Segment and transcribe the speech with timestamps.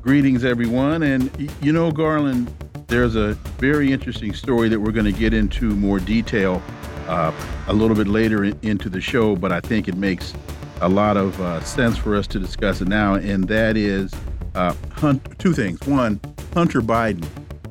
[0.00, 1.02] Greetings, everyone.
[1.02, 2.50] And you know, Garland,
[2.86, 6.62] there's a very interesting story that we're going to get into more detail
[7.06, 7.32] uh,
[7.66, 10.32] a little bit later into the show, but I think it makes
[10.80, 14.10] a lot of uh, sense for us to discuss it now, and that is
[14.54, 15.78] uh, Hunt, two things.
[15.86, 16.18] One,
[16.54, 17.26] Hunter Biden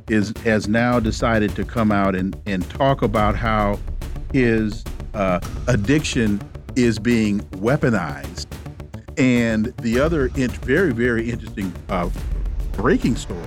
[0.08, 3.80] is has now decided to come out and, and talk about how
[4.32, 4.84] his
[5.16, 6.40] uh, addiction
[6.76, 8.46] is being weaponized
[9.20, 12.10] and the other very, very interesting uh,
[12.72, 13.46] breaking story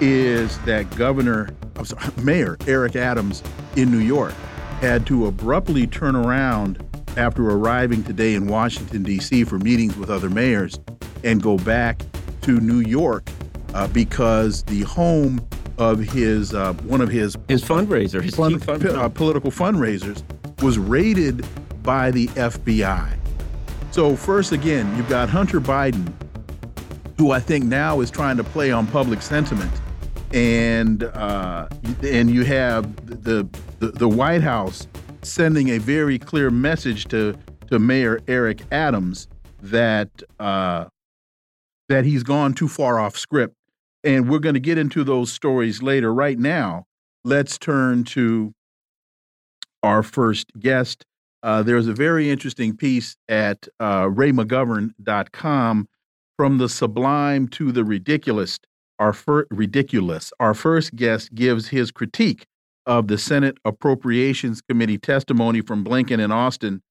[0.00, 1.50] is that Governor,
[1.84, 3.42] sorry, Mayor Eric Adams
[3.76, 4.34] in New York
[4.80, 6.82] had to abruptly turn around
[7.16, 9.44] after arriving today in Washington, D.C.
[9.44, 10.80] for meetings with other mayors
[11.22, 12.00] and go back
[12.40, 13.28] to New York
[13.74, 15.46] uh, because the home
[15.78, 20.22] of his uh, one of his his fundraiser, his fun, uh, political fundraisers,
[20.62, 21.46] was raided
[21.82, 23.21] by the FBI.
[23.92, 26.10] So first, again, you've got Hunter Biden,
[27.18, 29.70] who I think now is trying to play on public sentiment,
[30.32, 31.68] and uh,
[32.02, 33.46] and you have the,
[33.80, 34.88] the the White House
[35.20, 37.36] sending a very clear message to
[37.68, 39.28] to Mayor Eric Adams
[39.60, 40.08] that
[40.40, 40.86] uh,
[41.90, 43.54] that he's gone too far off script,
[44.02, 46.14] and we're going to get into those stories later.
[46.14, 46.86] Right now,
[47.24, 48.54] let's turn to
[49.82, 51.04] our first guest.
[51.42, 55.88] Uh, there's a very interesting piece at uh, raymcgovern.com
[56.36, 58.58] from the sublime to the ridiculous.
[58.98, 59.14] Our
[59.50, 60.32] ridiculous.
[60.38, 62.46] Our first guest gives his critique
[62.86, 66.82] of the Senate Appropriations Committee testimony from Blinken and Austin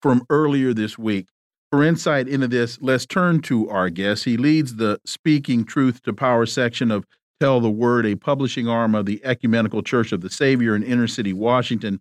[0.00, 1.28] from earlier this week.
[1.70, 4.24] For insight into this, let's turn to our guest.
[4.24, 7.04] He leads the Speaking Truth to Power section of
[7.40, 11.06] Tell the Word, a publishing arm of the Ecumenical Church of the Savior in inner
[11.06, 12.00] city Washington.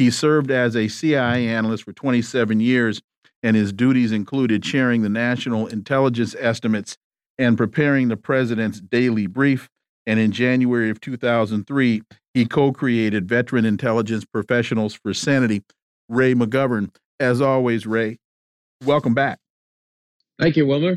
[0.00, 3.02] He served as a CIA analyst for 27 years,
[3.42, 6.96] and his duties included chairing the national intelligence estimates
[7.36, 9.68] and preparing the president's daily brief.
[10.06, 12.00] And in January of 2003,
[12.32, 15.64] he co created Veteran Intelligence Professionals for Sanity,
[16.08, 16.94] Ray McGovern.
[17.20, 18.16] As always, Ray,
[18.82, 19.38] welcome back.
[20.38, 20.96] Thank you, Wilmer.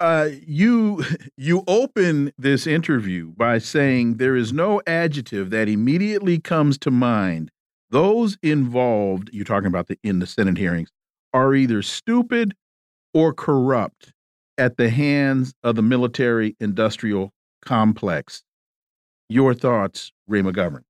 [0.00, 1.04] Uh, you
[1.36, 7.52] you open this interview by saying there is no adjective that immediately comes to mind
[7.90, 10.90] those involved, you're talking about the in the Senate hearings,
[11.32, 12.54] are either stupid
[13.12, 14.12] or corrupt
[14.58, 17.32] at the hands of the military industrial
[17.64, 18.42] complex.
[19.28, 20.82] Your thoughts, Ray McGovern?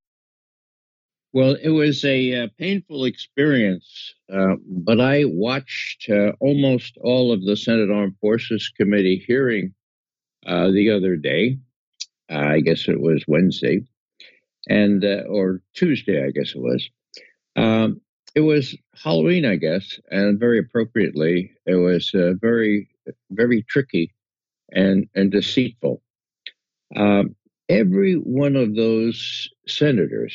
[1.33, 7.45] Well, it was a uh, painful experience, uh, but I watched uh, almost all of
[7.45, 9.75] the Senate Armed Forces Committee hearing
[10.47, 11.59] uh, the other day.
[12.31, 13.83] I guess it was Wednesday
[14.69, 16.89] and uh, or Tuesday, I guess it was.
[17.57, 18.01] Um,
[18.35, 22.89] it was Halloween, I guess, and very appropriately, it was uh, very,
[23.31, 24.13] very tricky
[24.73, 26.03] and and deceitful.
[26.97, 27.37] Um,
[27.69, 30.35] every one of those senators,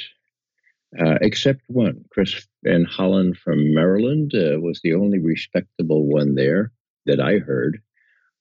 [0.99, 6.71] uh, except one, Chris Van Hollen from Maryland, uh, was the only respectable one there
[7.05, 7.81] that I heard.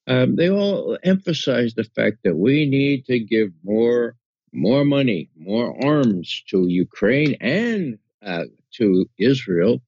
[0.06, 4.16] Um, they all emphasized the fact that we need to give more
[4.52, 8.44] more money, more arms to Ukraine and uh,
[8.74, 9.80] to Israel,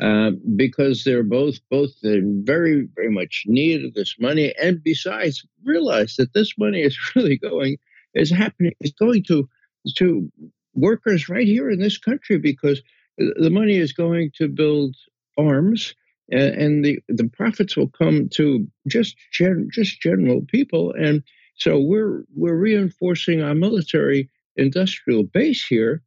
[0.00, 5.44] uh, because they're both both in very very much need of this money, and besides,
[5.64, 7.78] realize that this money is really going
[8.14, 9.48] is happening is going to
[9.96, 10.30] to
[10.74, 12.80] workers right here in this country because
[13.16, 14.94] the money is going to build
[15.36, 15.94] arms
[16.30, 20.92] and, and the the profits will come to just gen, just general people.
[20.92, 21.22] And
[21.58, 26.02] so we're we're reinforcing our military industrial base here.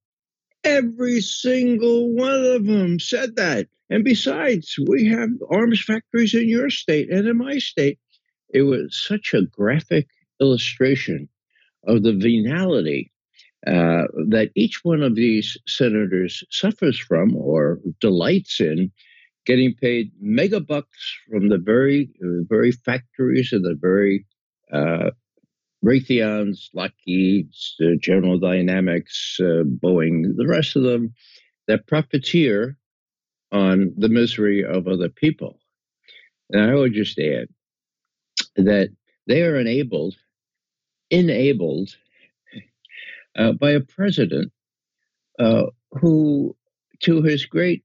[0.63, 3.67] Every single one of them said that.
[3.89, 7.99] And besides, we have arms factories in your state and in my state.
[8.53, 10.07] It was such a graphic
[10.39, 11.27] illustration
[11.85, 13.11] of the venality
[13.67, 18.91] uh, that each one of these senators suffers from or delights in
[19.45, 24.25] getting paid mega bucks from the very, very factories and the very
[24.71, 25.11] uh,
[25.83, 31.13] Raytheon's, Lockheed's, uh, General Dynamics, uh, Boeing, the rest of them
[31.67, 32.77] that profiteer
[33.51, 35.59] on the misery of other people.
[36.51, 37.47] And I would just add
[38.55, 38.89] that
[39.27, 40.15] they are enabled,
[41.09, 41.95] enabled
[43.37, 44.51] uh, by a president
[45.39, 46.55] uh, who,
[47.01, 47.83] to his great,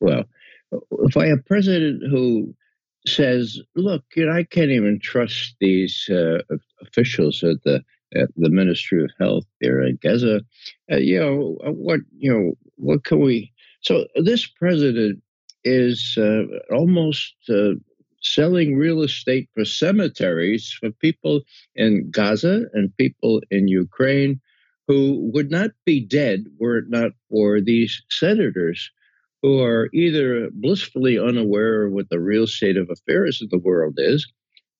[0.00, 0.24] well,
[1.14, 2.54] by a president who
[3.08, 6.38] says, "Look, you know, I can't even trust these uh,
[6.82, 7.82] officials at the
[8.14, 10.42] at the Ministry of Health there in Gaza.
[10.90, 12.00] Uh, you know uh, what?
[12.18, 15.22] You know what can we?" So this president
[15.64, 16.42] is uh,
[16.72, 17.72] almost uh,
[18.22, 21.42] selling real estate for cemeteries for people
[21.74, 24.40] in Gaza and people in Ukraine
[24.88, 28.90] who would not be dead were it not for these senators
[29.46, 33.94] who are either blissfully unaware of what the real state of affairs of the world
[33.96, 34.26] is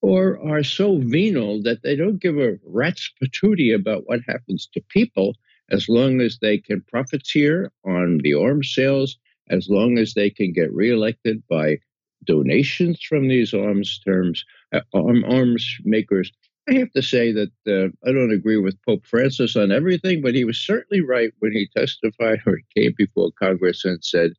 [0.03, 4.83] or are so venal that they don't give a rat's patootie about what happens to
[4.89, 5.37] people
[5.71, 9.17] as long as they can profiteer on the arms sales,
[9.51, 11.79] as long as they can get reelected by
[12.25, 16.33] donations from these arms terms, uh, arm, arms makers.
[16.69, 20.35] I have to say that uh, I don't agree with Pope Francis on everything, but
[20.35, 24.33] he was certainly right when he testified or came before Congress and said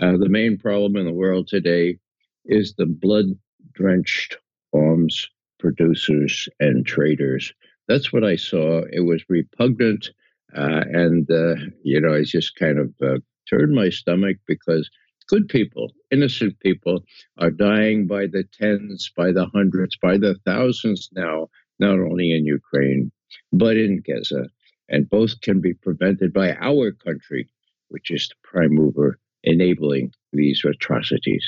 [0.00, 1.98] uh, the main problem in the world today
[2.44, 3.26] is the blood
[3.74, 4.36] drenched
[4.74, 5.28] arms
[5.58, 7.52] producers and traders.
[7.88, 8.82] That's what I saw.
[8.92, 10.10] It was repugnant.
[10.56, 13.18] Uh, and, uh, you know, I just kind of uh,
[13.50, 14.88] turned my stomach because
[15.26, 17.04] good people, innocent people,
[17.38, 21.48] are dying by the tens, by the hundreds, by the thousands now,
[21.78, 23.10] not only in Ukraine,
[23.52, 24.48] but in Gaza.
[24.88, 27.48] And both can be prevented by our country,
[27.88, 31.44] which is the prime mover enabling these atrocities.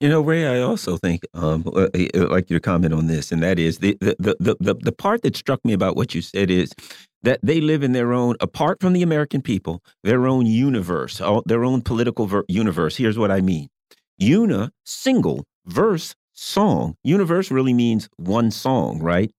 [0.00, 3.42] You know, Ray, I also think, um, uh, like you to comment on this, and
[3.42, 6.50] that is the, the, the, the, the part that struck me about what you said
[6.50, 6.72] is
[7.22, 11.64] that they live in their own, apart from the American people, their own universe, their
[11.64, 12.96] own political universe.
[12.96, 13.68] Here's what I mean.
[14.22, 16.94] Una, single, verse, song.
[17.02, 19.30] Universe really means one song, right?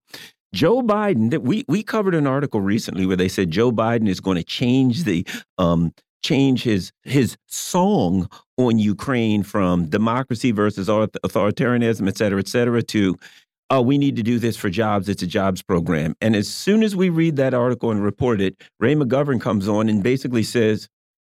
[0.54, 4.20] Joe Biden, that we we covered an article recently where they said Joe Biden is
[4.20, 5.26] going to change the
[5.58, 5.94] um,
[6.24, 13.16] change his his song on Ukraine from democracy versus authoritarianism, et cetera, et cetera, to
[13.72, 15.08] oh, we need to do this for jobs.
[15.08, 16.16] It's a jobs program.
[16.22, 19.90] And as soon as we read that article and report it, Ray McGovern comes on
[19.90, 20.88] and basically says,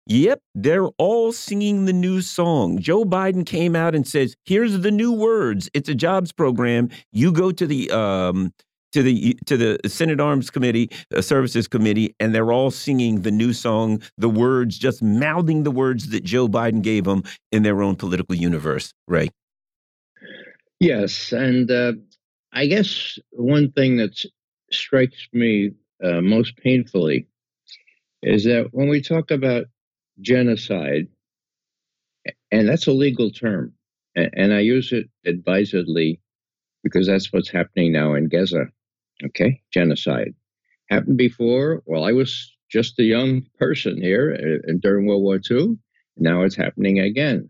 [0.08, 2.80] Yep, they're all singing the new song.
[2.80, 5.68] Joe Biden came out and says, "Here's the new words.
[5.74, 6.90] It's a jobs program.
[7.12, 8.54] You go to the um,
[8.96, 13.32] to the to the Senate Arms Committee, uh, Services Committee, and they're all singing the
[13.32, 17.84] new song, the words, just mouthing the words that Joe Biden gave them in their
[17.84, 18.94] own political universe.
[19.06, 19.34] Right?
[20.80, 21.94] Yes, and uh,
[22.54, 24.26] I guess one thing that
[24.72, 25.72] strikes me
[26.02, 27.28] uh, most painfully
[28.24, 29.66] is that when we talk about
[30.22, 31.08] genocide,
[32.50, 33.74] and that's a legal term,
[34.16, 36.22] and I use it advisedly
[36.82, 38.68] because that's what's happening now in Gaza.
[39.24, 40.34] Okay, genocide
[40.90, 41.82] happened before.
[41.86, 45.78] Well, I was just a young person here uh, during World War II.
[46.18, 47.50] Now it's happening again.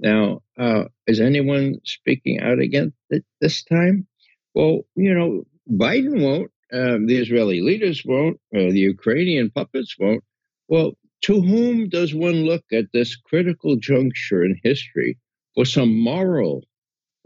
[0.00, 4.06] Now, uh, is anyone speaking out against it this time?
[4.54, 6.50] Well, you know, Biden won't.
[6.72, 8.40] Um, the Israeli leaders won't.
[8.54, 10.24] Uh, the Ukrainian puppets won't.
[10.68, 15.18] Well, to whom does one look at this critical juncture in history
[15.54, 16.64] for some moral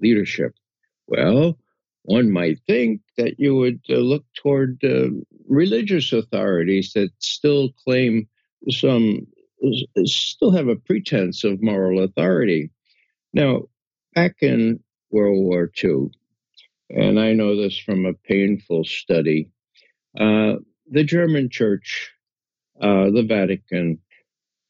[0.01, 0.53] leadership?
[1.07, 1.59] Well,
[2.03, 5.09] one might think that you would uh, look toward uh,
[5.49, 8.29] religious authorities that still claim
[8.71, 9.27] some,
[10.05, 12.71] still have a pretense of moral authority.
[13.33, 13.65] Now,
[14.15, 16.11] back in World War II,
[16.91, 19.51] and I know this from a painful study,
[20.19, 20.55] uh,
[20.91, 22.11] the German Church,
[22.81, 23.99] uh, the Vatican,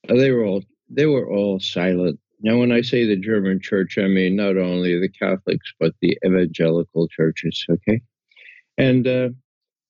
[0.09, 3.99] uh, they were all they were all silent now, when I say the German church,
[3.99, 8.01] I mean not only the Catholics, but the evangelical churches, okay?
[8.77, 9.31] And uh,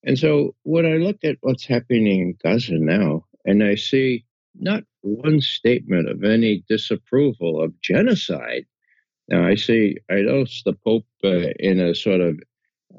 [0.04, 4.24] and so when I look at what's happening in Gaza now, and I see
[4.54, 8.64] not one statement of any disapproval of genocide.
[9.28, 12.40] Now, I see, I notice the Pope uh, in a sort of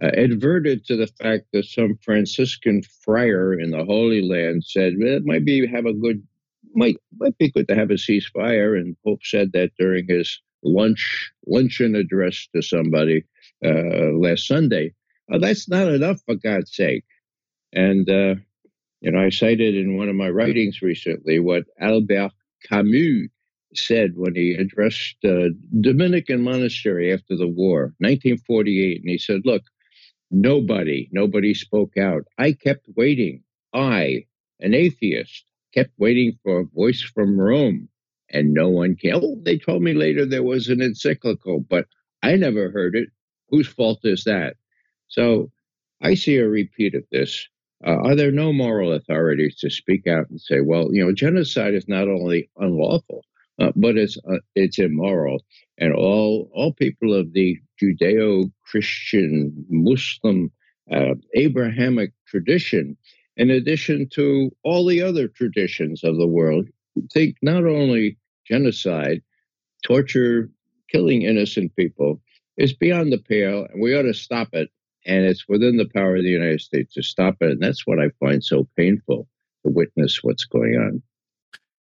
[0.02, 5.16] uh, adverted to the fact that some Franciscan friar in the Holy Land said well,
[5.16, 6.22] it might be have a good
[6.74, 8.78] might might be good to have a ceasefire.
[8.78, 13.24] And Pope said that during his lunch luncheon address to somebody
[13.64, 14.94] uh, last Sunday.
[15.32, 17.06] Uh, that's not enough, for God's sake.
[17.74, 18.36] And uh,
[19.02, 22.32] you know, I cited in one of my writings recently what Albert
[22.68, 23.30] Camus
[23.76, 25.50] said when he addressed uh,
[25.80, 29.64] Dominican monastery after the war, 1948, and he said, "Look,
[30.32, 32.24] nobody, nobody spoke out.
[32.38, 33.44] I kept waiting.
[33.74, 34.26] I,
[34.60, 37.90] an atheist, kept waiting for a voice from Rome.
[38.32, 39.16] and no one came.
[39.16, 41.86] Oh, they told me later there was an encyclical, but
[42.24, 43.10] I never heard it.
[43.50, 44.56] Whose fault is that?
[45.08, 45.52] So
[46.02, 47.48] I see a repeat of this.
[47.86, 51.74] Uh, are there no moral authorities to speak out and say, well, you know, genocide
[51.74, 53.24] is not only unlawful,
[53.60, 55.44] uh, but it's uh, it's immoral,
[55.78, 60.52] and all all people of the Judeo-Christian, Muslim,
[60.92, 62.98] uh, Abrahamic tradition,
[63.40, 66.68] in addition to all the other traditions of the world,
[67.14, 69.22] think not only genocide,
[69.82, 70.50] torture,
[70.92, 72.22] killing innocent people
[72.58, 74.70] is beyond the pale, and we ought to stop it.
[75.06, 77.52] And it's within the power of the United States to stop it.
[77.52, 79.26] And that's what I find so painful
[79.66, 81.02] to witness what's going on.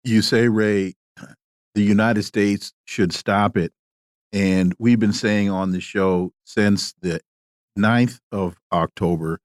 [0.05, 0.96] You say, Ray,
[1.75, 3.74] the United States should stop it.
[4.31, 7.20] And we've been saying on the show since the
[7.77, 9.41] 9th of October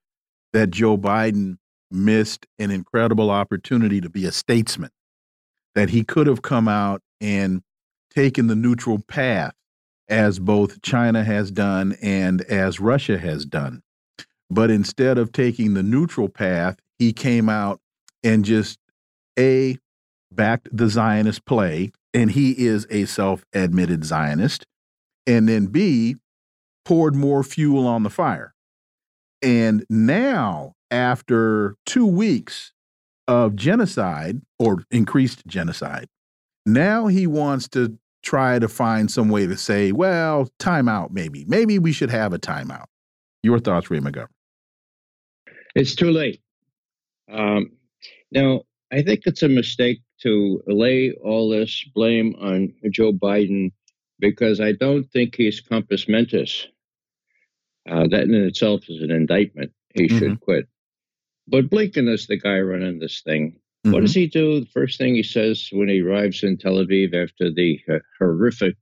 [0.53, 1.59] that Joe Biden
[1.91, 4.91] missed an incredible opportunity to be a statesman,
[5.75, 7.63] that he could have come out and
[8.15, 9.55] taken the neutral path
[10.09, 13.83] as both China has done and as Russia has done.
[14.49, 17.81] But instead of taking the neutral path, he came out
[18.23, 18.79] and just
[19.39, 19.79] A,
[20.31, 24.67] backed the Zionist play, and he is a self admitted Zionist,
[25.27, 26.17] and then B,
[26.85, 28.55] poured more fuel on the fire.
[29.43, 32.73] And now, after two weeks
[33.29, 36.07] of genocide or increased genocide,
[36.65, 41.45] now he wants to try to find some way to say, well, timeout, maybe.
[41.47, 42.87] Maybe we should have a timeout.
[43.43, 44.27] Your thoughts, Ray McGovern?
[45.77, 46.41] It's too late.
[47.31, 47.71] Um,
[48.33, 48.63] now,
[48.93, 53.73] I think it's a mistake to lay all this blame on Joe Biden
[54.19, 56.67] because I don't think he's compos mentis.
[57.89, 59.73] Uh, that in itself is an indictment.
[59.95, 60.19] He mm-hmm.
[60.19, 60.67] should quit.
[61.49, 63.53] But Blinken is the guy running this thing.
[63.53, 63.93] Mm-hmm.
[63.93, 64.61] What does he do?
[64.61, 68.77] The first thing he says when he arrives in Tel Aviv after the uh, horrific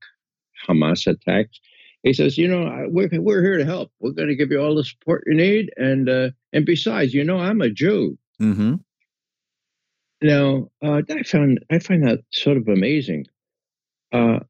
[0.66, 1.60] Hamas attacks,
[2.02, 3.90] he says, "You know, we're we're here to help.
[4.00, 7.24] We're going to give you all the support you need, and uh, and besides, you
[7.24, 8.74] know, I'm a Jew." Mm-hmm.
[10.22, 13.26] Now, uh, I found I find that sort of amazing.
[14.12, 14.40] Uh,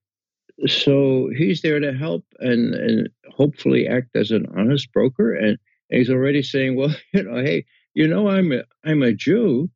[0.67, 5.59] so he's there to help and and hopefully act as an honest broker, and,
[5.91, 9.71] and he's already saying, "Well, you know, hey, you know, I'm a, I'm a Jew."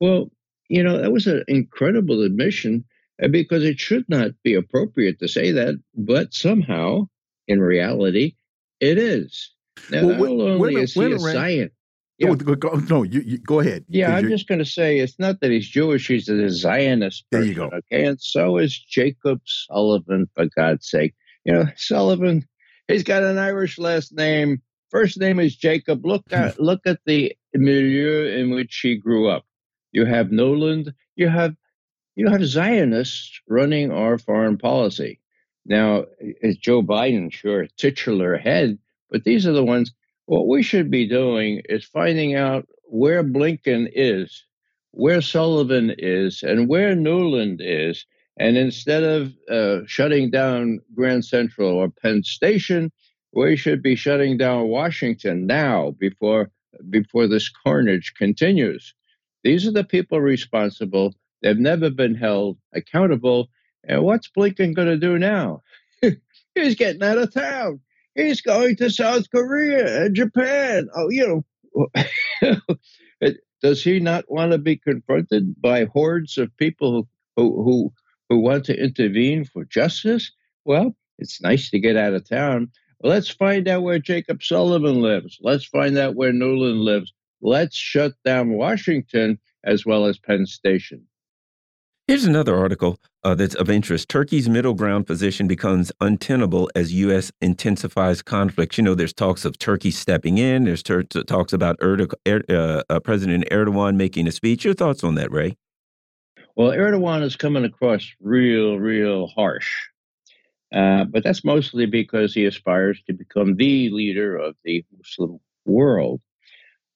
[0.00, 0.30] Well,
[0.68, 2.84] you know, that was an incredible admission
[3.22, 7.08] uh, because it should not be appropriate to say that, but somehow,
[7.48, 8.34] in reality,
[8.78, 9.50] it is.
[9.90, 11.74] Now, well, not only is he a Zionist.
[12.20, 12.28] Yeah.
[12.28, 13.86] Oh, go, go, no, you, you, go ahead.
[13.88, 17.24] Yeah, I'm just going to say it's not that he's Jewish; he's a Zionist.
[17.30, 17.70] Person, there you go.
[17.74, 20.28] Okay, and so is Jacob Sullivan.
[20.36, 21.14] For God's sake,
[21.46, 22.46] you know Sullivan.
[22.88, 24.60] He's got an Irish last name.
[24.90, 26.04] First name is Jacob.
[26.04, 26.34] Look hmm.
[26.34, 29.46] at look at the milieu in which he grew up.
[29.90, 30.92] You have Nuland.
[31.16, 31.56] You have
[32.16, 35.20] you have Zionists running our foreign policy.
[35.64, 38.78] Now, is Joe Biden sure titular head?
[39.10, 39.92] But these are the ones.
[40.30, 44.44] What we should be doing is finding out where Blinken is,
[44.92, 48.06] where Sullivan is, and where Nuland is.
[48.38, 52.92] And instead of uh, shutting down Grand Central or Penn Station,
[53.32, 56.52] we should be shutting down Washington now before
[56.88, 58.94] before this carnage continues.
[59.42, 61.12] These are the people responsible.
[61.42, 63.48] They've never been held accountable.
[63.82, 65.62] And what's Blinken going to do now?
[66.54, 67.80] He's getting out of town.
[68.14, 70.88] He's going to South Korea and Japan.
[70.94, 71.44] Oh, you
[71.92, 72.56] know,
[73.62, 77.92] does he not want to be confronted by hordes of people who, who,
[78.28, 80.32] who want to intervene for justice?
[80.64, 82.70] Well, it's nice to get out of town.
[83.02, 85.38] Let's find out where Jacob Sullivan lives.
[85.40, 91.06] Let's find out where Nuland lives let's shut down Washington as well as Penn Station.
[92.10, 94.08] Here's another article uh, that's of interest.
[94.08, 97.30] Turkey's middle ground position becomes untenable as U.S.
[97.40, 98.76] intensifies conflicts.
[98.76, 100.64] You know, there's talks of Turkey stepping in.
[100.64, 104.64] There's talks about Erdo er uh, uh, President Erdogan making a speech.
[104.64, 105.56] Your thoughts on that, Ray?
[106.56, 109.72] Well, Erdogan is coming across real, real harsh.
[110.74, 116.20] Uh, but that's mostly because he aspires to become the leader of the Muslim world.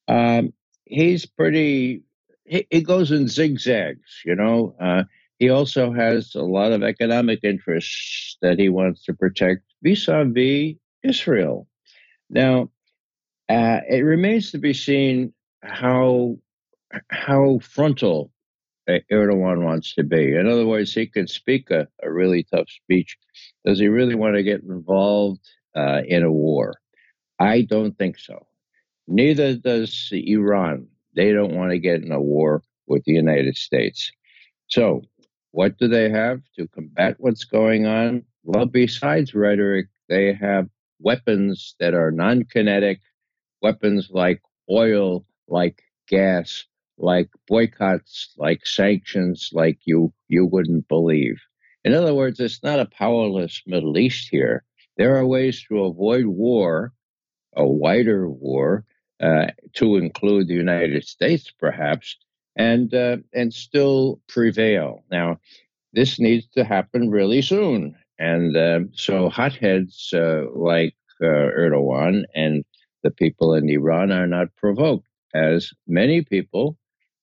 [0.08, 0.52] Um,
[0.86, 2.02] he's pretty.
[2.44, 4.76] He, goes in zigzags, you know.
[4.78, 5.04] Uh,
[5.38, 11.66] he also has a lot of economic interests that he wants to protect vis-a-vis Israel.
[12.28, 12.70] Now,
[13.48, 15.32] uh, it remains to be seen
[15.62, 16.38] how
[17.10, 18.30] how frontal
[18.88, 20.34] Erdogan wants to be.
[20.34, 23.16] In other words, he can speak a, a really tough speech.
[23.64, 25.40] Does he really want to get involved
[25.74, 26.74] uh, in a war?
[27.38, 28.46] I don't think so.
[29.08, 30.88] Neither does Iran.
[31.14, 34.10] They don't want to get in a war with the United States.
[34.68, 35.02] So,
[35.52, 38.24] what do they have to combat what's going on?
[38.42, 40.68] Well, besides rhetoric, they have
[41.00, 43.00] weapons that are non kinetic,
[43.62, 46.64] weapons like oil, like gas,
[46.98, 51.40] like boycotts, like sanctions, like you you wouldn't believe.
[51.84, 54.64] In other words, it's not a powerless Middle East here.
[54.96, 56.92] There are ways to avoid war,
[57.56, 58.84] a wider war,
[59.22, 62.16] uh, to include the United States, perhaps,
[62.56, 65.04] and uh, and still prevail.
[65.10, 65.38] Now,
[65.92, 72.64] this needs to happen really soon, and uh, so hotheads uh, like uh, Erdogan and
[73.02, 76.76] the people in Iran are not provoked, as many people,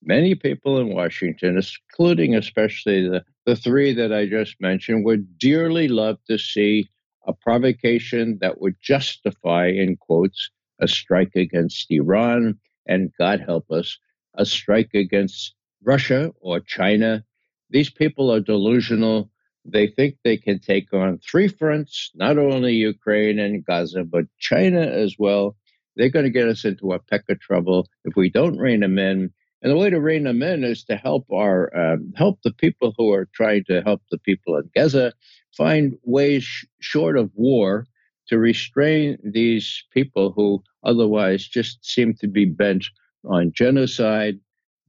[0.03, 5.87] many people in Washington, including especially the, the three that I just mentioned, would dearly
[5.87, 6.89] love to see
[7.27, 10.49] a provocation that would justify, in quotes,
[10.81, 13.97] a strike against Iran, and God help us,
[14.35, 17.23] a strike against Russia or China.
[17.69, 19.29] These people are delusional.
[19.63, 24.81] They think they can take on three fronts, not only Ukraine and Gaza, but China
[24.81, 25.55] as well.
[25.95, 28.97] They're going to get us into a peck of trouble if we don't rein them
[28.97, 29.31] in.
[29.61, 32.95] And the way to rein them in is to help our um, help the people
[32.97, 35.13] who are trying to help the people in Gaza
[35.55, 37.85] find ways sh- short of war
[38.31, 42.85] to restrain these people who otherwise just seem to be bent
[43.25, 44.39] on genocide,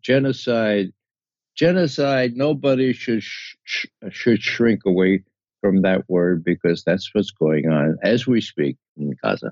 [0.01, 0.93] genocide,
[1.57, 2.37] genocide.
[2.37, 5.25] Nobody should sh- sh- should shrink away
[5.61, 9.51] from that word because that's what's going on as we speak in Gaza.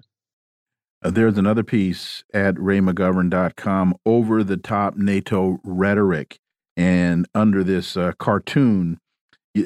[1.03, 6.39] Uh, there's another piece at raymcgovern.com over the top NATO rhetoric.
[6.77, 8.99] And under this uh, cartoon,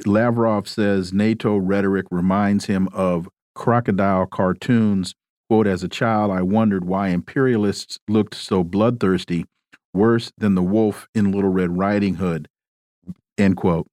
[0.06, 5.14] Lavrov says NATO rhetoric reminds him of crocodile cartoons.
[5.48, 9.44] Quote, as a child, I wondered why imperialists looked so bloodthirsty,
[9.92, 12.48] worse than the wolf in Little Red Riding Hood.
[13.36, 13.88] End quote.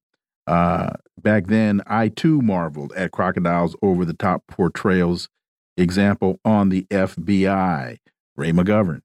[0.47, 5.29] Uh, back then, I too marveled at crocodiles over the top portrayals.
[5.77, 7.97] Example on the FBI,
[8.35, 9.01] Ray McGovern.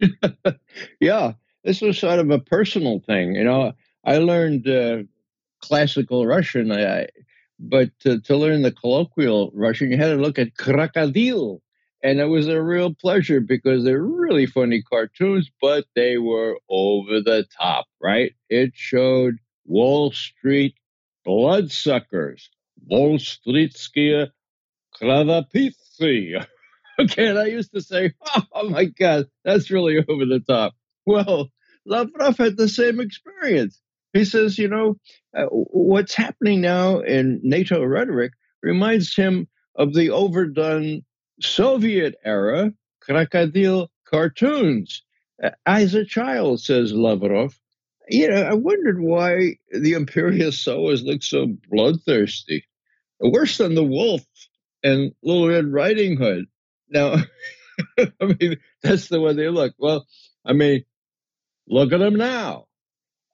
[1.00, 1.32] yeah,
[1.64, 3.34] this was sort of a personal thing.
[3.34, 3.72] You know,
[4.04, 5.04] I learned uh,
[5.60, 6.72] classical Russian.
[6.72, 7.06] I,
[7.62, 11.60] but to, to learn the colloquial Russian, you had to look at Krokodil.
[12.04, 17.20] And it was a real pleasure because they're really funny cartoons, but they were over
[17.20, 18.32] the top, right?
[18.50, 20.74] It showed Wall Street
[21.24, 22.50] bloodsuckers,
[22.86, 24.30] Wall Streetskia
[25.00, 26.44] Kravapitsi.
[26.98, 28.12] Okay, and I used to say,
[28.52, 30.74] oh my God, that's really over the top.
[31.06, 31.48] Well,
[31.86, 33.80] Lavrov had the same experience.
[34.12, 34.96] He says, you know,
[35.36, 41.02] uh, what's happening now in NATO rhetoric reminds him of the overdone
[41.40, 45.02] Soviet era crocodile cartoons.
[45.42, 47.58] Uh, as a child, says Lavrov,
[48.08, 52.64] you know, I wondered why the imperialists always look so bloodthirsty.
[53.20, 54.22] Worse than the wolf
[54.82, 56.46] and Little Red Riding Hood.
[56.90, 57.16] Now,
[57.98, 59.74] I mean, that's the way they look.
[59.78, 60.06] Well,
[60.44, 60.84] I mean,
[61.68, 62.66] look at them now.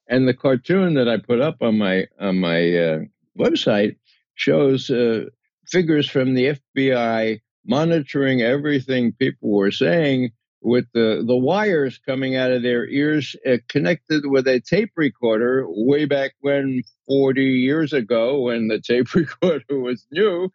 [0.08, 2.98] And the cartoon that I put up on my on my uh,
[3.38, 3.96] website
[4.34, 5.26] shows uh,
[5.66, 12.50] figures from the FBI monitoring everything people were saying with the, the wires coming out
[12.50, 18.40] of their ears uh, connected with a tape recorder way back when 40 years ago
[18.40, 20.50] when the tape recorder was new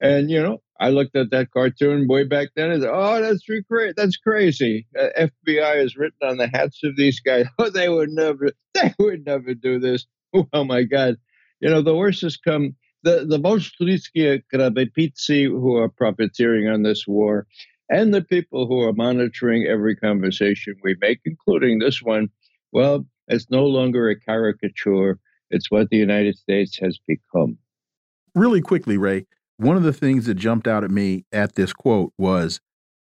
[0.00, 3.44] and you know I looked at that cartoon way back then and said, "Oh, that's
[3.68, 3.96] great.
[3.96, 7.46] That's crazy." Uh, FBI is written on the hats of these guys.
[7.58, 8.50] Oh, they would never.
[8.74, 10.06] They would never do this.
[10.52, 11.16] Oh my God!
[11.60, 12.76] You know the worst has come.
[13.02, 17.46] The the Bolsheviki Krabepitsi who are profiteering on this war,
[17.88, 22.28] and the people who are monitoring every conversation we make, including this one.
[22.72, 25.18] Well, it's no longer a caricature.
[25.50, 27.58] It's what the United States has become.
[28.36, 29.26] Really quickly, Ray
[29.60, 32.60] one of the things that jumped out at me at this quote was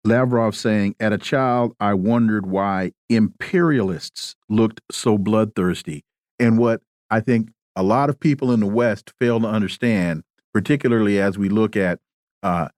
[0.04, 6.04] Lavrov saying, At a child, I wondered why imperialists looked so bloodthirsty.
[6.40, 11.20] And what I think a lot of people in the West fail to understand, particularly
[11.20, 12.00] as we look at
[12.42, 12.70] uh,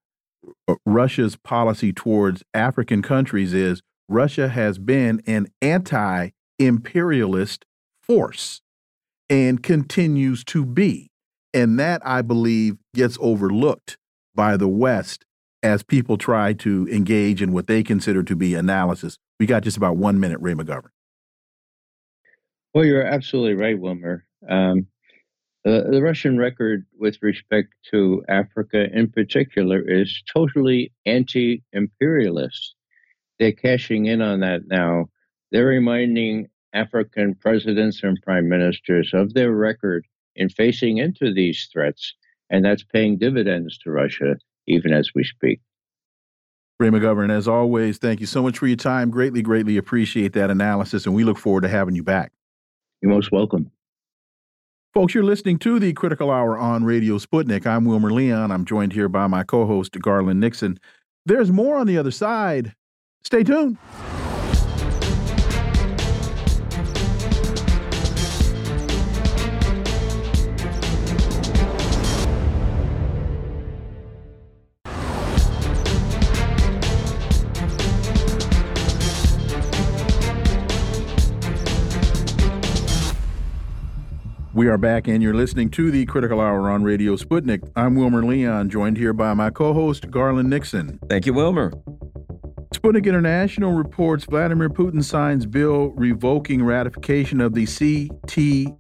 [0.85, 7.63] Russia's policy towards African countries, is Russia has been an anti imperialist
[8.01, 8.59] force
[9.29, 11.12] and continues to be.
[11.53, 13.97] And that, I believe, gets overlooked
[14.33, 15.25] by the West
[15.61, 19.17] as people try to engage in what they consider to be analysis.
[19.39, 20.89] We got just about one minute, Ray McGovern.
[22.73, 24.25] Well, you're absolutely right, Wilmer.
[24.49, 24.87] Um,
[25.63, 32.75] the, the Russian record with respect to Africa in particular is totally anti imperialist.
[33.39, 35.07] They're cashing in on that now.
[35.51, 42.13] They're reminding African presidents and prime ministers of their record in facing into these threats,
[42.49, 45.59] and that's paying dividends to Russia even as we speak.
[46.79, 49.09] Ray McGovern, as always, thank you so much for your time.
[49.09, 52.31] Greatly, greatly appreciate that analysis, and we look forward to having you back.
[53.01, 53.71] You're most welcome.
[54.93, 57.65] Folks, you're listening to the Critical Hour on Radio Sputnik.
[57.65, 58.51] I'm Wilmer Leon.
[58.51, 60.79] I'm joined here by my co host, Garland Nixon.
[61.25, 62.75] There's more on the other side.
[63.23, 63.77] Stay tuned.
[84.63, 87.69] We are back, and you're listening to the Critical Hour on Radio Sputnik.
[87.75, 90.99] I'm Wilmer Leon, joined here by my co host, Garland Nixon.
[91.09, 91.73] Thank you, Wilmer.
[92.73, 98.71] Sputnik International reports Vladimir Putin signs bill revoking ratification of the CTBT.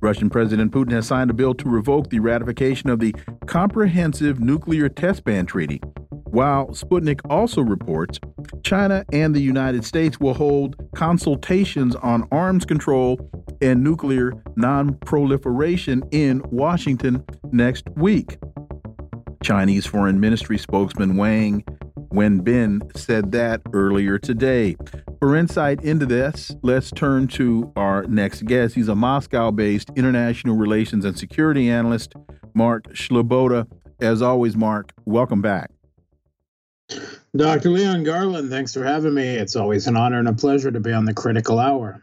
[0.00, 4.88] Russian President Putin has signed a bill to revoke the ratification of the Comprehensive Nuclear
[4.88, 5.82] Test Ban Treaty.
[6.24, 8.18] While Sputnik also reports
[8.62, 13.18] China and the United States will hold consultations on arms control
[13.60, 18.38] and nuclear non-proliferation in Washington next week.
[19.42, 21.64] Chinese Foreign Ministry spokesman Wang
[22.16, 24.76] Wenbin said that earlier today.
[25.20, 28.74] For insight into this, let's turn to our next guest.
[28.74, 32.14] He's a Moscow based international relations and security analyst,
[32.54, 33.66] Mark Sleboda.
[34.00, 35.70] As always, Mark, welcome back.
[37.36, 37.70] Dr.
[37.70, 39.26] Leon Garland, thanks for having me.
[39.26, 42.00] It's always an honor and a pleasure to be on the critical hour.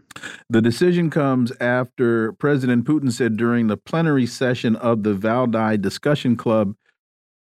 [0.50, 6.36] The decision comes after President Putin said during the plenary session of the Valdai Discussion
[6.36, 6.76] Club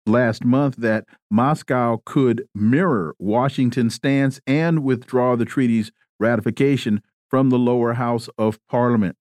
[0.06, 7.60] last month that Moscow could mirror Washington's stance and withdraw the treaty's ratification from the
[7.60, 9.16] lower house of parliament.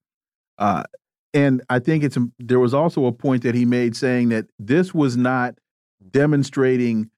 [0.59, 0.85] Uh,
[1.33, 4.93] and I think it's there was also a point that he made saying that this
[4.93, 5.55] was not
[6.11, 7.11] demonstrating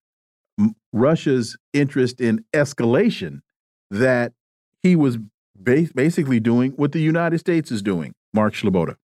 [0.92, 3.40] Russia's interest in escalation,
[3.90, 4.32] that
[4.82, 5.18] he was
[5.62, 8.14] basically doing what the United States is doing.
[8.34, 8.96] Mark Sleboda.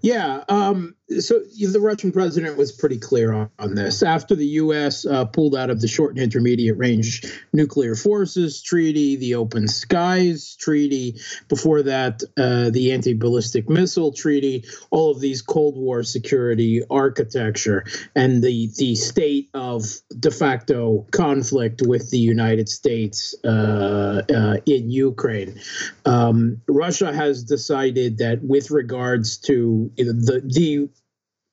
[0.00, 0.44] Yeah.
[0.48, 4.02] Um, so the Russian president was pretty clear on, on this.
[4.02, 5.06] After the U.S.
[5.06, 10.54] Uh, pulled out of the Short and Intermediate Range Nuclear Forces Treaty, the Open Skies
[10.56, 11.18] Treaty,
[11.48, 17.84] before that, uh, the Anti Ballistic Missile Treaty, all of these Cold War security architecture,
[18.14, 19.84] and the, the state of
[20.18, 25.58] de facto conflict with the United States uh, uh in Ukraine.
[26.04, 30.90] Um, Russia has decided that with regards to the, the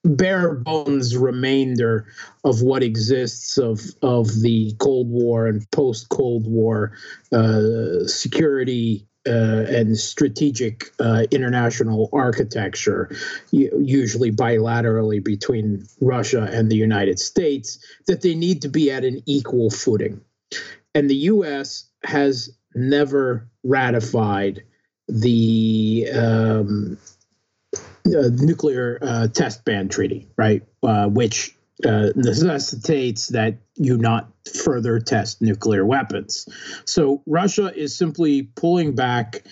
[0.06, 2.06] bare bones remainder
[2.44, 6.94] of what exists of of the Cold War and post Cold War
[7.32, 13.10] uh, security uh, and strategic uh, international architecture,
[13.52, 19.24] usually bilaterally between Russia and the United States, that they need to be at an
[19.26, 20.22] equal footing.
[20.94, 21.90] And the U.S.
[22.04, 24.62] has never ratified
[25.08, 26.98] the um,
[28.06, 30.64] uh, nuclear uh, test ban treaty, right?
[30.84, 34.30] Uh, which uh, necessitates that you not
[34.64, 36.48] further test nuclear weapons.
[36.86, 39.46] So Russia is simply pulling back.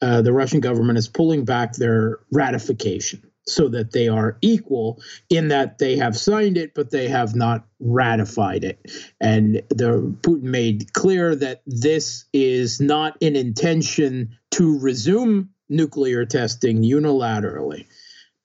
[0.00, 5.48] Uh, the Russian government is pulling back their ratification so that they are equal in
[5.48, 8.78] that they have signed it, but they have not ratified it.
[9.20, 16.82] And the Putin made clear that this is not an intention to resume nuclear testing
[16.82, 17.86] unilaterally.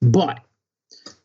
[0.00, 0.40] But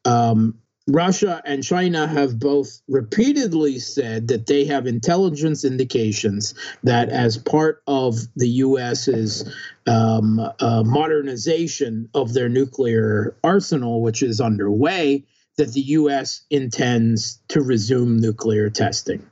[0.03, 6.53] um, Russia and China have both repeatedly said that they have intelligence indications
[6.83, 9.51] that, as part of the U.S.'s
[9.87, 15.25] um, uh, modernization of their nuclear arsenal, which is underway,
[15.57, 16.41] that the U.S.
[16.51, 19.25] intends to resume nuclear testing.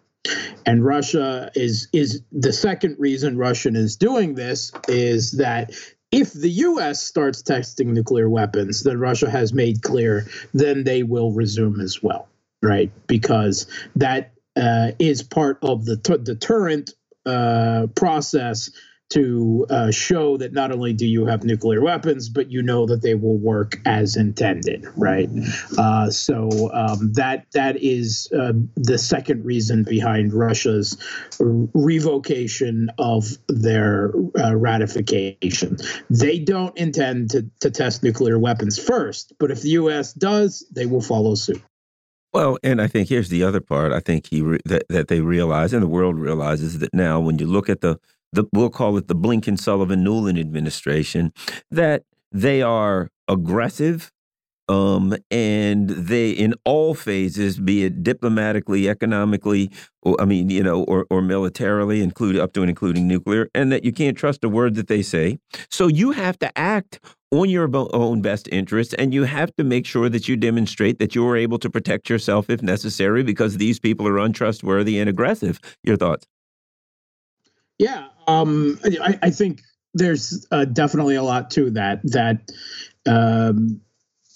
[0.66, 5.74] And Russia is is the second reason Russian is doing this is that
[6.14, 11.32] if the US starts testing nuclear weapons, that Russia has made clear, then they will
[11.32, 12.28] resume as well,
[12.62, 12.92] right?
[13.08, 16.92] Because that uh, is part of the deterrent
[17.26, 18.70] uh, process
[19.10, 23.02] to uh, show that not only do you have nuclear weapons, but you know that
[23.02, 25.30] they will work as intended, right?
[25.78, 30.98] Uh, so um, that that is uh, the second reason behind Russia's
[31.40, 35.78] revocation of their uh, ratification.
[36.10, 40.14] They don't intend to, to test nuclear weapons first, but if the U.S.
[40.14, 41.62] does, they will follow suit.
[42.34, 43.92] Well, and I think here's the other part.
[43.92, 47.46] I think he that that they realize, and the world realizes that now, when you
[47.46, 48.00] look at the
[48.34, 51.32] the we'll call it the Blinken Sullivan Nuland administration
[51.72, 54.12] that they are aggressive
[54.70, 60.84] um, and they in all phases, be it diplomatically, economically, or I mean, you know,
[60.84, 64.50] or or militarily, include up to and including nuclear, and that you can't trust a
[64.50, 65.38] word that they say.
[65.70, 67.00] So you have to act
[67.32, 71.14] on your own best interests, and you have to make sure that you demonstrate that
[71.14, 75.60] you are able to protect yourself if necessary, because these people are untrustworthy and aggressive.
[75.84, 76.26] Your thoughts?
[77.80, 79.62] Yeah, um, I, I think
[79.94, 82.02] there's uh, definitely a lot to that.
[82.04, 82.52] That
[83.06, 83.82] um,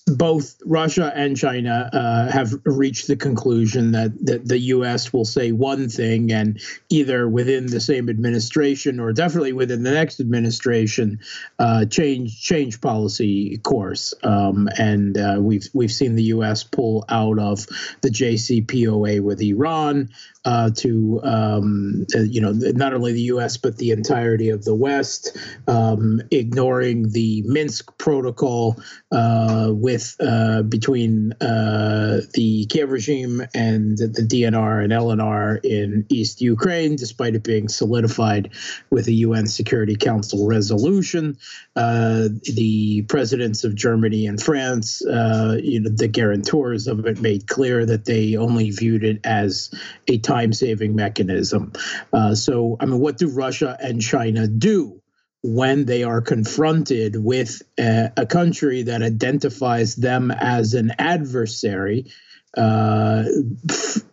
[0.08, 5.12] both Russia and China uh, have reached the conclusion that, that the U.S.
[5.12, 10.22] will say one thing, and either within the same administration or definitely within the next
[10.22, 11.20] administration,
[11.60, 14.14] uh, change change policy course.
[14.24, 16.64] Um, and uh, we've we've seen the U.S.
[16.64, 17.66] pull out of
[18.02, 20.10] the JCPOA with Iran
[20.48, 23.58] uh, to um, uh, you know not only the U.S.
[23.58, 28.78] but the entirety of the West, um, ignoring the Minsk Protocol
[29.12, 36.40] uh, with uh, between uh, the Kiev regime and the DNR and LNR in East
[36.40, 38.50] Ukraine, despite it being solidified
[38.90, 41.38] with a UN Security Council resolution.
[41.76, 47.86] Uh, the presidents of Germany and France, you know, the guarantors of it, made clear
[47.86, 49.74] that they only viewed it as
[50.08, 51.74] a time time saving mechanism.
[52.14, 55.02] Uh, so, I mean, what do Russia and China do?
[55.44, 62.12] when they are confronted with a, a, country that identifies them as an adversary,
[62.58, 63.24] uh,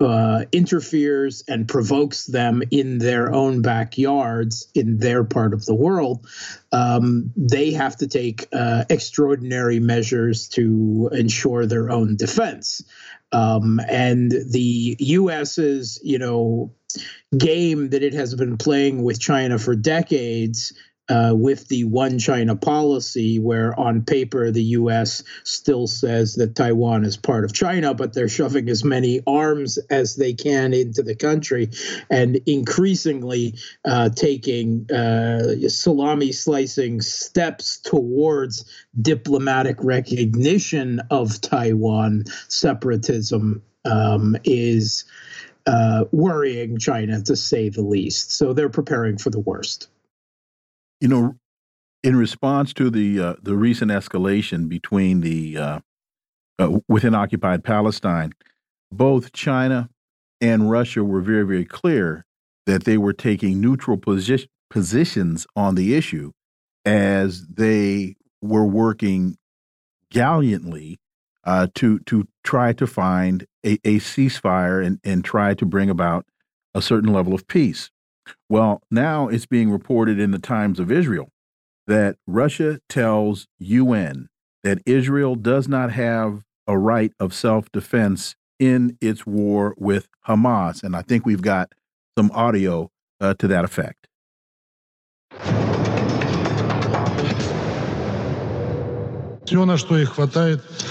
[0.00, 6.26] uh, interferes and provokes them in their own backyards in their part of the world,
[6.72, 12.84] um, they have to take uh, extraordinary measures to ensure their own defense.
[13.34, 16.72] Um, and the U.S.'s, you know,
[17.36, 20.72] game that it has been playing with China for decades
[21.08, 25.22] uh, with the one China policy, where on paper the U.S.
[25.44, 30.16] still says that Taiwan is part of China, but they're shoving as many arms as
[30.16, 31.68] they can into the country
[32.10, 38.64] and increasingly uh, taking uh, salami slicing steps towards
[39.00, 45.04] diplomatic recognition of Taiwan separatism um, is.
[45.66, 48.32] Uh, worrying China to say the least.
[48.32, 49.88] So they're preparing for the worst
[51.04, 51.36] you know,
[52.02, 55.80] in response to the uh, the recent escalation between the uh,
[56.58, 58.32] uh, within occupied Palestine,
[58.90, 59.90] both China
[60.40, 62.24] and Russia were very very clear
[62.64, 66.32] that they were taking neutral posi positions on the issue
[66.86, 69.36] as they were working
[70.10, 70.98] gallantly
[71.44, 76.24] uh, to to try to find a, a ceasefire and, and try to bring about
[76.74, 77.90] a certain level of peace.
[78.48, 81.30] Well, now it's being reported in the Times of Israel
[81.86, 84.28] that Russia tells UN
[84.62, 90.82] that Israel does not have a right of self defense in its war with Hamas.
[90.82, 91.72] And I think we've got
[92.16, 94.06] some audio uh, to that effect.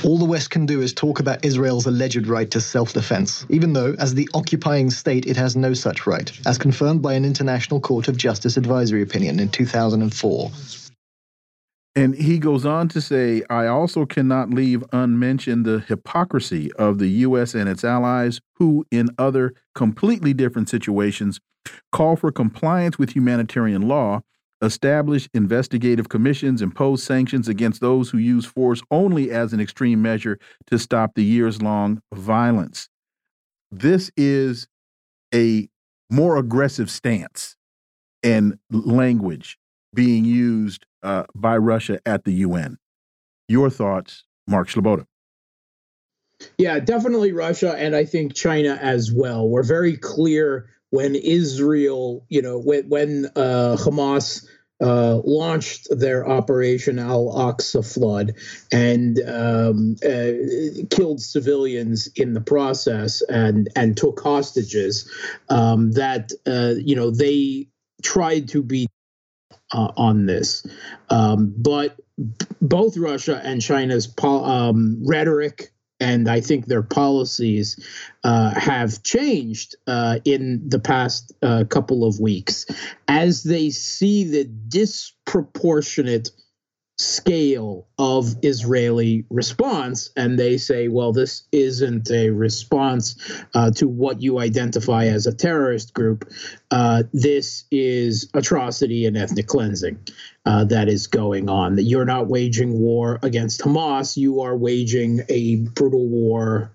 [0.04, 3.74] All the West can do is talk about Israel's alleged right to self defense, even
[3.74, 7.80] though, as the occupying state, it has no such right, as confirmed by an International
[7.80, 10.52] Court of Justice advisory opinion in 2004.
[11.96, 17.08] And he goes on to say, I also cannot leave unmentioned the hypocrisy of the
[17.08, 17.56] U.S.
[17.56, 21.40] and its allies, who, in other completely different situations,
[21.92, 24.22] call for compliance with humanitarian law
[24.64, 30.40] establish investigative commissions, impose sanctions against those who use force only as an extreme measure
[30.68, 32.90] to stop the years long violence.
[33.72, 34.68] This is
[35.34, 35.68] a
[36.10, 37.56] more aggressive stance
[38.24, 39.58] and language
[39.94, 42.78] being used uh, by Russia at the UN.
[43.48, 45.06] Your thoughts, Mark Sleboda?
[46.58, 49.48] Yeah, definitely Russia, and I think China as well.
[49.48, 54.46] We're very clear when Israel, you know, when, when uh, Hamas
[54.84, 58.34] uh, launched their Operation Al Aqsa flood
[58.72, 65.10] and um, uh, killed civilians in the process and and took hostages.
[65.50, 67.70] Um, that uh, you know they
[68.02, 68.88] tried to be
[69.72, 70.66] uh, on this,
[71.10, 71.98] um, but
[72.62, 75.72] both Russia and China's um, rhetoric
[76.04, 77.80] and I think their policies
[78.26, 82.66] uh, have changed uh, in the past uh, couple of weeks.
[83.08, 86.30] As they see the disproportionate
[86.98, 93.16] scale of Israeli response, and they say, well, this isn't a response
[93.54, 96.28] uh, to what you identify as a terrorist group.
[96.72, 100.00] Uh, this is atrocity and ethnic cleansing
[100.46, 101.76] uh, that is going on.
[101.76, 106.72] That you're not waging war against Hamas, you are waging a brutal war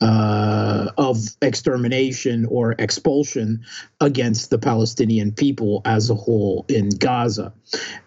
[0.00, 3.62] uh, of extermination or expulsion
[4.00, 7.52] against the Palestinian people as a whole in Gaza,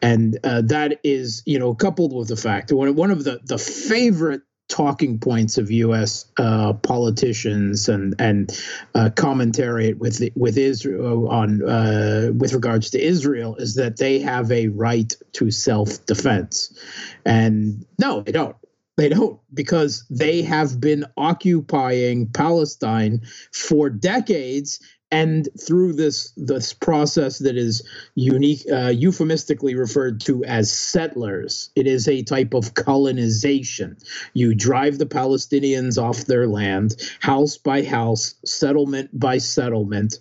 [0.02, 3.58] and uh, that is, you know, coupled with the fact that one of the the
[3.58, 6.26] favorite talking points of U.S.
[6.38, 8.60] Uh, politicians and and
[8.96, 14.52] uh, commentary with with Israel on uh, with regards to Israel is that they have
[14.52, 16.78] a right to self defense,
[17.26, 18.56] and no, they don't.
[18.96, 24.80] They don't because they have been occupying Palestine for decades
[25.13, 31.69] and through this this process that is unique uh, euphemistically referred to as settlers.
[31.76, 33.95] It is a type of colonization.
[34.34, 40.17] You drive the palestinians off their land house by house settlement by settlement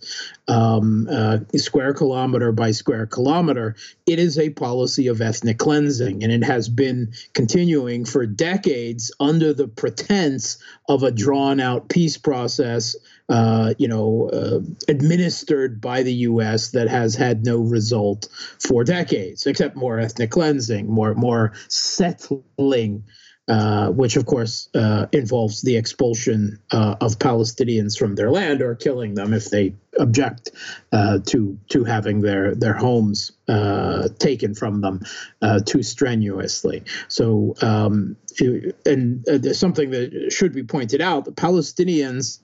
[0.46, 3.76] um, uh, square kilometer by square kilometer.
[4.04, 9.54] It is a policy of ethnic cleansing and it has been continuing for decades under
[9.54, 12.94] the pretense of a drawn out peace process
[13.28, 16.70] uh, you know, uh, administered by the U.S.
[16.70, 23.04] that has had no result for decades, except more ethnic cleansing, more more settling,
[23.48, 28.74] uh, which of course uh, involves the expulsion uh, of Palestinians from their land or
[28.74, 30.50] killing them if they object
[30.92, 33.32] uh, to to having their their homes
[34.18, 35.00] taken from them
[35.64, 36.82] too strenuously.
[37.08, 38.16] So, um,
[38.84, 39.24] and
[39.56, 42.40] something that should be pointed out: the Palestinians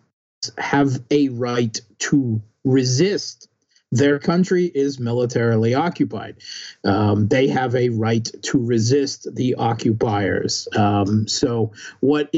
[0.59, 3.49] have a right to resist.
[3.91, 6.37] Their country is militarily occupied.
[6.85, 10.69] Um, they have a right to resist the occupiers.
[10.77, 12.35] Um, so, what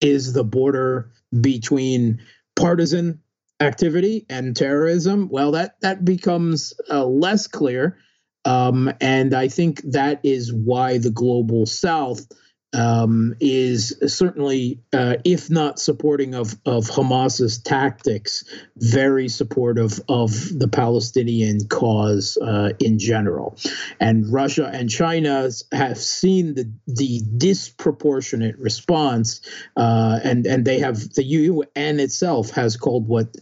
[0.00, 1.10] is the border
[1.40, 2.20] between
[2.54, 3.20] partisan
[3.58, 5.28] activity and terrorism?
[5.28, 7.98] Well, that that becomes uh, less clear,
[8.44, 12.28] um, and I think that is why the global South
[12.72, 18.44] um, is certainly, uh, if not supporting of, of Hamas's tactics,
[18.76, 23.58] very supportive of the Palestinian cause uh, in general.
[24.00, 29.42] And Russia and China have seen the, the disproportionate response,
[29.76, 33.36] uh, and, and they have, the UN itself has called what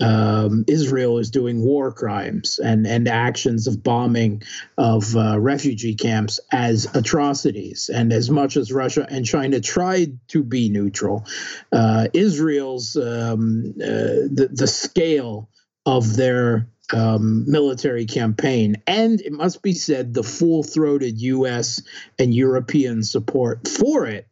[0.00, 4.42] um, Israel is doing war crimes and, and actions of bombing
[4.76, 7.88] of uh, refugee camps as atrocities.
[7.92, 11.26] And as much as Russia and China tried to be neutral,
[11.72, 15.48] uh, Israel's um, uh, the, the scale
[15.86, 21.82] of their um, military campaign, and it must be said, the full throated US
[22.18, 24.26] and European support for it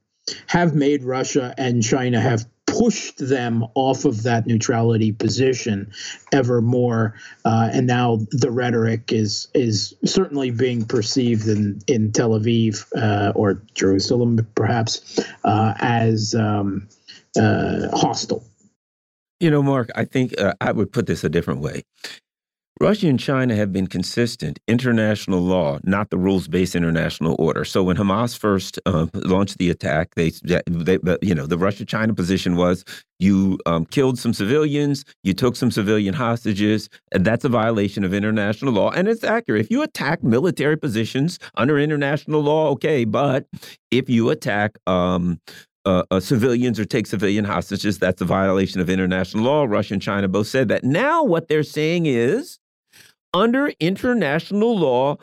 [0.46, 2.46] have made Russia and China have
[2.80, 5.92] pushed them off of that neutrality position
[6.32, 7.14] ever more.
[7.44, 13.32] Uh, and now the rhetoric is is certainly being perceived in in Tel Aviv uh,
[13.34, 16.88] or Jerusalem, perhaps, uh, as um,
[17.38, 18.42] uh, hostile.
[19.40, 21.82] You know, Mark, I think uh, I would put this a different way.
[22.82, 24.58] Russia and China have been consistent.
[24.66, 27.62] International law, not the rules-based international order.
[27.62, 32.56] So when Hamas first uh, launched the attack, they, they, you know, the Russia-China position
[32.56, 32.86] was
[33.18, 38.14] you um, killed some civilians, you took some civilian hostages, and that's a violation of
[38.14, 38.90] international law.
[38.90, 39.60] And it's accurate.
[39.60, 43.46] If you attack military positions under international law, okay, but
[43.90, 45.38] if you attack um,
[45.84, 49.64] uh, uh, civilians or take civilian hostages, that's a violation of international law.
[49.64, 50.82] Russia and China both said that.
[50.82, 52.58] Now, what they're saying is
[53.32, 55.16] under international law,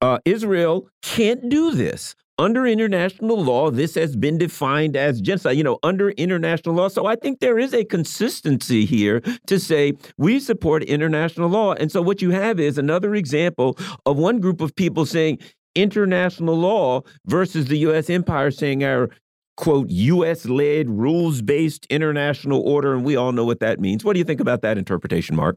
[0.00, 2.14] uh, Israel can't do this.
[2.38, 6.88] Under international law, this has been defined as genocide, you know, under international law.
[6.88, 11.72] So I think there is a consistency here to say we support international law.
[11.72, 15.38] And so what you have is another example of one group of people saying
[15.74, 18.10] international law versus the U.S.
[18.10, 19.08] empire saying our
[19.56, 20.44] quote U.S.
[20.44, 22.92] led rules based international order.
[22.92, 24.04] And we all know what that means.
[24.04, 25.56] What do you think about that interpretation, Mark?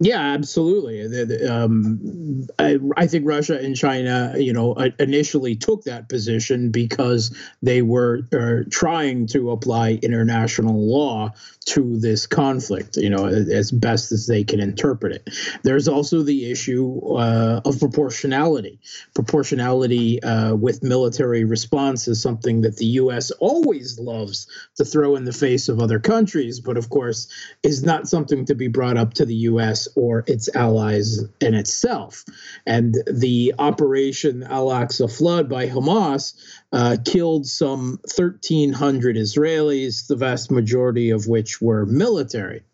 [0.00, 1.46] Yeah, absolutely.
[1.46, 7.80] Um, I, I, think Russia and China, you know, initially took that position because they
[7.80, 11.32] were uh, trying to apply international law
[11.66, 15.30] to this conflict, you know, as best as they can interpret it.
[15.62, 18.80] There's also the issue uh, of proportionality.
[19.14, 23.30] Proportionality uh, with military response is something that the U.S.
[23.32, 24.46] always loves
[24.76, 27.28] to throw in the face of other countries, but of course
[27.62, 32.24] is not something to be brought up to the U.S or its allies in itself.
[32.66, 36.34] And the Operation Al Aqsa Flood by Hamas
[36.74, 42.64] uh, killed some 1,300 Israelis, the vast majority of which were military.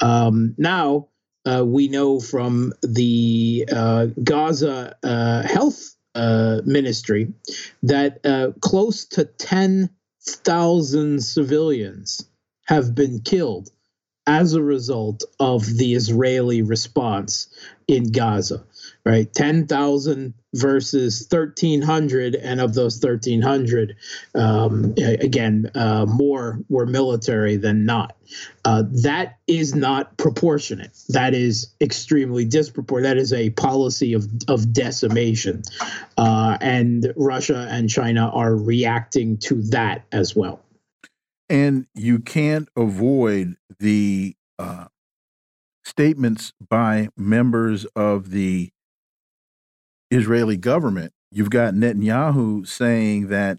[0.00, 1.08] Um, now,
[1.44, 7.32] uh, we know from the uh, Gaza uh, Health uh, Ministry
[7.82, 8.22] that
[8.60, 12.28] close to 10,000 civilians
[12.66, 13.70] have been killed
[14.24, 17.48] as a result of the Israeli response
[17.88, 18.64] in Gaza,
[19.04, 19.32] right?
[19.34, 23.96] 10,000 versus 1,300, and of those 1,300,
[24.34, 28.16] um, again, uh, more were military than not.
[28.64, 30.96] Uh, that is not proportionate.
[31.08, 33.16] That is extremely disproportionate.
[33.16, 35.62] That is a policy of, of decimation.
[36.16, 40.60] Uh, and Russia and China are reacting to that as well
[41.52, 44.86] and you can't avoid the uh,
[45.84, 48.70] statements by members of the
[50.12, 51.12] Israeli government.
[51.30, 53.58] You've got Netanyahu saying that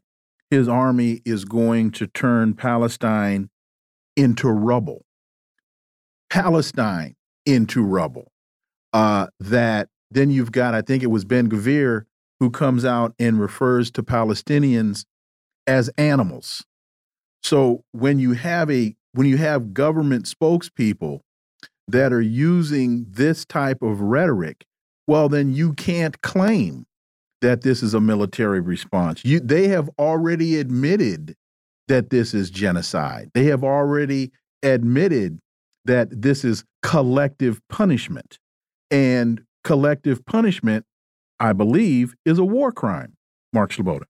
[0.52, 3.50] his army is going to turn Palestine
[4.16, 5.04] into rubble.
[6.30, 8.32] Palestine into rubble.
[8.94, 12.04] Uh, that then you've got, I think it was Ben Gvir
[12.40, 15.06] who comes out and refers to Palestinians
[15.66, 16.64] as animals.
[17.42, 21.22] So when you have a when you have government spokespeople
[21.88, 24.66] that are using this type of rhetoric,
[25.08, 26.86] well then you can't claim
[27.42, 29.24] that this is a military response.
[29.24, 31.36] You they have already admitted
[31.88, 33.30] that this is genocide.
[33.34, 34.32] They have already
[34.64, 35.40] admitted
[35.86, 38.40] that this is collective punishment.
[38.90, 40.86] And collective punishment,
[41.40, 43.16] I believe, is a war crime.
[43.52, 44.06] Mark Sleboda.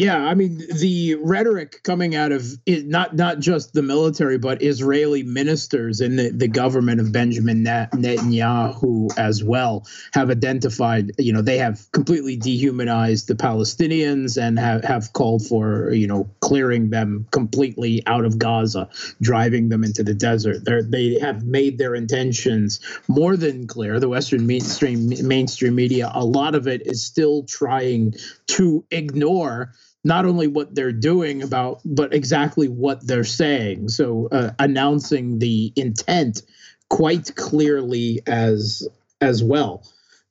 [0.00, 5.22] Yeah, I mean the rhetoric coming out of not not just the military, but Israeli
[5.24, 11.12] ministers in the, the government of Benjamin Netanyahu as well have identified.
[11.18, 16.30] You know, they have completely dehumanized the Palestinians and have, have called for you know
[16.40, 18.88] clearing them completely out of Gaza,
[19.20, 20.64] driving them into the desert.
[20.64, 24.00] They're, they have made their intentions more than clear.
[24.00, 28.14] The Western mainstream mainstream media, a lot of it is still trying
[28.46, 29.74] to ignore
[30.04, 35.72] not only what they're doing about but exactly what they're saying so uh, announcing the
[35.76, 36.42] intent
[36.88, 38.88] quite clearly as
[39.20, 39.86] as well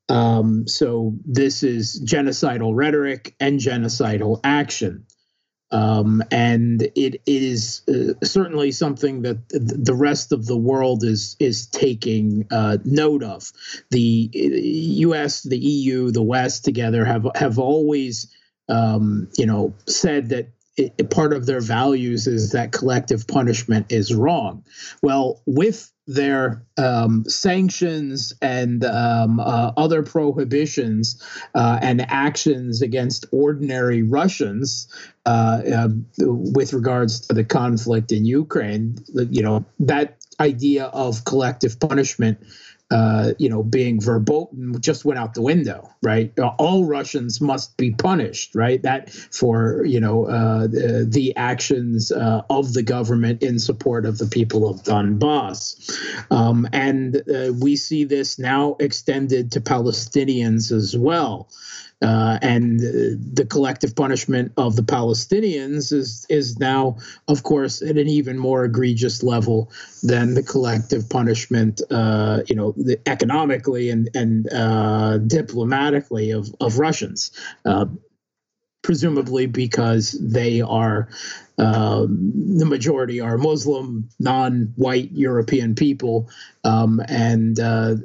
[0.10, 5.06] um, so this is genocidal rhetoric and genocidal action
[5.72, 11.68] um, and it is uh, certainly something that the rest of the world is is
[11.68, 13.52] taking uh, note of.
[13.92, 18.28] The U.S., uh, the EU, the West together have have always
[18.70, 24.14] um, you know, said that it, part of their values is that collective punishment is
[24.14, 24.64] wrong.
[25.02, 31.22] Well, with their um, sanctions and um, uh, other prohibitions
[31.54, 34.88] uh, and actions against ordinary Russians
[35.26, 41.80] uh, uh with regards to the conflict in Ukraine, you know, that idea of collective
[41.80, 42.40] punishment
[42.92, 46.38] uh, you know, being verboten just went out the window, right?
[46.40, 48.82] All Russians must be punished, right?
[48.82, 54.18] That for you know uh, the, the, actions uh, of the government in support of
[54.18, 55.92] the people of Donbass,
[56.32, 61.48] um, and uh, we see this now extended to Palestinians as well.
[62.02, 66.98] Uh, and the collective punishment of the Palestinians is is now,
[67.28, 69.70] of course, at an even more egregious level
[70.02, 76.80] than the collective punishment, uh, you know, the, economically and and uh, diplomatically of of
[76.80, 77.32] Russians.
[77.66, 77.86] Uh,
[78.82, 81.10] presumably because they are
[81.58, 86.30] um, the majority are Muslim, non-white European people,
[86.64, 87.96] um, and uh,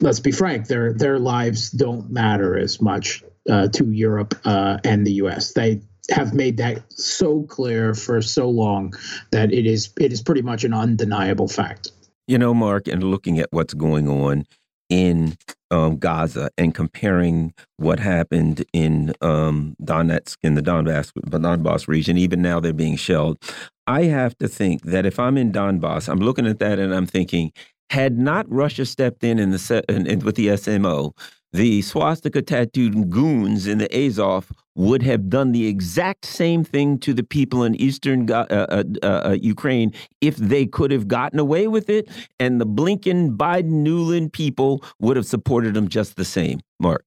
[0.00, 5.06] let's be frank, their their lives don't matter as much uh, to Europe uh, and
[5.06, 5.52] the U.S.
[5.52, 5.80] They
[6.10, 8.94] have made that so clear for so long
[9.30, 11.90] that it is it is pretty much an undeniable fact.
[12.26, 14.46] You know, Mark, and looking at what's going on
[14.88, 15.36] in
[15.70, 22.40] um, Gaza and comparing what happened in um, Donetsk in the Donbass, Donbass region, even
[22.42, 23.38] now they're being shelled.
[23.86, 27.06] I have to think that if I'm in Donbass, I'm looking at that and I'm
[27.06, 27.52] thinking,
[27.90, 31.12] had not Russia stepped in, in the in, in, with the SMO,
[31.52, 37.14] the swastika tattooed goons in the Azov would have done the exact same thing to
[37.14, 41.68] the people in eastern uh, uh, uh, uh, Ukraine if they could have gotten away
[41.68, 42.08] with it,
[42.40, 46.60] and the Blinken, Biden, Nuland people would have supported them just the same.
[46.80, 47.04] Mark.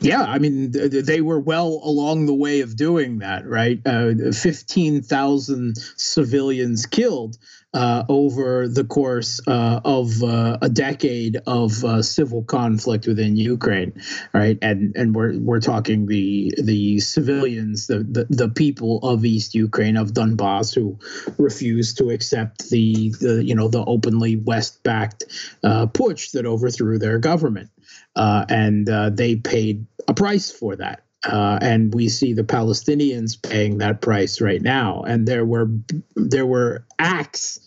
[0.00, 3.80] Yeah, I mean, they were well along the way of doing that, right?
[3.84, 7.36] Uh, 15,000 civilians killed
[7.72, 13.92] uh, over the course uh, of uh, a decade of uh, civil conflict within Ukraine,
[14.32, 14.58] right?
[14.60, 19.96] And and we're we're talking the the civilians, the the, the people of East Ukraine
[19.96, 20.98] of Donbass who
[21.38, 25.24] refused to accept the, the you know the openly West backed
[25.62, 27.70] uh, putsch that overthrew their government,
[28.16, 28.86] uh, and
[29.16, 31.04] they paid a price for that.
[31.24, 35.02] Uh, and we see the Palestinians paying that price right now.
[35.02, 35.68] And there were
[36.16, 37.60] there were acts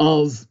[0.00, 0.46] of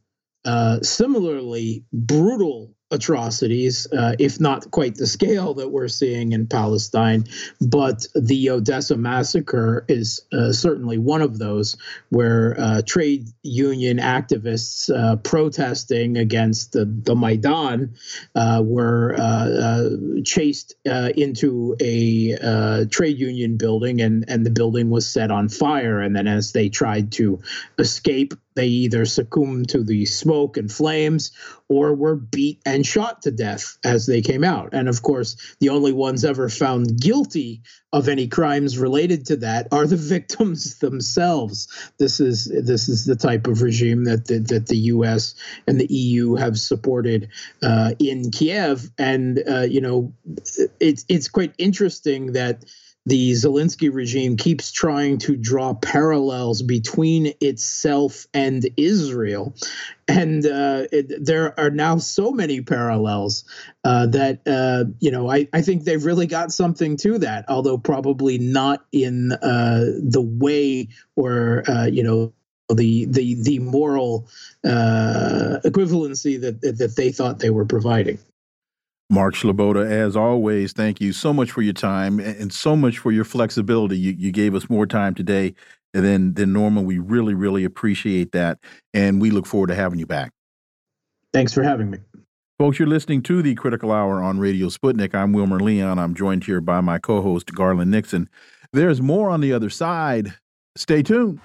[0.46, 7.26] uh, similarly brutal atrocities, uh, if not quite the scale that we're seeing in Palestine.
[7.60, 11.76] But the Odessa massacre is uh, certainly one of those
[12.10, 17.96] where uh, trade union activists uh, protesting against the, the Maidan
[18.36, 19.90] uh, were uh,
[20.24, 26.00] chased into a trade union building, and, and the building was set on fire.
[26.00, 27.42] And then, as they tried to
[27.80, 31.32] escape, they either succumbed to the smoke and flames
[31.68, 34.70] or were beat and shot to death as they came out.
[34.74, 39.68] And of course, the only ones ever found guilty of any crimes related to that
[39.72, 41.68] are the victims themselves.
[41.98, 45.36] This is this is the type of regime that the, that the U.S.
[45.68, 47.30] and the EU have supported
[47.62, 50.14] uh, in Kiev, and uh, you know,
[50.80, 52.66] it's it's quite interesting that
[53.06, 59.54] the Zelensky regime keeps trying to draw parallels between itself and Israel.
[60.08, 63.44] And uh, it, there are now so many parallels
[63.84, 67.78] uh, that, uh, you know, I, I think they've really got something to that, although
[67.78, 72.34] probably not in uh, the way or, uh, you know,
[72.70, 74.30] the the the moral
[74.64, 78.18] uh, equivalency that, that they thought they were providing.
[79.14, 83.12] Mark Sleboda, as always, thank you so much for your time and so much for
[83.12, 83.98] your flexibility.
[83.98, 85.54] You, you gave us more time today
[85.94, 86.84] than, than normal.
[86.84, 88.58] We really, really appreciate that.
[88.94, 90.32] And we look forward to having you back.
[91.32, 92.00] Thanks for having me.
[92.58, 95.14] Folks, you're listening to the Critical Hour on Radio Sputnik.
[95.14, 96.00] I'm Wilmer Leon.
[96.00, 98.30] I'm joined here by my co host, Garland Nixon.
[98.72, 100.34] There's more on the other side.
[100.76, 101.40] Stay tuned.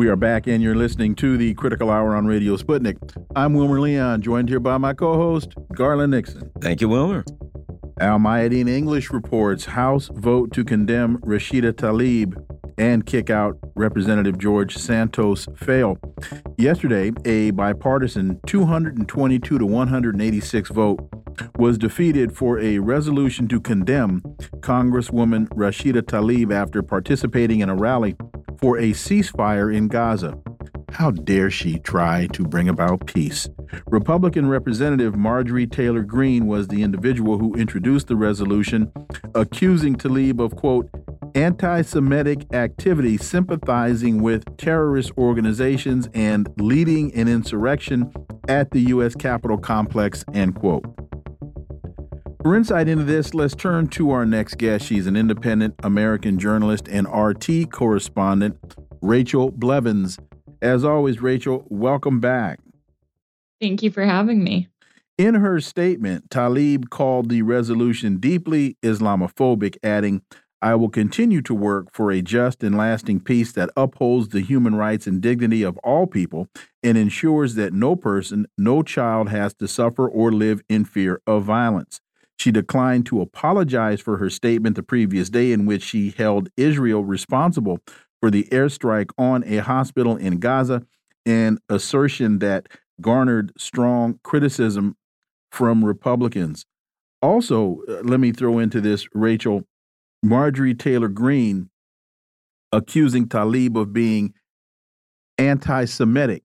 [0.00, 2.96] We are back, and you're listening to the Critical Hour on Radio Sputnik.
[3.36, 6.50] I'm Wilmer Leon, joined here by my co host, Garland Nixon.
[6.62, 7.22] Thank you, Wilmer.
[8.00, 12.32] Al Mayadeen English reports House vote to condemn Rashida Tlaib
[12.78, 15.98] and kick out Representative George Santos fail.
[16.56, 21.06] Yesterday, a bipartisan 222 to 186 vote
[21.58, 24.22] was defeated for a resolution to condemn
[24.60, 28.16] Congresswoman Rashida Tlaib after participating in a rally
[28.60, 30.38] for a ceasefire in Gaza.
[30.92, 33.48] How dare she try to bring about peace?
[33.86, 38.92] Republican Representative Marjorie Taylor Greene was the individual who introduced the resolution,
[39.34, 40.90] accusing Tlaib of, quote,
[41.34, 48.12] anti Semitic activity sympathizing with terrorist organizations and leading an insurrection
[48.48, 49.14] at the U.S.
[49.14, 50.84] Capitol complex, end quote.
[52.42, 54.86] For insight into this, let's turn to our next guest.
[54.86, 58.56] She's an independent American journalist and RT correspondent,
[59.02, 60.18] Rachel Blevins.
[60.62, 62.58] As always, Rachel, welcome back.
[63.60, 64.68] Thank you for having me.
[65.18, 70.22] In her statement, Tlaib called the resolution deeply Islamophobic, adding,
[70.62, 74.76] I will continue to work for a just and lasting peace that upholds the human
[74.76, 76.48] rights and dignity of all people
[76.82, 81.44] and ensures that no person, no child has to suffer or live in fear of
[81.44, 82.00] violence.
[82.40, 87.04] She declined to apologize for her statement the previous day, in which she held Israel
[87.04, 87.80] responsible
[88.18, 90.86] for the airstrike on a hospital in Gaza,
[91.26, 92.66] an assertion that
[92.98, 94.96] garnered strong criticism
[95.52, 96.64] from Republicans.
[97.20, 99.64] Also, uh, let me throw into this, Rachel,
[100.22, 101.68] Marjorie Taylor Greene
[102.72, 104.32] accusing Tlaib of being
[105.36, 106.42] anti Semitic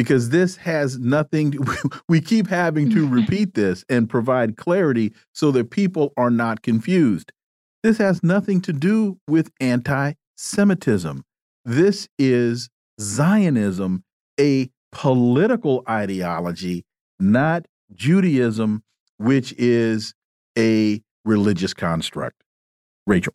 [0.00, 1.52] because this has nothing
[2.08, 7.32] we keep having to repeat this and provide clarity so that people are not confused.
[7.82, 11.22] This has nothing to do with anti-semitism.
[11.66, 14.02] This is zionism
[14.40, 16.86] a political ideology
[17.18, 18.82] not judaism
[19.18, 20.14] which is
[20.56, 22.42] a religious construct.
[23.06, 23.34] Rachel.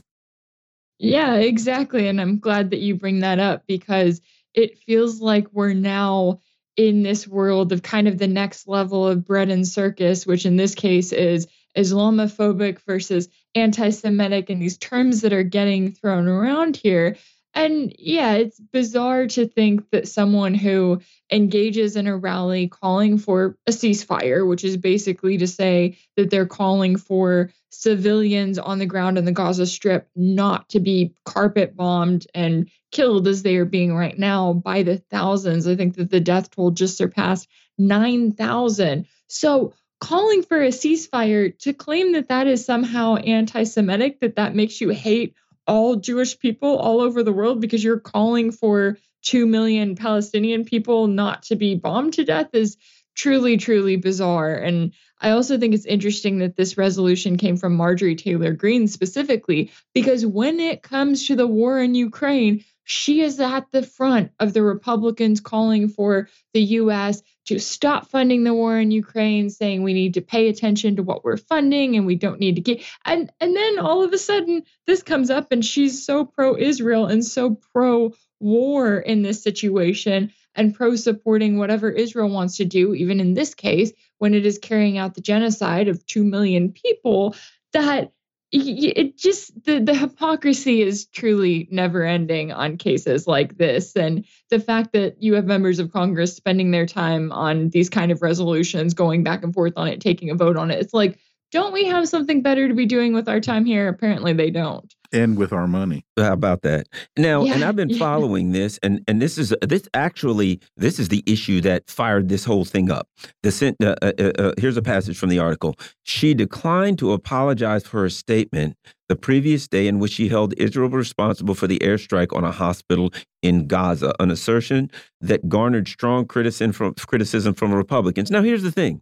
[0.97, 4.19] Yeah exactly and i'm glad that you bring that up because
[4.55, 6.39] it feels like we're now
[6.77, 10.55] in this world of kind of the next level of bread and circus, which in
[10.57, 11.47] this case is
[11.77, 17.17] Islamophobic versus anti Semitic and these terms that are getting thrown around here.
[17.55, 20.99] And yeah, it's bizarre to think that someone who
[21.31, 26.45] engages in a rally calling for a ceasefire, which is basically to say that they're
[26.45, 32.27] calling for civilians on the ground in the Gaza Strip not to be carpet bombed
[32.35, 35.65] and killed as they are being right now by the thousands.
[35.65, 37.47] I think that the death toll just surpassed
[37.77, 39.07] 9,000.
[39.27, 44.55] So, calling for a ceasefire to claim that that is somehow anti Semitic, that that
[44.55, 45.35] makes you hate
[45.67, 51.07] all Jewish people all over the world because you're calling for 2 million Palestinian people
[51.07, 52.77] not to be bombed to death is
[53.15, 54.53] truly, truly bizarre.
[54.53, 59.71] And I also think it's interesting that this resolution came from Marjorie Taylor Greene specifically,
[59.93, 64.53] because when it comes to the war in Ukraine, she is at the front of
[64.53, 69.93] the Republicans calling for the US to stop funding the war in Ukraine, saying we
[69.93, 73.31] need to pay attention to what we're funding and we don't need to get and
[73.39, 77.25] and then all of a sudden this comes up and she's so pro Israel and
[77.25, 83.19] so pro war in this situation and pro supporting whatever Israel wants to do, even
[83.19, 87.35] in this case, when it is carrying out the genocide of 2 million people,
[87.73, 88.11] that
[88.51, 93.95] it just the, the hypocrisy is truly never ending on cases like this.
[93.95, 98.11] And the fact that you have members of congress spending their time on these kind
[98.11, 101.19] of resolutions going back and forth on it taking a vote on it it's like
[101.51, 103.87] don't we have something better to be doing with our time here?
[103.87, 106.05] Apparently they don't and with our money.
[106.17, 106.87] How about that?
[107.17, 107.97] Now, Yeah, and I've been yeah.
[107.97, 112.43] following this, and and this is this actually this is the issue that fired this
[112.43, 113.07] whole thing up.
[113.41, 115.75] The uh, uh, uh, uh, here's a passage from the article.
[116.03, 118.75] She declined to apologize for her statement
[119.07, 123.13] the previous day in which she held Israel responsible for the airstrike on a hospital
[123.41, 124.89] in Gaza, an assertion
[125.21, 128.31] that garnered strong criticism from criticism from Republicans.
[128.31, 129.01] Now, here's the thing.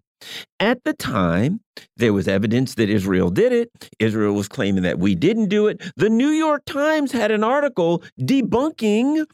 [0.59, 1.59] At the time,
[1.97, 3.89] there was evidence that Israel did it.
[3.99, 5.82] Israel was claiming that we didn't do it.
[5.95, 9.26] The New York Times had an article debunking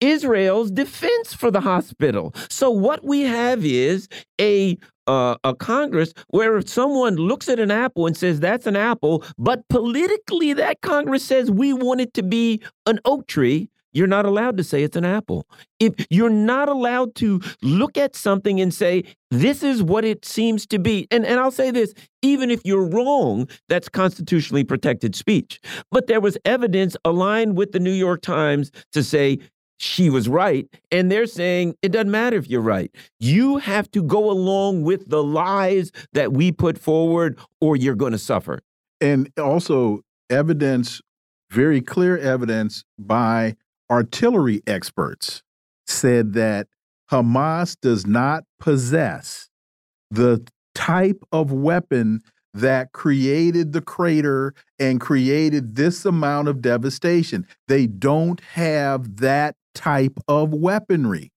[0.00, 2.34] Israel's defense for the hospital.
[2.48, 4.08] So what we have is
[4.40, 4.78] a
[5.08, 9.24] uh, a Congress where if someone looks at an apple and says that's an apple,
[9.38, 14.26] but politically that Congress says we want it to be an oak tree, you're not
[14.26, 15.46] allowed to say it's an apple.
[15.80, 20.66] If you're not allowed to look at something and say this is what it seems
[20.66, 25.60] to be, and and I'll say this, even if you're wrong, that's constitutionally protected speech.
[25.90, 29.38] But there was evidence aligned with the New York Times to say
[29.78, 30.66] she was right.
[30.90, 32.90] And they're saying it doesn't matter if you're right.
[33.20, 38.12] You have to go along with the lies that we put forward, or you're going
[38.12, 38.60] to suffer.
[39.00, 41.00] And also evidence,
[41.50, 43.54] very clear evidence by
[43.90, 45.42] artillery experts
[45.86, 46.68] said that
[47.10, 49.48] Hamas does not possess
[50.10, 52.20] the type of weapon
[52.54, 57.46] that created the crater and created this amount of devastation.
[57.68, 61.30] They don't have that type of weaponry.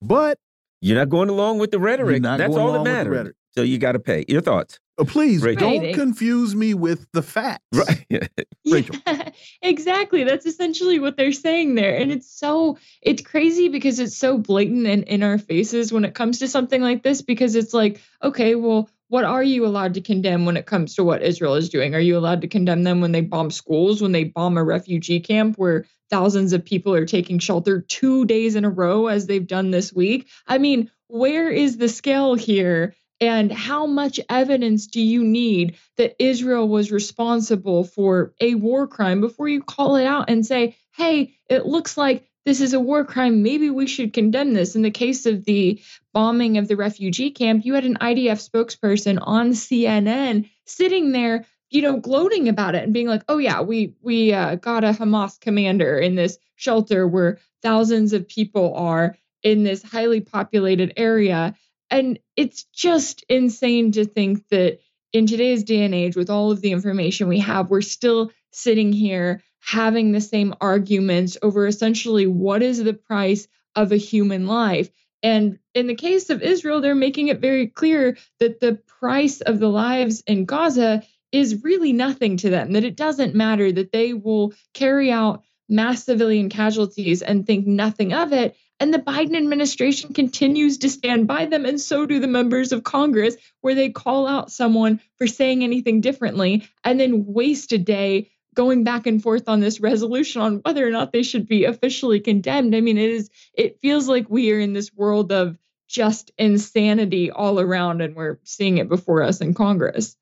[0.00, 0.38] But
[0.80, 2.22] You're not going along with the rhetoric.
[2.22, 3.34] That's all that along with the matters.
[3.56, 4.24] So you got to pay.
[4.28, 5.70] Your thoughts, Uh, please Rachel.
[5.70, 5.94] don't Right.
[5.94, 7.62] confuse me with the facts.
[7.72, 8.04] right?
[8.70, 8.96] Rachel.
[9.06, 9.30] Yeah,
[9.62, 10.24] exactly.
[10.24, 11.96] That's essentially what they're saying there.
[11.96, 16.14] And it's so, it's crazy because it's so blatant and in our faces when it
[16.14, 20.00] comes to something like this, because it's like, okay, well, what are you allowed to
[20.02, 21.94] condemn when it comes to what Israel is doing?
[21.94, 25.20] Are you allowed to condemn them when they bomb schools, when they bomb a refugee
[25.20, 29.46] camp where thousands of people are taking shelter two days in a row as they've
[29.46, 30.28] done this week?
[30.46, 32.94] I mean, where is the scale here?
[33.20, 39.20] And how much evidence do you need that Israel was responsible for a war crime
[39.20, 43.04] before you call it out and say, hey, it looks like this is a war
[43.04, 43.42] crime.
[43.42, 44.74] Maybe we should condemn this.
[44.74, 45.82] In the case of the
[46.14, 51.82] bombing of the refugee camp, you had an IDF spokesperson on CNN sitting there, you
[51.82, 55.38] know, gloating about it and being like, "Oh yeah, we we uh, got a Hamas
[55.38, 61.54] commander in this shelter where thousands of people are in this highly populated area."
[61.90, 64.78] And it's just insane to think that
[65.12, 68.92] in today's day and age, with all of the information we have, we're still sitting
[68.92, 74.90] here having the same arguments over essentially what is the price of a human life.
[75.22, 79.58] And in the case of Israel, they're making it very clear that the price of
[79.58, 84.14] the lives in Gaza is really nothing to them, that it doesn't matter, that they
[84.14, 88.56] will carry out mass civilian casualties and think nothing of it.
[88.80, 92.84] And the Biden administration continues to stand by them, and so do the members of
[92.84, 98.30] Congress, where they call out someone for saying anything differently and then waste a day
[98.54, 102.20] going back and forth on this resolution on whether or not they should be officially
[102.20, 102.74] condemned.
[102.74, 105.56] I mean, it is it feels like we are in this world of
[105.88, 110.16] just insanity all around and we're seeing it before us in Congress.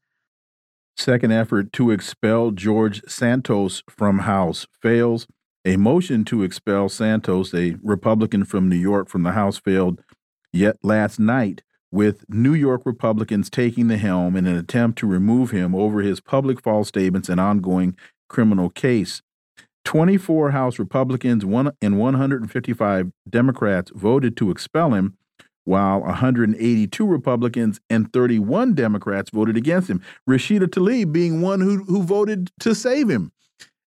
[0.96, 5.26] Second effort to expel George Santos from House fails.
[5.66, 10.00] A motion to expel Santos, a Republican from New York, from the House failed
[10.52, 15.50] yet last night, with New York Republicans taking the helm in an attempt to remove
[15.50, 17.96] him over his public false statements and ongoing
[18.28, 19.22] criminal case.
[19.84, 25.18] 24 House Republicans one, and 155 Democrats voted to expel him,
[25.64, 30.00] while 182 Republicans and 31 Democrats voted against him.
[30.30, 33.32] Rashida Tlaib being one who, who voted to save him.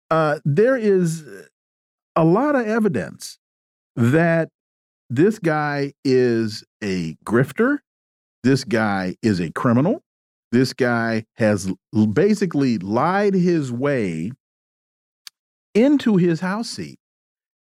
[0.08, 1.24] Uh, there is
[2.16, 3.38] a lot of evidence
[3.96, 4.48] that
[5.10, 7.78] this guy is a grifter.
[8.42, 10.02] This guy is a criminal.
[10.52, 11.72] This guy has
[12.12, 14.32] basically lied his way
[15.74, 16.98] into his House seat.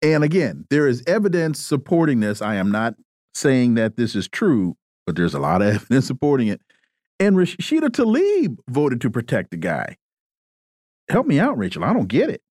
[0.03, 2.43] And again, there is evidence supporting this.
[2.43, 2.95] I am not
[3.35, 4.77] saying that this is true,
[5.07, 6.61] but there's a lot of evidence supporting it.
[7.19, 9.97] And Rashida Tlaib voted to protect the guy.
[11.09, 11.85] Help me out, Rachel.
[11.85, 12.43] I don't get it.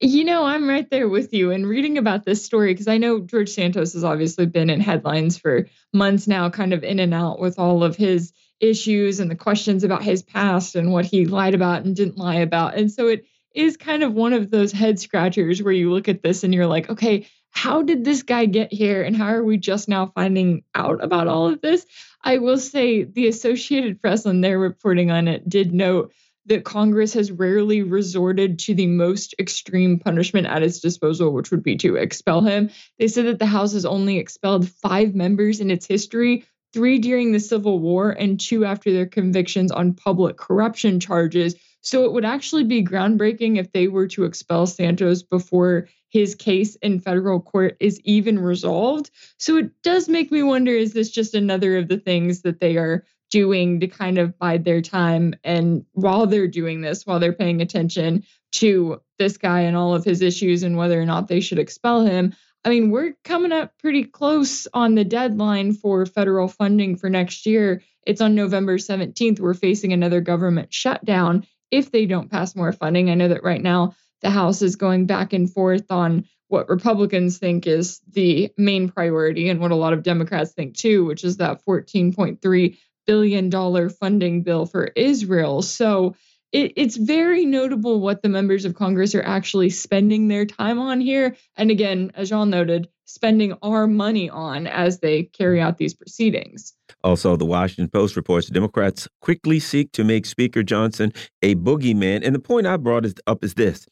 [0.00, 3.20] You know, I'm right there with you and reading about this story because I know
[3.20, 7.40] George Santos has obviously been in headlines for months now, kind of in and out
[7.40, 11.54] with all of his issues and the questions about his past and what he lied
[11.54, 12.74] about and didn't lie about.
[12.74, 13.24] And so it
[13.54, 16.66] is kind of one of those head scratchers where you look at this and you're
[16.66, 20.62] like, okay, how did this guy get here and how are we just now finding
[20.74, 21.86] out about all of this?
[22.22, 26.12] I will say the Associated Press, when they're reporting on it, did note
[26.46, 31.62] that Congress has rarely resorted to the most extreme punishment at its disposal, which would
[31.62, 32.70] be to expel him.
[32.98, 37.32] They said that the House has only expelled five members in its history three during
[37.32, 41.54] the Civil War and two after their convictions on public corruption charges.
[41.80, 46.76] So it would actually be groundbreaking if they were to expel Santos before his case
[46.76, 49.10] in federal court is even resolved.
[49.38, 52.76] So it does make me wonder is this just another of the things that they
[52.76, 55.34] are doing to kind of bide their time.
[55.44, 60.04] And while they're doing this, while they're paying attention to this guy and all of
[60.04, 63.78] his issues and whether or not they should expel him, I mean, we're coming up
[63.78, 67.82] pretty close on the deadline for federal funding for next year.
[68.04, 69.38] It's on November 17th.
[69.38, 73.10] We're facing another government shutdown if they don't pass more funding.
[73.10, 77.38] I know that right now the House is going back and forth on what Republicans
[77.38, 81.38] think is the main priority and what a lot of Democrats think too, which is
[81.38, 85.62] that 14.3 billion dollar funding bill for Israel.
[85.62, 86.14] So
[86.52, 91.00] it, it's very notable what the members of Congress are actually spending their time on
[91.00, 91.36] here.
[91.56, 96.72] And again, as Jean noted, spending our money on as they carry out these proceedings.
[97.04, 102.24] Also, the Washington Post reports Democrats quickly seek to make Speaker Johnson a boogeyman.
[102.24, 103.86] And the point I brought up is this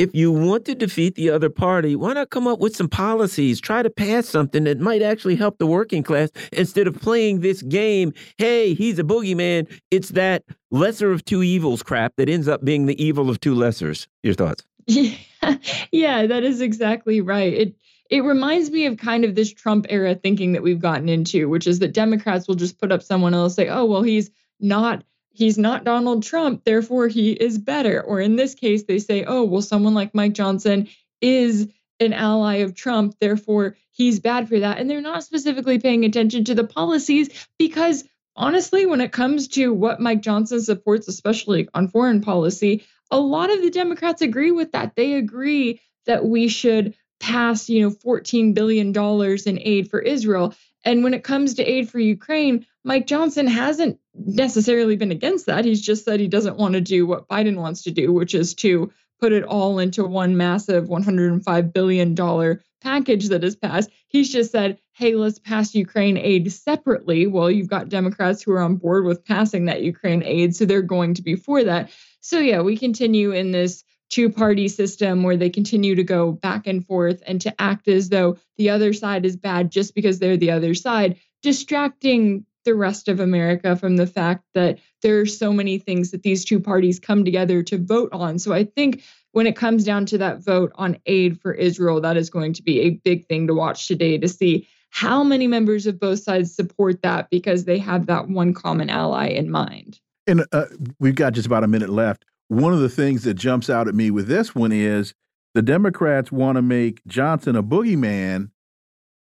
[0.00, 3.60] if you want to defeat the other party, why not come up with some policies?
[3.60, 7.60] Try to pass something that might actually help the working class instead of playing this
[7.60, 8.14] game.
[8.38, 9.70] Hey, he's a boogeyman.
[9.90, 13.54] It's that lesser of two evils crap that ends up being the evil of two
[13.54, 14.06] lessers.
[14.22, 14.64] Your thoughts?
[14.86, 15.16] Yeah,
[15.92, 17.52] yeah, that is exactly right.
[17.52, 17.74] It
[18.08, 21.66] it reminds me of kind of this Trump era thinking that we've gotten into, which
[21.66, 24.30] is that Democrats will just put up someone else, say, oh, well, he's
[24.60, 28.02] not he's not Donald Trump, therefore he is better.
[28.02, 30.88] Or in this case, they say, oh, well, someone like Mike Johnson
[31.20, 31.68] is
[31.98, 34.78] an ally of Trump, therefore he's bad for that.
[34.78, 38.04] And they're not specifically paying attention to the policies because
[38.36, 43.50] honestly, when it comes to what Mike Johnson supports, especially on foreign policy, a lot
[43.50, 44.96] of the Democrats agree with that.
[44.96, 50.54] They agree that we should pass, you know, $14 billion in aid for Israel.
[50.84, 55.64] And when it comes to aid for Ukraine, Mike Johnson hasn't necessarily been against that.
[55.64, 58.54] He's just said he doesn't want to do what Biden wants to do, which is
[58.56, 63.90] to put it all into one massive $105 billion package that is passed.
[64.08, 67.26] He's just said, hey, let's pass Ukraine aid separately.
[67.26, 70.82] Well, you've got Democrats who are on board with passing that Ukraine aid, so they're
[70.82, 71.90] going to be for that.
[72.20, 76.66] So, yeah, we continue in this two party system where they continue to go back
[76.66, 80.36] and forth and to act as though the other side is bad just because they're
[80.36, 85.52] the other side, distracting the rest of America from the fact that there are so
[85.52, 88.38] many things that these two parties come together to vote on.
[88.38, 89.02] So I think
[89.32, 92.62] when it comes down to that vote on aid for Israel, that is going to
[92.62, 96.54] be a big thing to watch today to see how many members of both sides
[96.54, 100.00] support that because they have that one common ally in mind.
[100.26, 100.66] And uh,
[100.98, 102.24] we've got just about a minute left.
[102.50, 105.14] One of the things that jumps out at me with this one is
[105.54, 108.50] the Democrats want to make Johnson a boogeyman,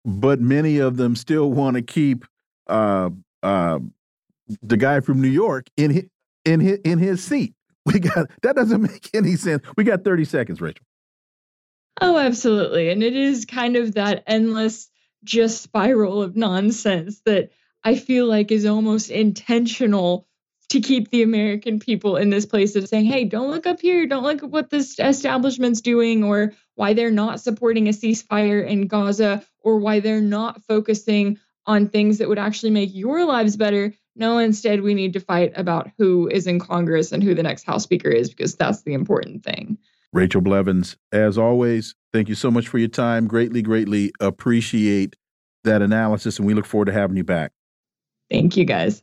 [0.04, 2.26] but many of them still want to keep
[2.66, 3.08] uh,
[3.42, 3.78] uh,
[4.60, 6.04] the guy from New York in his,
[6.44, 7.54] in his, in his seat.
[7.86, 9.62] We got that doesn't make any sense.
[9.76, 10.84] We got 30 seconds, Rachel.
[12.00, 12.90] Oh, absolutely.
[12.90, 14.90] And it is kind of that endless
[15.22, 17.50] just spiral of nonsense that
[17.84, 20.26] I feel like is almost intentional
[20.70, 24.06] to keep the American people in this place of saying, hey, don't look up here,
[24.06, 28.86] don't look at what this establishment's doing, or why they're not supporting a ceasefire in
[28.86, 33.92] Gaza, or why they're not focusing on things that would actually make your lives better.
[34.16, 37.64] No, instead, we need to fight about who is in Congress and who the next
[37.64, 39.78] House Speaker is, because that's the important thing.
[40.12, 43.26] Rachel Blevins, as always, thank you so much for your time.
[43.26, 45.16] Greatly, greatly appreciate
[45.64, 47.52] that analysis, and we look forward to having you back.
[48.30, 49.02] Thank you, guys.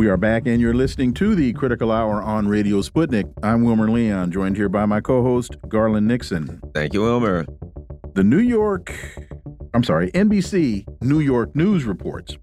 [0.00, 3.30] We are back, and you're listening to the Critical Hour on Radio Sputnik.
[3.42, 6.58] I'm Wilmer Leon, joined here by my co host, Garland Nixon.
[6.72, 7.44] Thank you, Wilmer.
[8.14, 8.94] The New York,
[9.74, 12.38] I'm sorry, NBC New York News reports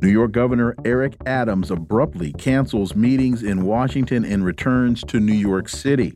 [0.00, 5.68] New York Governor Eric Adams abruptly cancels meetings in Washington and returns to New York
[5.68, 6.14] City.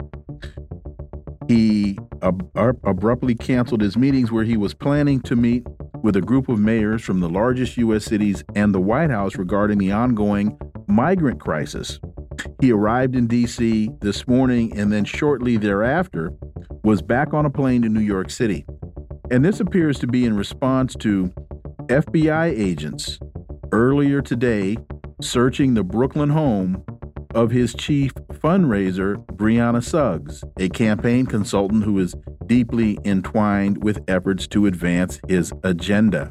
[1.47, 5.67] He ab abruptly canceled his meetings where he was planning to meet
[6.05, 8.05] with a group of mayors from the largest U.S.
[8.05, 10.55] cities and the White House regarding the ongoing
[10.87, 11.99] migrant crisis.
[12.61, 13.89] He arrived in D.C.
[14.03, 16.31] this morning and then shortly thereafter
[16.83, 18.67] was back on a plane to New York City.
[19.31, 21.33] And this appears to be in response to
[21.87, 23.19] FBI agents
[23.73, 24.77] earlier today
[25.23, 26.85] searching the Brooklyn home
[27.35, 28.13] of his chief
[28.45, 32.15] fundraiser, Brianna Suggs, a campaign consultant who is
[32.45, 36.31] deeply entwined with efforts to advance his agenda.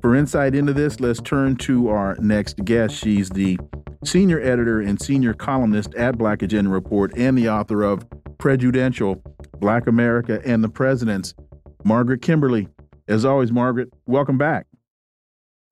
[0.00, 2.94] For insight into this, let's turn to our next guest.
[2.94, 3.58] She's the
[4.04, 8.06] senior editor and senior columnist at Black Agenda Report and the author of
[8.38, 9.20] Prejudential
[9.58, 11.34] Black America and the Presidents,
[11.82, 12.68] Margaret Kimberley.
[13.08, 14.66] As always, Margaret, welcome back.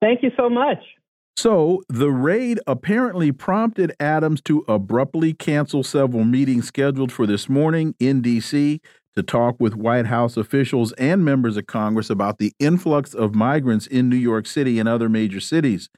[0.01, 0.79] Thank you so much.
[1.37, 7.95] So, the raid apparently prompted Adams to abruptly cancel several meetings scheduled for this morning
[7.99, 8.79] in D.C.
[9.15, 13.87] to talk with White House officials and members of Congress about the influx of migrants
[13.87, 15.89] in New York City and other major cities.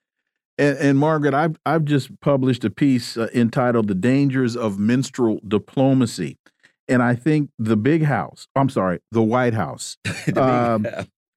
[0.58, 5.40] And, and Margaret, I've, I've just published a piece uh, entitled The Dangers of Minstrel
[5.48, 6.38] Diplomacy.
[6.88, 9.98] And I think the big house, I'm sorry, the White House,
[10.36, 10.86] um,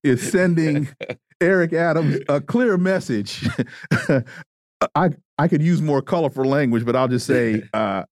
[0.03, 0.89] is sending
[1.41, 3.49] Eric Adams a clear message.
[4.95, 8.05] I I could use more colorful language, but I'll just say uh,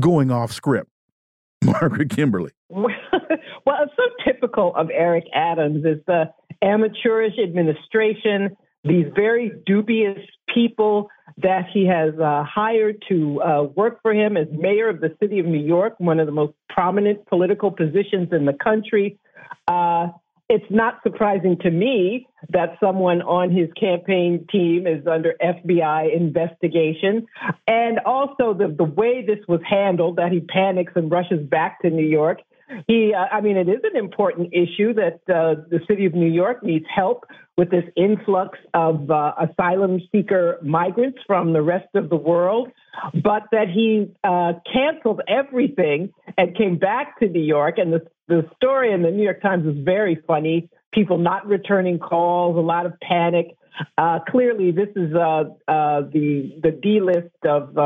[0.00, 0.90] going off script.
[1.64, 2.52] Margaret Kimberley.
[2.68, 2.88] well,
[3.18, 6.30] it's so typical of Eric Adams is the
[6.62, 10.18] amateurish administration, these very dubious
[10.52, 15.14] people that he has uh, hired to uh, work for him as mayor of the
[15.20, 19.18] city of New York, one of the most prominent political positions in the country.
[19.66, 20.08] Uh,
[20.48, 27.26] it's not surprising to me that someone on his campaign team is under FBI investigation.
[27.66, 31.90] And also the, the way this was handled, that he panics and rushes back to
[31.90, 32.40] New York.
[32.86, 36.30] He, uh, I mean, it is an important issue that uh, the city of New
[36.30, 37.24] York needs help
[37.56, 42.68] with this influx of uh, asylum seeker migrants from the rest of the world,
[43.14, 47.78] but that he uh, canceled everything and came back to New York.
[47.78, 50.68] And the, the story in the New York Times was very funny.
[50.92, 53.56] People not returning calls, a lot of panic.
[53.98, 57.76] Uh, clearly, this is uh, the the D list of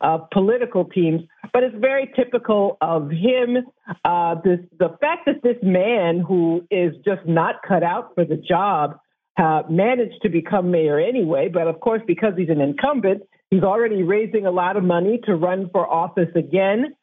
[0.00, 1.22] uh, political teams,
[1.52, 3.58] but it's very typical of him.
[4.04, 8.36] Uh, this, the fact that this man, who is just not cut out for the
[8.36, 8.98] job,
[9.36, 14.02] uh, managed to become mayor anyway, but of course, because he's an incumbent, he's already
[14.02, 16.94] raising a lot of money to run for office again.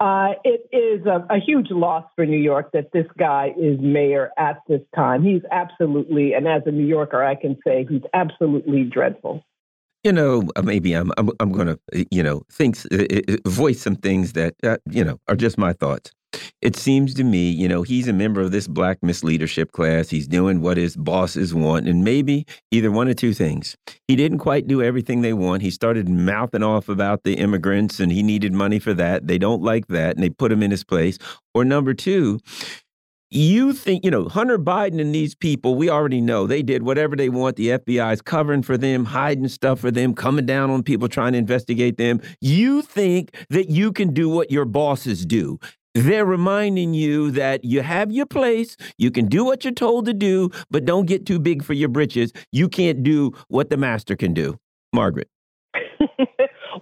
[0.00, 4.30] Uh, it is a, a, huge loss for New York that this guy is mayor
[4.36, 5.22] at this time.
[5.22, 9.44] He's absolutely, and as a New Yorker, I can say he's absolutely dreadful.
[10.02, 13.80] You know, uh, maybe I'm I'm I'm going to uh, you know think uh, voice
[13.80, 16.12] some things that uh, you know are just my thoughts.
[16.60, 20.08] It seems to me, you know, he's a member of this black misleadership class.
[20.08, 23.76] He's doing what his bosses want, and maybe either one or two things.
[24.08, 25.62] He didn't quite do everything they want.
[25.62, 29.26] He started mouthing off about the immigrants, and he needed money for that.
[29.26, 31.18] They don't like that, and they put him in his place.
[31.54, 32.40] Or number two,
[33.34, 37.16] you think, you know, Hunter Biden and these people, we already know they did whatever
[37.16, 37.56] they want.
[37.56, 41.32] The FBI is covering for them, hiding stuff for them, coming down on people trying
[41.32, 42.20] to investigate them.
[42.40, 45.58] You think that you can do what your bosses do.
[45.94, 50.14] They're reminding you that you have your place, you can do what you're told to
[50.14, 52.32] do, but don't get too big for your britches.
[52.50, 54.58] You can't do what the master can do.
[54.92, 55.28] Margaret.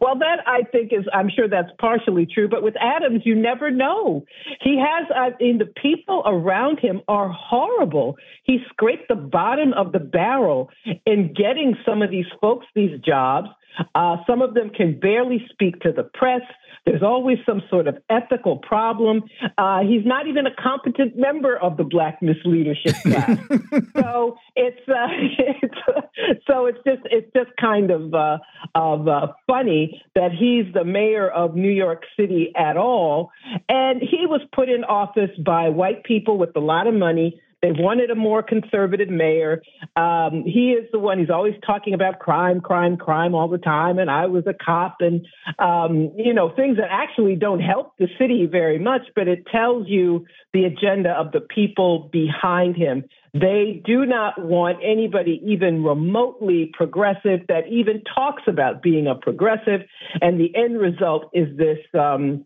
[0.02, 3.70] Well, that I think is, I'm sure that's partially true, but with Adams, you never
[3.70, 4.24] know.
[4.60, 8.16] He has, uh, I mean, the people around him are horrible.
[8.42, 10.70] He scraped the bottom of the barrel
[11.06, 13.48] in getting some of these folks these jobs.
[13.94, 16.42] Uh, some of them can barely speak to the press.
[16.84, 19.22] There's always some sort of ethical problem.
[19.56, 23.38] Uh, he's not even a competent member of the Black Misleadership class.
[23.96, 25.06] so it's, uh,
[25.62, 28.38] it's so it's just it's just kind of uh,
[28.74, 33.30] of uh, funny that he's the mayor of New York City at all,
[33.68, 37.70] and he was put in office by white people with a lot of money they
[37.70, 39.62] wanted a more conservative mayor.
[39.94, 41.20] Um, he is the one.
[41.20, 44.00] He's always talking about crime, crime, crime all the time.
[44.00, 45.24] And I was a cop, and
[45.60, 49.88] um, you know things that actually don't help the city very much, but it tells
[49.88, 53.04] you the agenda of the people behind him.
[53.32, 59.82] They do not want anybody even remotely progressive that even talks about being a progressive.
[60.20, 61.78] And the end result is this.
[61.98, 62.44] Um,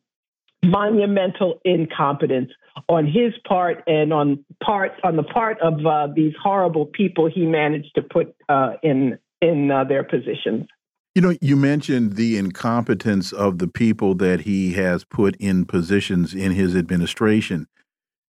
[0.67, 2.51] monumental incompetence
[2.89, 7.47] on his part and on part on the part of uh, these horrible people he
[7.47, 10.67] managed to put uh, in in uh, their positions.
[11.15, 16.35] You know, you mentioned the incompetence of the people that he has put in positions
[16.35, 17.67] in his administration.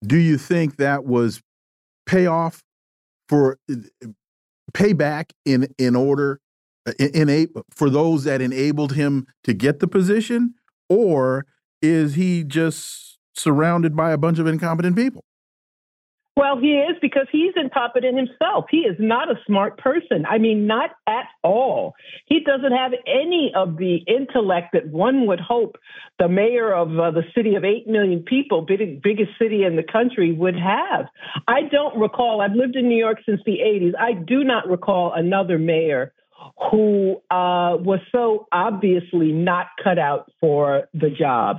[0.03, 1.41] Do you think that was
[2.07, 2.63] payoff
[3.29, 3.59] for
[4.73, 6.39] payback in in order
[6.97, 10.55] in, in for those that enabled him to get the position,
[10.89, 11.45] or
[11.82, 15.23] is he just surrounded by a bunch of incompetent people?
[16.38, 18.65] Well, he is because he's incompetent himself.
[18.71, 20.25] He is not a smart person.
[20.25, 21.93] I mean, not at all.
[22.25, 25.75] He doesn't have any of the intellect that one would hope
[26.19, 29.84] the mayor of uh, the city of 8 million people, big, biggest city in the
[29.84, 31.07] country, would have.
[31.49, 33.91] I don't recall, I've lived in New York since the 80s.
[33.99, 36.13] I do not recall another mayor
[36.71, 41.57] who uh, was so obviously not cut out for the job.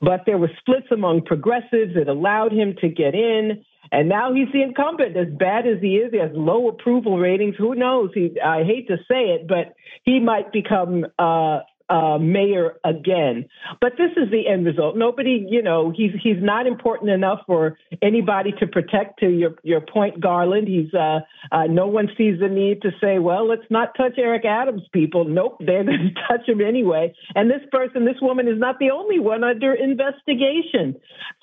[0.00, 3.64] But there were splits among progressives that allowed him to get in.
[3.92, 5.16] And now he's the incumbent.
[5.16, 7.54] As bad as he is, he has low approval ratings.
[7.56, 8.10] Who knows?
[8.14, 13.46] He, I hate to say it, but he might become uh, uh, mayor again.
[13.80, 14.96] But this is the end result.
[14.96, 19.20] Nobody, you know, he's he's not important enough for anybody to protect.
[19.20, 21.20] To your your point, Garland, he's uh,
[21.52, 24.82] uh, no one sees the need to say, well, let's not touch Eric Adams.
[24.92, 27.14] People, nope, they're going to touch him anyway.
[27.34, 30.96] And this person, this woman, is not the only one under investigation.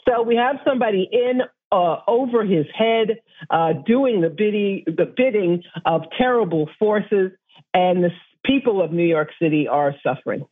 [0.08, 1.42] So we have somebody in
[1.72, 3.20] uh, over his head,
[3.50, 7.32] uh, doing the bidding, the bidding of terrible forces,
[7.74, 8.10] and the
[8.46, 10.46] people of New York City are suffering.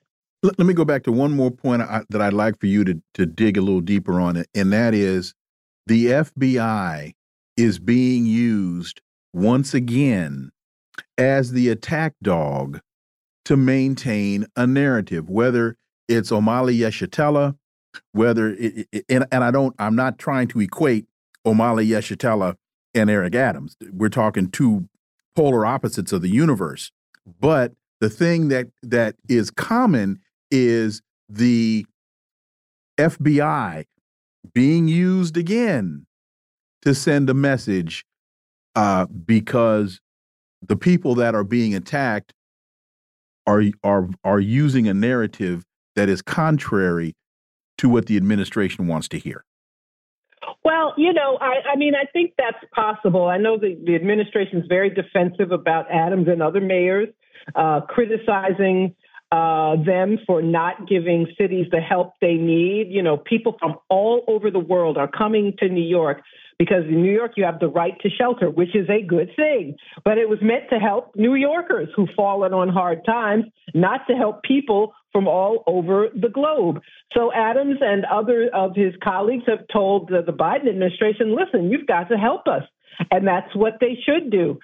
[0.43, 2.83] Let, let me go back to one more point I, that I'd like for you
[2.85, 5.33] to, to dig a little deeper on it, and that is
[5.87, 7.13] the FBI
[7.57, 9.01] is being used
[9.33, 10.51] once again
[11.17, 12.79] as the attack dog
[13.45, 15.75] to maintain a narrative, whether
[16.07, 17.57] it's Omali Yeshitela,
[18.11, 21.05] whether it, it, and, and I don't, I'm not trying to equate
[21.45, 22.55] Omali Yeshitela
[22.93, 23.77] and Eric Adams.
[23.91, 24.87] We're talking two
[25.35, 26.91] polar opposites of the universe.
[27.39, 31.85] But the thing that that is common is the
[32.99, 33.85] FBI
[34.53, 36.07] being used again
[36.81, 38.03] to send a message
[38.75, 40.01] uh, because
[40.67, 42.33] the people that are being attacked
[43.45, 45.63] are are are using a narrative
[45.95, 47.13] that is contrary
[47.77, 49.45] to what the administration wants to hear.
[50.63, 53.27] Well, you know, I, I mean, I think that's possible.
[53.27, 57.09] I know the, the administration is very defensive about Adams and other mayors
[57.55, 58.95] uh, criticizing
[59.31, 62.87] uh, them for not giving cities the help they need.
[62.89, 66.21] You know, people from all over the world are coming to New York
[66.59, 69.75] because in New York you have the right to shelter, which is a good thing.
[70.03, 74.15] But it was meant to help New Yorkers who've fallen on hard times, not to
[74.15, 76.81] help people from all over the globe.
[77.13, 81.87] So Adams and other of his colleagues have told the, the Biden administration, listen, you've
[81.87, 82.63] got to help us
[83.09, 84.59] and that's what they should do.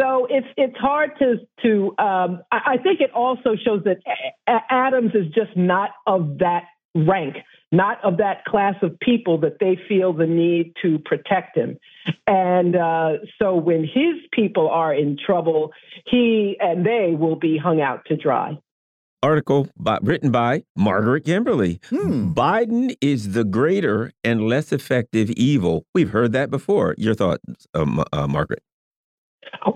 [0.00, 3.98] So it's it's hard to to um, I, I think it also shows that
[4.46, 6.64] Adams is just not of that
[6.94, 7.36] rank,
[7.70, 11.78] not of that class of people that they feel the need to protect him.
[12.26, 15.72] And uh, so when his people are in trouble,
[16.06, 18.58] he and they will be hung out to dry
[19.22, 21.80] article by, written by Margaret Kimberley.
[21.88, 22.32] Hmm.
[22.32, 25.84] Biden is the greater and less effective evil.
[25.94, 26.94] We've heard that before.
[26.98, 27.42] Your thoughts,
[27.74, 28.62] um, uh, Margaret?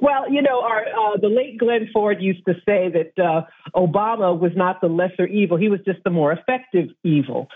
[0.00, 3.42] Well, you know, our uh, the late Glen Ford used to say that uh,
[3.74, 7.48] Obama was not the lesser evil; he was just the more effective evil.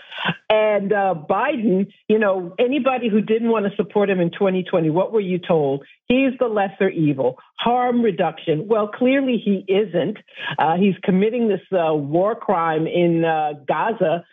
[0.49, 5.11] And uh, Biden, you know, anybody who didn't want to support him in 2020, what
[5.11, 5.83] were you told?
[6.07, 7.37] He's the lesser evil.
[7.57, 8.67] Harm reduction.
[8.67, 10.17] Well, clearly he isn't.
[10.57, 14.25] Uh, he's committing this uh, war crime in uh, Gaza,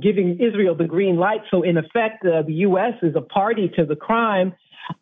[0.00, 1.40] giving Israel the green light.
[1.50, 2.94] So, in effect, the U.S.
[3.02, 4.54] is a party to the crime.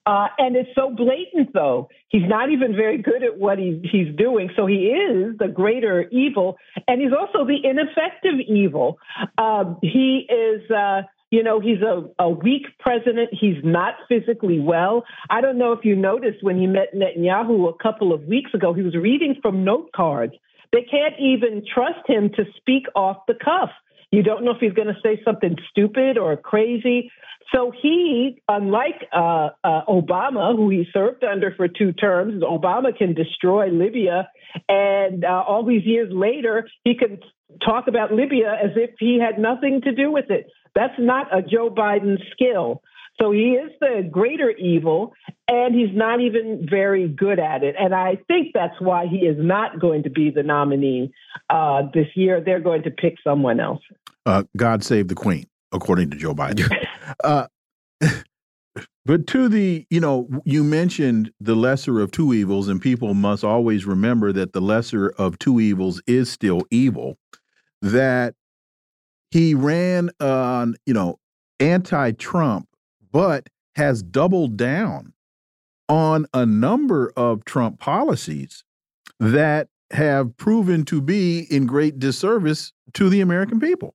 [0.04, 1.88] Uh, and it's so blatant, though.
[2.08, 4.50] He's not even very good at what he, he's doing.
[4.56, 6.56] So he is the greater evil,
[6.88, 8.98] and he's also the ineffective evil.
[9.38, 10.70] Uh, he is.
[10.70, 13.30] Uh, you know, he's a, a weak president.
[13.32, 15.04] He's not physically well.
[15.28, 18.72] I don't know if you noticed when he met Netanyahu a couple of weeks ago,
[18.72, 20.34] he was reading from note cards.
[20.72, 23.70] They can't even trust him to speak off the cuff.
[24.12, 27.10] You don't know if he's going to say something stupid or crazy.
[27.54, 33.14] So he, unlike uh, uh, Obama, who he served under for two terms, Obama can
[33.14, 34.28] destroy Libya,
[34.68, 37.18] and uh, all these years later, he can
[37.64, 40.46] talk about Libya as if he had nothing to do with it.
[40.74, 42.82] That's not a Joe Biden skill.
[43.20, 45.14] So he is the greater evil,
[45.48, 47.74] and he's not even very good at it.
[47.78, 51.12] And I think that's why he is not going to be the nominee
[51.48, 52.42] uh, this year.
[52.44, 53.80] They're going to pick someone else.
[54.26, 56.70] Uh, God save the Queen, according to Joe Biden.
[57.24, 57.46] uh,
[59.04, 63.44] but to the, you know, you mentioned the lesser of two evils, and people must
[63.44, 67.18] always remember that the lesser of two evils is still evil.
[67.82, 68.34] That
[69.30, 71.18] he ran on, you know,
[71.60, 72.68] anti Trump
[73.12, 75.14] but has doubled down
[75.88, 78.64] on a number of Trump policies
[79.20, 83.94] that have proven to be in great disservice to the American people.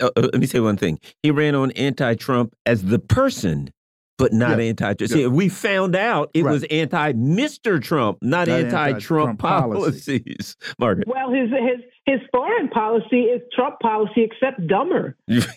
[0.00, 0.98] Uh, uh let me say one thing.
[1.22, 3.70] He ran on anti Trump as the person
[4.20, 4.66] but not yeah.
[4.66, 4.94] anti.
[5.00, 5.06] Yeah.
[5.06, 6.52] See, we found out it right.
[6.52, 7.82] was anti Mr.
[7.82, 10.56] Trump, not, not anti-Trump policies.
[10.78, 11.08] Margaret.
[11.08, 11.80] Well, his his
[12.10, 15.16] his foreign policy is Trump policy, except dumber.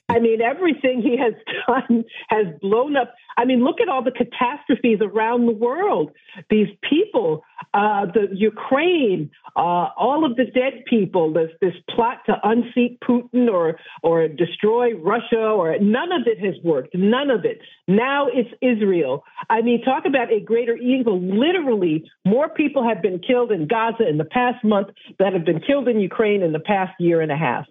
[0.10, 1.34] I mean, everything he has
[1.68, 3.16] done has blown up.
[3.38, 6.12] I mean, look at all the catastrophes around the world.
[6.51, 7.43] These people,
[7.74, 11.34] uh, the Ukraine, uh, all of the dead people.
[11.34, 16.56] This this plot to unseat Putin or or destroy Russia, or none of it has
[16.64, 16.93] worked.
[16.93, 17.60] None of it.
[17.88, 19.24] Now it's Israel.
[19.49, 21.20] I mean, talk about a greater evil.
[21.20, 25.60] Literally, more people have been killed in Gaza in the past month that have been
[25.60, 27.66] killed in Ukraine in the past year and a half.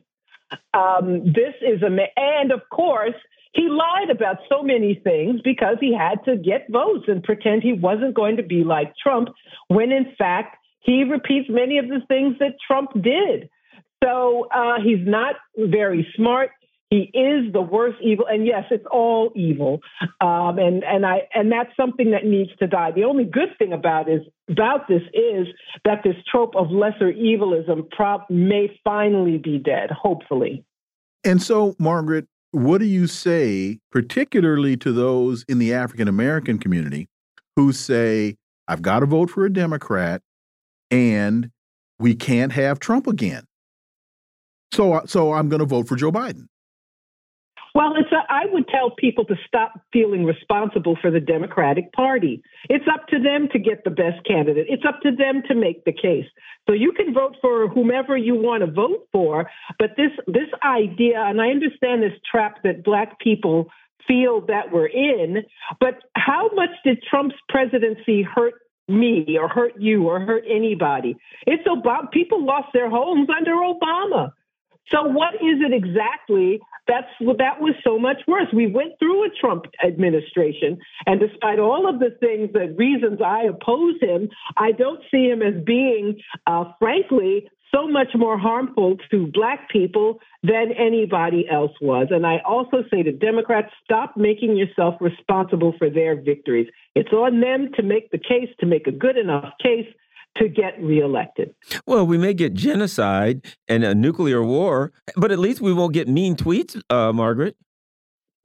[0.75, 3.15] Um, this is a, and of course,
[3.55, 7.75] he lied about so many things because he had to get votes and pretend he
[7.75, 9.29] wasn't going to be like Trump,
[9.69, 13.49] when in fact, he repeats many of the things that Trump did.
[14.03, 16.51] So uh, he's not very smart.
[16.93, 19.81] He is the worst evil, and yes, it's all evil,
[20.21, 22.91] um, and and I and that's something that needs to die.
[22.91, 24.21] The only good thing about is
[24.51, 25.47] about this is
[25.87, 30.67] that this trope of lesser evilism prop may finally be dead, hopefully.
[31.25, 37.09] And so, Margaret, what do you say, particularly to those in the African American community
[37.57, 38.37] who say,
[38.69, 40.21] "I've got to vote for a Democrat,
[40.91, 41.53] and
[41.99, 43.45] we can't have Trump again"?
[44.75, 46.49] So, so I'm going to vote for Joe Biden.
[47.75, 52.43] Well, it's a, I would tell people to stop feeling responsible for the Democratic Party.
[52.69, 54.67] It's up to them to get the best candidate.
[54.69, 56.27] It's up to them to make the case.
[56.69, 61.21] So you can vote for whomever you want to vote for, but this this idea,
[61.21, 63.69] and I understand this trap that black people
[64.07, 65.45] feel that we're in,
[65.81, 68.55] but how much did Trump's presidency hurt
[68.89, 71.17] me or hurt you or hurt anybody?
[71.47, 72.11] It's Obama.
[72.13, 74.33] People lost their homes under Obama.
[74.91, 78.49] So what is it exactly that's that was so much worse.
[78.53, 83.45] We went through a Trump administration, and despite all of the things, the reasons I
[83.45, 89.27] oppose him, I don't see him as being, uh, frankly, so much more harmful to
[89.29, 92.09] black people than anybody else was.
[92.11, 96.69] And I also say to Democrats, stop making yourself responsible for their victories.
[96.95, 99.87] It's on them to make the case, to make a good enough case
[100.37, 101.55] to get reelected.
[101.87, 106.09] Well, we may get genocide and a nuclear war, but at least we won't get
[106.09, 107.57] mean tweets, uh, Margaret.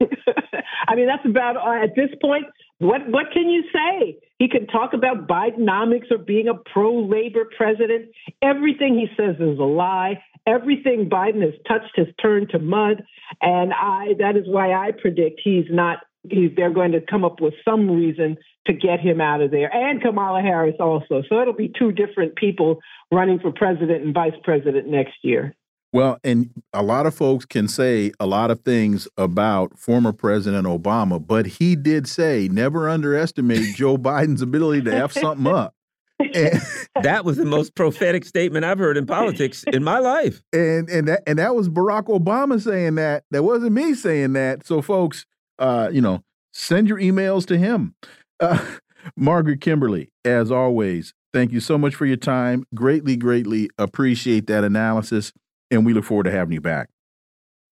[0.88, 2.44] I mean, that's about uh, at this point.
[2.78, 4.18] What what can you say?
[4.38, 8.10] He can talk about Bidenomics or being a pro-labor president.
[8.40, 10.22] Everything he says is a lie.
[10.46, 13.02] Everything Biden has touched has turned to mud,
[13.42, 17.40] and I that is why I predict he's not he, they're going to come up
[17.40, 18.36] with some reason
[18.68, 21.22] to get him out of there, and Kamala Harris also.
[21.28, 22.78] So it'll be two different people
[23.10, 25.56] running for president and vice president next year.
[25.92, 30.66] Well, and a lot of folks can say a lot of things about former President
[30.66, 35.74] Obama, but he did say never underestimate Joe Biden's ability to F something up.
[36.20, 36.60] and,
[37.02, 40.42] that was the most prophetic statement I've heard in politics in my life.
[40.52, 43.24] And and that and that was Barack Obama saying that.
[43.30, 44.66] That wasn't me saying that.
[44.66, 45.24] So, folks,
[45.58, 46.22] uh, you know,
[46.52, 47.94] send your emails to him.
[48.40, 48.64] Uh,
[49.16, 52.64] Margaret Kimberley, as always, thank you so much for your time.
[52.74, 55.32] Greatly, greatly appreciate that analysis,
[55.70, 56.88] and we look forward to having you back.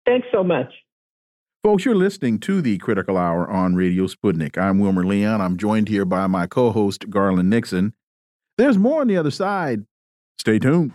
[0.06, 0.72] Thanks so much.
[1.64, 4.56] Folks, you're listening to the Critical Hour on Radio Sputnik.
[4.56, 5.40] I'm Wilmer Leon.
[5.40, 7.92] I'm joined here by my co host, Garland Nixon.
[8.56, 9.84] There's more on the other side.
[10.38, 10.92] Stay tuned.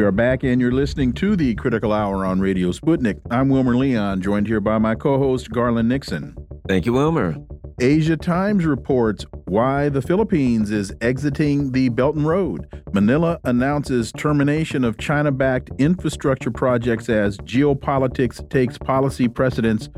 [0.00, 3.20] We are back, and you're listening to the Critical Hour on Radio Sputnik.
[3.30, 6.34] I'm Wilmer Leon, joined here by my co host, Garland Nixon.
[6.66, 7.36] Thank you, Wilmer.
[7.82, 12.66] Asia Times reports why the Philippines is exiting the Belt and Road.
[12.94, 19.90] Manila announces termination of China backed infrastructure projects as geopolitics takes policy precedence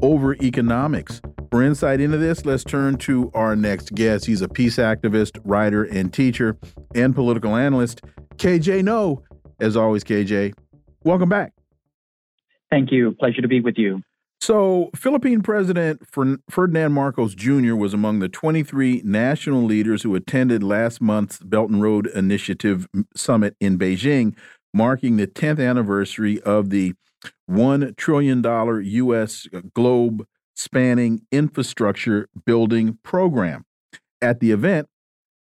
[0.00, 1.20] over economics.
[1.50, 4.24] For insight into this, let's turn to our next guest.
[4.24, 6.56] He's a peace activist, writer, and teacher,
[6.94, 8.00] and political analyst,
[8.38, 9.22] KJ Noh.
[9.60, 10.54] As always, KJ,
[11.04, 11.52] welcome back.
[12.70, 13.12] Thank you.
[13.12, 14.02] Pleasure to be with you.
[14.40, 16.00] So, Philippine President
[16.48, 17.74] Ferdinand Marcos Jr.
[17.74, 23.54] was among the 23 national leaders who attended last month's Belt and Road Initiative summit
[23.60, 24.34] in Beijing,
[24.72, 26.94] marking the 10th anniversary of the
[27.50, 28.42] $1 trillion
[28.82, 29.46] U.S.
[29.74, 30.26] globe
[30.56, 33.66] spanning infrastructure building program.
[34.22, 34.88] At the event,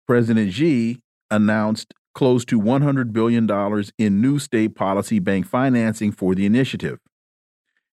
[0.06, 3.48] President Xi announced close to $100 billion
[3.96, 6.98] in new state policy bank financing for the initiative.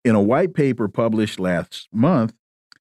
[0.05, 2.31] In a white paper published last month,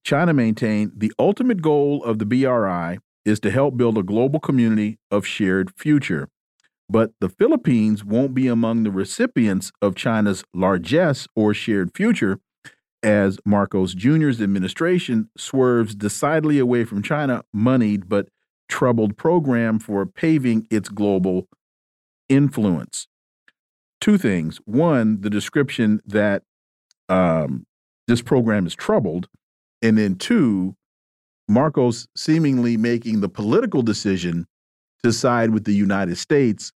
[0.05, 4.99] China maintained the ultimate goal of the BRI is to help build a global community
[5.11, 6.29] of shared future.
[6.91, 12.39] But the Philippines won't be among the recipients of China's largesse or shared future
[13.03, 18.29] as Marcos Jr.'s administration swerves decidedly away from China moneyed but
[18.71, 21.49] troubled program for paving its global
[22.29, 23.07] influence.
[24.01, 24.59] Two things.
[24.65, 26.43] One, the description that
[27.11, 27.67] um,
[28.09, 29.29] this program is troubled.
[29.83, 30.75] And then two,
[31.49, 34.47] Marcos seemingly making the political decision
[35.03, 36.73] to side with the United States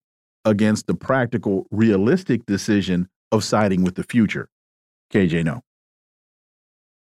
[0.44, 4.48] against the practical, realistic decision of siding with the future.
[5.12, 5.62] KJ, Noh.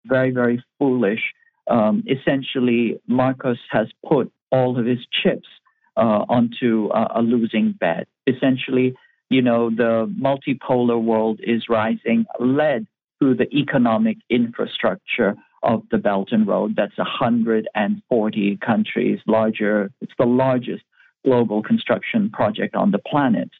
[0.07, 1.21] Very, very foolish.
[1.69, 5.49] Um, essentially, Marcos has put all of his chips
[5.97, 8.07] uh, onto uh, a losing bet.
[8.27, 8.95] Essentially,
[9.31, 12.87] you know, the multipolar world is rising, led
[13.19, 16.75] through the economic infrastructure of the Belt and Road.
[16.77, 19.91] That's 140 countries larger.
[20.01, 20.85] It's the largest
[21.25, 23.51] global construction project on the planet.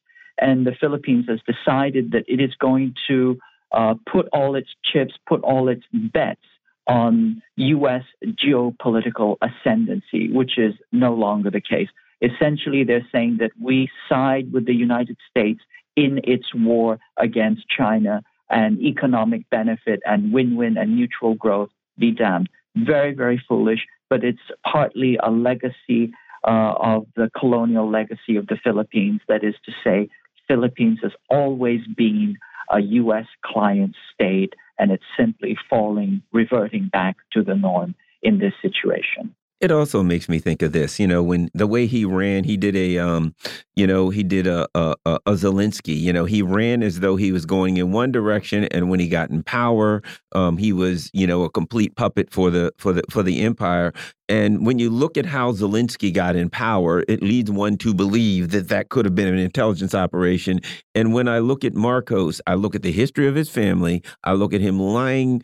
[0.41, 3.39] And the Philippines has decided that it is going to
[3.73, 6.41] uh, put all its chips, put all its bets
[6.89, 8.03] on U.S.
[8.25, 11.89] geopolitical ascendancy, which is no longer the case.
[12.23, 15.61] Essentially, they're saying that we side with the United States
[15.95, 22.11] in its war against China and economic benefit and win win and mutual growth be
[22.11, 22.49] damned.
[22.75, 26.13] Very, very foolish, but it's partly a legacy
[26.47, 29.21] uh, of the colonial legacy of the Philippines.
[29.29, 30.09] That is to say,
[30.47, 32.37] Philippines has always been
[32.71, 33.27] a U.S.
[33.43, 39.35] client state and it's simply falling, reverting back to the norm in this situation.
[39.61, 42.57] It also makes me think of this, you know, when the way he ran, he
[42.57, 43.35] did a, um,
[43.75, 47.33] you know, he did a, a, a Zelensky, you know, he ran as though he
[47.33, 50.01] was going in one direction, and when he got in power,
[50.33, 53.93] um, he was, you know, a complete puppet for the for the for the empire.
[54.29, 58.51] And when you look at how Zelensky got in power, it leads one to believe
[58.51, 60.61] that that could have been an intelligence operation.
[60.95, 64.35] And when I look at Marcos, I look at the history of his family, I
[64.35, 65.43] look at him lying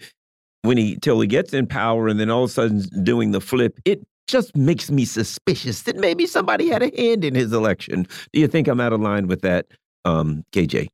[0.64, 3.40] when he till he gets in power and then all of a sudden doing the
[3.40, 8.06] flip, it just makes me suspicious that maybe somebody had a hand in his election.
[8.32, 9.66] Do you think I'm out of line with that,
[10.06, 10.88] um, KJ?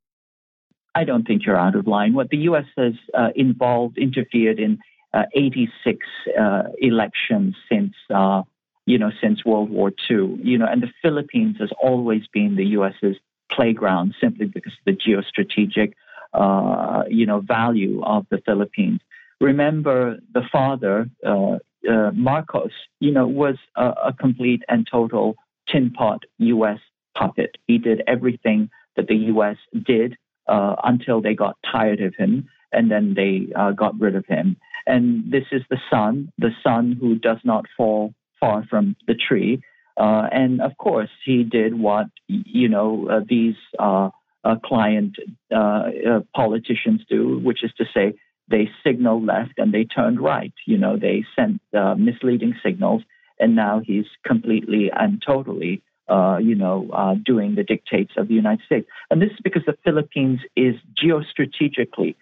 [0.96, 2.14] I don't think you're out of line.
[2.14, 2.64] What the U.S.
[2.76, 4.80] has uh, involved, interfered in
[5.14, 6.04] uh, 86
[6.38, 8.42] uh, elections since, uh,
[8.86, 10.40] you know, since World War II.
[10.42, 13.16] You know, and the Philippines has always been the U.S.'s
[13.52, 15.92] playground simply because of the geostrategic,
[16.34, 19.00] uh, you know, value of the Philippines
[19.40, 21.58] remember the father, uh,
[21.88, 25.36] uh, Marcos, you know, was a, a, complete and total
[25.68, 26.78] tin pot U.S.
[27.16, 27.56] puppet.
[27.66, 29.56] He did everything that the U.S.
[29.84, 34.26] did uh, until they got tired of him, and then they uh, got rid of
[34.26, 34.56] him.
[34.86, 39.62] And this is the son, the son who does not fall far from the tree.
[39.96, 44.10] Uh, and of course, he did what you know uh, these uh,
[44.44, 45.16] uh client
[45.54, 45.90] uh,
[46.34, 48.14] politicians do, which is to say
[48.50, 50.52] they signal left and they turned right.
[50.66, 53.02] You know, they sent uh, misleading signals,
[53.38, 55.82] and now he's completely and totally.
[56.08, 59.62] Uh, you know, uh, doing the dictates of the United States, and this is because
[59.64, 62.16] the Philippines is geostrategically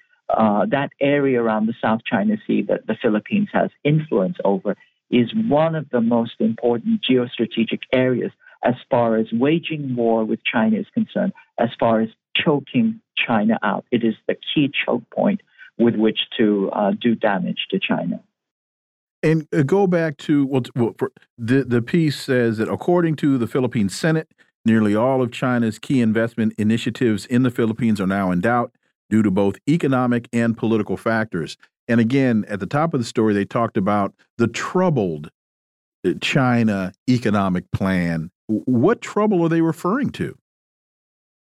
[0.70, 4.76] that area around the South China Sea that the Philippines has influence over
[5.10, 8.32] is one of the most important geostrategic areas
[8.62, 13.84] as far as waging war with China is concerned, as far as choking China out.
[13.90, 15.40] It is the key choke point
[15.78, 18.22] with which to uh, do damage to China.
[19.22, 20.62] And uh, go back to well,
[21.36, 24.28] the the piece says that according to the Philippine Senate,
[24.64, 28.72] nearly all of China's key investment initiatives in the Philippines are now in doubt
[29.10, 31.56] due to both economic and political factors.
[31.88, 35.30] And again, at the top of the story, they talked about the troubled
[36.06, 38.30] uh, China economic plan.
[38.46, 40.36] What trouble are they referring to?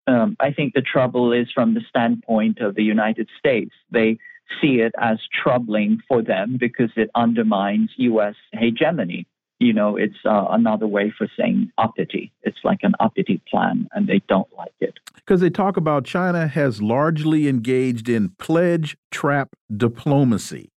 [0.08, 3.72] Um, I think the trouble is from the standpoint of the United States.
[3.92, 4.18] They
[4.62, 8.36] see it as troubling for them because it undermines U.S.
[8.52, 9.28] hegemony
[9.64, 12.32] you know, it's uh, another way for saying uppity.
[12.42, 15.00] It's like an uppity plan, and they don't like it.
[15.16, 20.70] Because they talk about China has largely engaged in pledge trap diplomacy.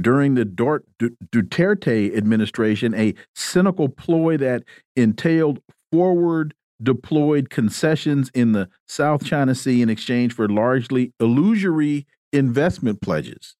[0.00, 4.64] During the Duterte administration, a cynical ploy that
[4.96, 5.60] entailed
[5.92, 6.54] forward
[6.84, 13.56] deployed concessions in the South China Sea in exchange for largely illusory investment pledges.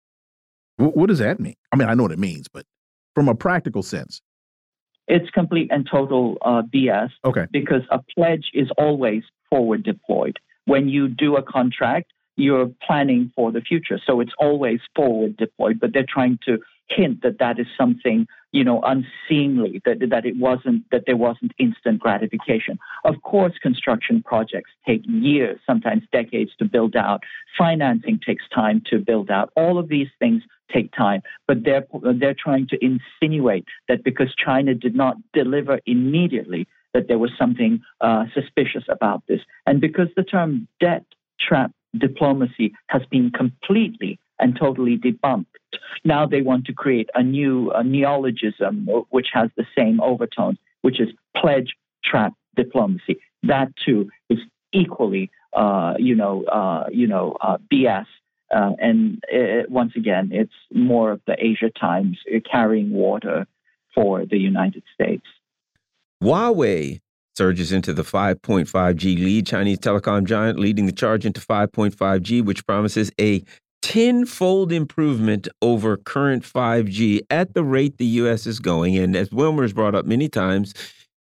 [0.76, 1.54] what does that mean?
[1.72, 2.66] I mean, I know what it means, but
[3.14, 4.20] from a practical sense.
[5.06, 7.10] It's complete and total uh, BS.
[7.24, 7.46] Okay.
[7.50, 10.38] Because a pledge is always forward deployed.
[10.64, 14.00] When you do a contract, you're planning for the future.
[14.04, 16.58] So it's always forward deployed, but they're trying to
[16.88, 21.52] hint that that is something you know unseemly that that it wasn't that there wasn't
[21.58, 22.78] instant gratification.
[23.04, 27.22] Of course construction projects take years sometimes decades to build out.
[27.56, 29.50] Financing takes time to build out.
[29.56, 30.42] All of these things
[30.72, 36.66] take time but they're they're trying to insinuate that because China did not deliver immediately
[36.94, 39.40] that there was something uh, suspicious about this.
[39.66, 41.04] And because the term debt
[41.38, 45.46] trap diplomacy has been completely and totally debunked.
[46.04, 51.00] Now they want to create a new a neologism which has the same overtones, which
[51.00, 53.16] is pledge trap diplomacy.
[53.42, 54.38] That too is
[54.72, 58.04] equally, uh, you know, uh, you know, uh, BS.
[58.54, 62.18] Uh, and it, once again, it's more of the Asia Times
[62.48, 63.46] carrying water
[63.94, 65.24] for the United States.
[66.22, 67.00] Huawei
[67.34, 69.46] surges into the 5.5G lead.
[69.46, 73.42] Chinese telecom giant leading the charge into 5.5G, which promises a
[73.84, 78.46] tenfold improvement over current 5G at the rate the U.S.
[78.46, 78.96] is going.
[78.96, 80.72] And as Wilmer's brought up many times,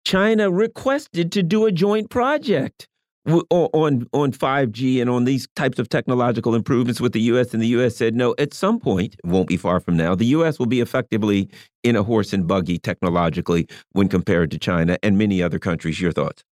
[0.05, 2.87] China requested to do a joint project
[3.27, 7.53] on on 5G and on these types of technological improvements with the U.S.
[7.53, 7.97] and the U.S.
[7.97, 8.33] said no.
[8.39, 10.61] At some point, it won't be far from now, the U.S.
[10.61, 11.51] will be effectively
[11.83, 16.01] in a horse and buggy technologically when compared to China and many other countries.
[16.01, 16.45] Your thoughts?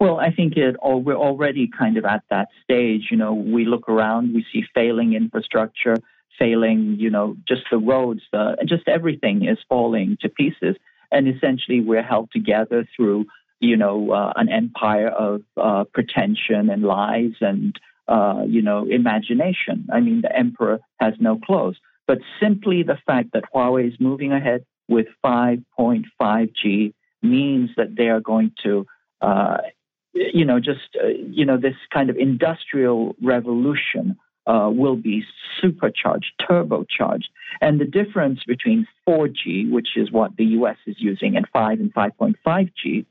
[0.00, 0.76] Well, I think it.
[0.76, 3.08] All, we're already kind of at that stage.
[3.10, 5.96] You know, we look around, we see failing infrastructure,
[6.38, 6.96] failing.
[6.98, 10.76] You know, just the roads, the, just everything is falling to pieces.
[11.10, 13.26] And essentially, we're held together through
[13.60, 19.88] you know, uh, an empire of uh, pretension and lies and, uh, you know, imagination.
[19.92, 21.76] I mean, the emperor has no clothes.
[22.06, 28.20] But simply the fact that Huawei is moving ahead with 5.5G means that they are
[28.20, 28.86] going to,
[29.20, 29.58] uh,
[30.32, 34.16] you know, just, uh, you know, this kind of industrial revolution
[34.46, 35.24] uh, will be
[35.60, 37.28] supercharged, turbocharged.
[37.60, 41.92] And the difference between 4G, which is what the US is using, and 5 and
[41.92, 43.04] 5.5G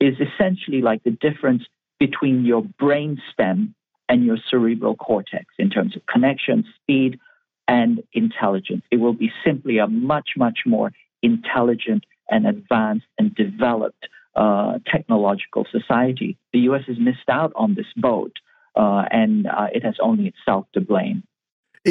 [0.00, 1.62] is essentially like the difference
[1.98, 3.74] between your brain stem
[4.08, 7.20] and your cerebral cortex in terms of connection, speed,
[7.68, 8.82] and intelligence.
[8.90, 10.90] It will be simply a much, much more
[11.22, 16.38] intelligent and advanced and developed uh, technological society.
[16.52, 18.32] The US has missed out on this boat,
[18.76, 21.24] uh, and uh, it has only itself to blame.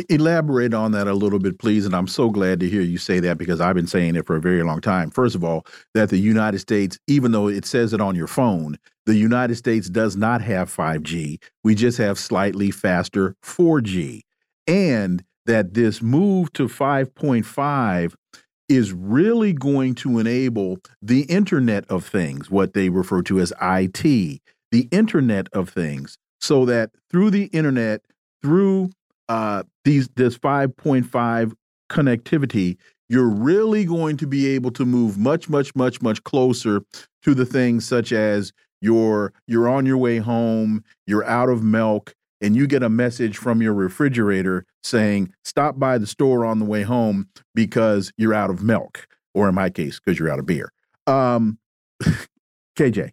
[0.07, 1.85] Elaborate on that a little bit, please.
[1.85, 4.35] And I'm so glad to hear you say that because I've been saying it for
[4.35, 5.09] a very long time.
[5.09, 8.77] First of all, that the United States, even though it says it on your phone,
[9.07, 11.41] the United States does not have 5G.
[11.63, 14.21] We just have slightly faster 4G.
[14.67, 18.13] And that this move to 5.5
[18.69, 24.03] is really going to enable the Internet of Things, what they refer to as IT,
[24.71, 28.01] the Internet of Things, so that through the Internet,
[28.41, 28.91] through
[29.27, 31.53] uh, these this 5.5
[31.89, 32.77] connectivity,
[33.09, 36.81] you're really going to be able to move much, much, much, much closer
[37.23, 42.13] to the things such as you're you're on your way home, you're out of milk,
[42.39, 46.65] and you get a message from your refrigerator saying, "Stop by the store on the
[46.65, 50.45] way home because you're out of milk," or in my case, because you're out of
[50.45, 50.71] beer.
[51.07, 51.59] Um,
[52.77, 53.11] KJ.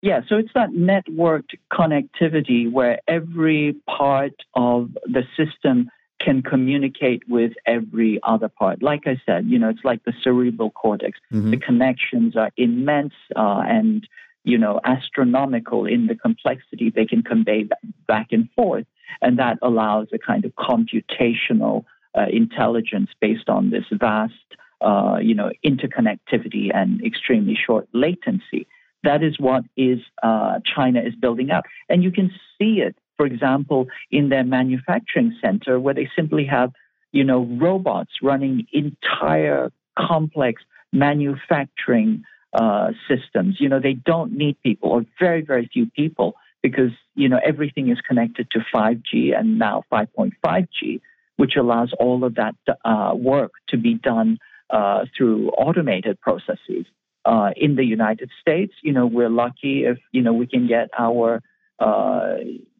[0.00, 5.90] Yeah, so it's that networked connectivity where every part of the system
[6.20, 8.82] can communicate with every other part.
[8.82, 11.18] Like I said, you know, it's like the cerebral cortex.
[11.32, 11.50] Mm -hmm.
[11.50, 14.06] The connections are immense uh, and,
[14.44, 17.68] you know, astronomical in the complexity they can convey
[18.06, 18.86] back and forth.
[19.20, 21.84] And that allows a kind of computational
[22.16, 24.34] uh, intelligence based on this vast,
[24.80, 28.66] uh, you know, interconnectivity and extremely short latency.
[29.04, 33.26] That is what is uh, China is building out, and you can see it for
[33.26, 36.72] example, in their manufacturing center where they simply have,
[37.12, 40.62] you know, robots running entire complex
[40.92, 42.22] manufacturing
[42.54, 43.56] uh, systems.
[43.58, 47.90] You know, they don't need people or very, very few people because, you know, everything
[47.90, 51.00] is connected to 5G and now 5.5G,
[51.36, 52.54] which allows all of that
[52.84, 54.38] uh, work to be done
[54.70, 56.86] uh, through automated processes.
[57.24, 60.88] Uh, in the United States, you know, we're lucky if, you know, we can get
[60.98, 61.42] our
[61.78, 62.36] uh,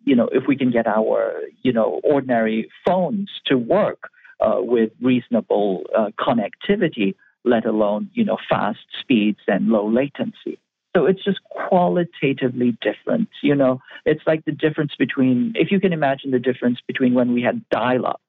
[0.09, 4.11] you know, if we can get our, you know, ordinary phones to work
[4.41, 7.15] uh, with reasonable uh, connectivity,
[7.45, 10.59] let alone, you know, fast speeds and low latency.
[10.99, 13.29] So it's just qualitatively different.
[13.41, 17.33] You know, it's like the difference between, if you can imagine the difference between when
[17.33, 18.21] we had dial-up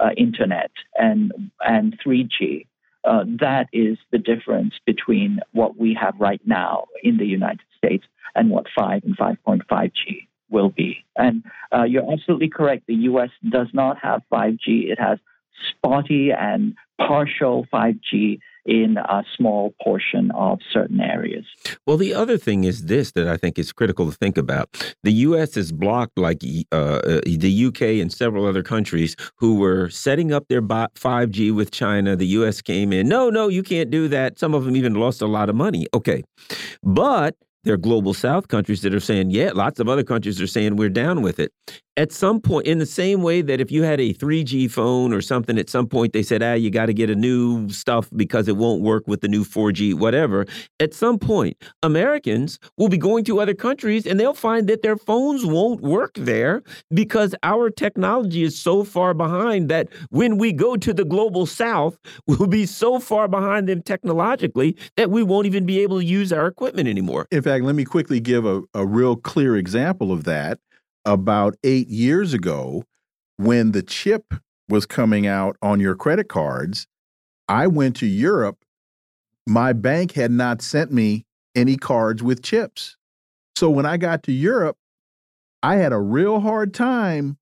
[0.00, 2.66] uh, internet and and 3G.
[3.04, 8.04] Uh, that is the difference between what we have right now in the United States
[8.34, 11.04] and what 5 and 5.5G will be.
[11.14, 12.88] And uh, you're absolutely correct.
[12.88, 13.30] The U.S.
[13.48, 14.90] does not have 5G.
[14.90, 15.20] It has
[15.70, 21.44] spotty and partial 5G in a small portion of certain areas.
[21.86, 24.94] Well, the other thing is this that I think is critical to think about.
[25.02, 25.56] The U.S.
[25.56, 28.00] is blocked, like uh, uh the U.K.
[28.00, 32.16] and several other countries who were setting up their 5G with China.
[32.16, 32.60] The U.S.
[32.60, 34.38] came in, no, no, you can't do that.
[34.38, 35.86] Some of them even lost a lot of money.
[35.94, 36.24] Okay.
[36.82, 40.46] But there are global south countries that are saying, yeah, lots of other countries are
[40.46, 41.52] saying we're down with it
[41.96, 45.22] at some point, in the same way that if you had a 3G phone or
[45.22, 48.48] something, at some point they said, ah, you got to get a new stuff because
[48.48, 50.44] it won't work with the new 4G, whatever.
[50.78, 54.96] At some point, Americans will be going to other countries and they'll find that their
[54.96, 56.62] phones won't work there
[56.92, 61.98] because our technology is so far behind that when we go to the global south,
[62.26, 66.30] we'll be so far behind them technologically that we won't even be able to use
[66.30, 67.26] our equipment anymore.
[67.30, 70.58] In fact, let me quickly give a, a real clear example of that
[71.06, 72.84] about eight years ago
[73.38, 74.34] when the chip
[74.68, 76.86] was coming out on your credit cards.
[77.48, 78.58] I went to Europe.
[79.46, 81.24] My bank had not sent me
[81.54, 82.96] any cards with chips.
[83.54, 84.76] So when I got to Europe,
[85.62, 87.38] I had a real hard time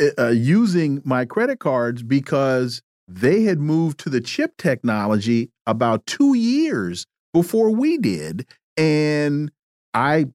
[0.00, 6.04] uh, uh using my credit cards because they had moved to the chip technology about
[6.06, 8.46] two years before we did.
[8.76, 9.50] And
[9.94, 10.26] I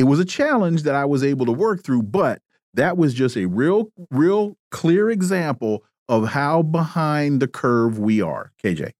[0.00, 2.40] it was a challenge that I was able to work through, but
[2.72, 8.50] that was just a real, real clear example of how behind the curve we are.
[8.64, 8.92] KJ.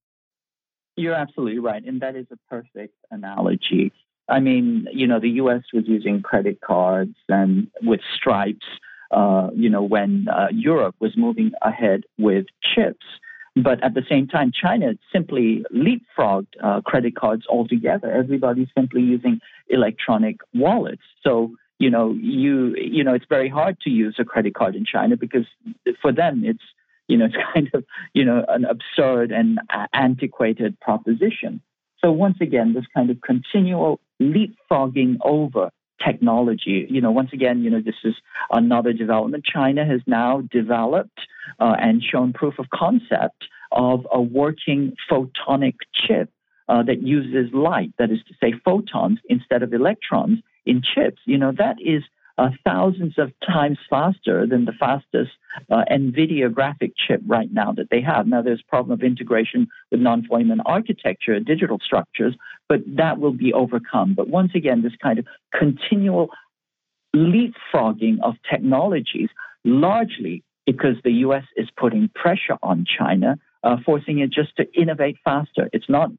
[0.97, 1.82] You're absolutely right.
[1.82, 3.93] And that is a perfect analogy.
[4.28, 8.66] I mean, you know, the US was using credit cards and with stripes,
[9.10, 12.44] uh, you know, when uh, Europe was moving ahead with
[12.74, 13.06] chips.
[13.56, 18.10] But at the same time, China simply leapfrogged uh, credit cards altogether.
[18.10, 21.02] Everybody's simply using electronic wallets.
[21.24, 24.85] So you know, you you know, it's very hard to use a credit card in
[24.85, 25.47] China because
[26.01, 26.62] for them it's
[27.09, 29.59] you know it's kind of you know an absurd and
[29.93, 31.60] antiquated proposition.
[31.98, 35.70] So once again, this kind of continual leapfrogging over
[36.05, 36.86] technology.
[36.89, 38.14] You know, once again, you know, this is
[38.51, 39.44] another development.
[39.44, 41.20] China has now developed
[41.59, 46.31] uh, and shown proof of concept of a working photonic chip
[46.68, 51.20] uh, that uses light, that is to say, photons instead of electrons in chips.
[51.24, 52.02] You know, that is
[52.41, 55.33] uh, thousands of times faster than the fastest
[55.71, 58.27] uh, NVIDIA graphic chip right now that they have.
[58.27, 62.35] Now, there's a problem of integration with non-von Neumann architecture, digital structures,
[62.67, 64.15] but that will be overcome.
[64.15, 66.31] But once again, this kind of continual
[67.15, 69.29] leapfrogging of technologies,
[69.62, 71.45] largely because the U.S.
[71.57, 75.69] is putting pressure on China, uh, forcing it just to innovate faster.
[75.75, 76.11] It's not,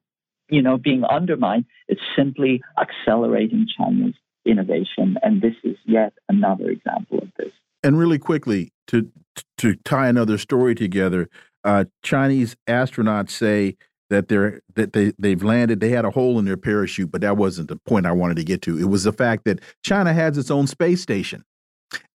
[0.50, 1.66] you know, being undermined.
[1.88, 4.14] It's simply accelerating China's
[4.46, 5.18] innovation.
[5.22, 7.52] And this is yet another example of this.
[7.84, 9.12] And really quickly, to
[9.58, 11.30] to tie another story together,
[11.64, 13.78] uh, Chinese astronauts say
[14.10, 15.80] that they're that they they've landed.
[15.80, 18.44] They had a hole in their parachute, but that wasn't the point I wanted to
[18.44, 18.78] get to.
[18.78, 21.44] It was the fact that China has its own space station,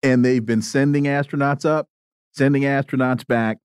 [0.03, 1.89] and they've been sending astronauts up,
[2.33, 3.59] sending astronauts back.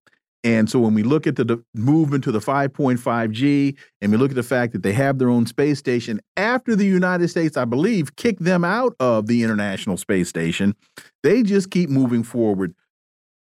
[0.44, 4.36] And so when we look at the, movement to the 5.5G, and we look at
[4.36, 8.16] the fact that they have their own space station after the United States, I believe,
[8.16, 10.76] kicked them out of the International Space Station,
[11.24, 12.74] they just keep moving forward.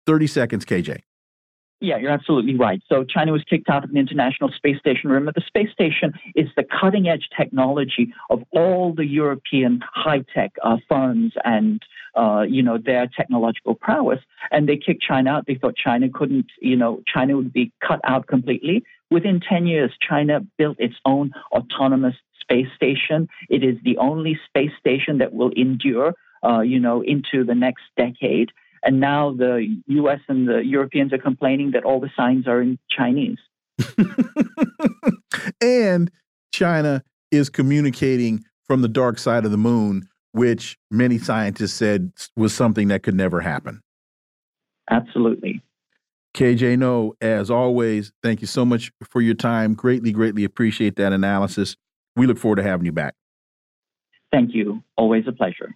[0.05, 0.99] 30 seconds, KJ.
[1.83, 2.81] Yeah, you're absolutely right.
[2.87, 5.09] So China was kicked out of the International Space Station.
[5.09, 10.53] Remember, the space station is the cutting edge technology of all the European high tech
[10.63, 11.81] uh, firms and
[12.15, 14.19] uh, you know their technological prowess.
[14.49, 15.45] And they kicked China out.
[15.45, 18.85] They thought China couldn't, you know, China would be cut out completely.
[19.11, 23.27] Within 10 years, China built its own autonomous space station.
[23.49, 26.13] It is the only space station that will endure,
[26.47, 28.51] uh, you know, into the next decade.
[28.83, 32.77] And now the US and the Europeans are complaining that all the signs are in
[32.89, 33.37] Chinese.
[35.61, 36.11] and
[36.53, 42.53] China is communicating from the dark side of the moon, which many scientists said was
[42.53, 43.81] something that could never happen.
[44.89, 45.61] Absolutely.
[46.35, 49.75] KJ Noh, as always, thank you so much for your time.
[49.75, 51.75] Greatly, greatly appreciate that analysis.
[52.15, 53.15] We look forward to having you back.
[54.31, 54.83] Thank you.
[54.97, 55.75] Always a pleasure.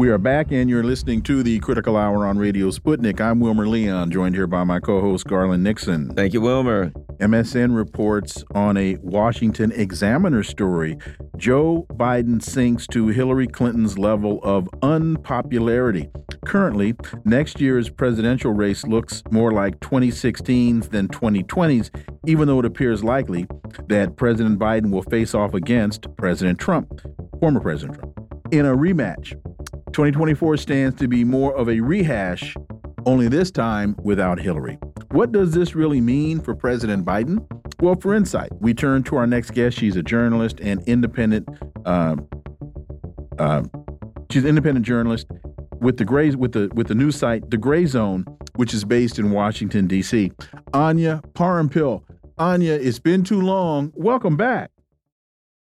[0.00, 3.20] We are back, and you're listening to the Critical Hour on Radio Sputnik.
[3.20, 6.14] I'm Wilmer Leon, joined here by my co host, Garland Nixon.
[6.14, 6.90] Thank you, Wilmer.
[7.18, 10.96] MSN reports on a Washington Examiner story
[11.36, 16.08] Joe Biden sinks to Hillary Clinton's level of unpopularity.
[16.46, 16.94] Currently,
[17.26, 21.90] next year's presidential race looks more like 2016's than 2020's,
[22.26, 23.46] even though it appears likely
[23.88, 27.02] that President Biden will face off against President Trump,
[27.38, 28.18] former President Trump,
[28.50, 29.38] in a rematch.
[29.92, 32.56] 2024 stands to be more of a rehash,
[33.06, 34.78] only this time without Hillary.
[35.10, 37.44] What does this really mean for President Biden?
[37.80, 39.78] Well, for insight, we turn to our next guest.
[39.78, 41.48] She's a journalist and independent.
[41.84, 42.16] Uh,
[43.38, 43.64] uh,
[44.30, 45.26] she's an independent journalist
[45.80, 48.24] with the gray with the with the news site The Grayzone,
[48.56, 50.30] which is based in Washington D.C.
[50.72, 52.04] Anya Parampil.
[52.38, 53.92] Anya, it's been too long.
[53.96, 54.70] Welcome back.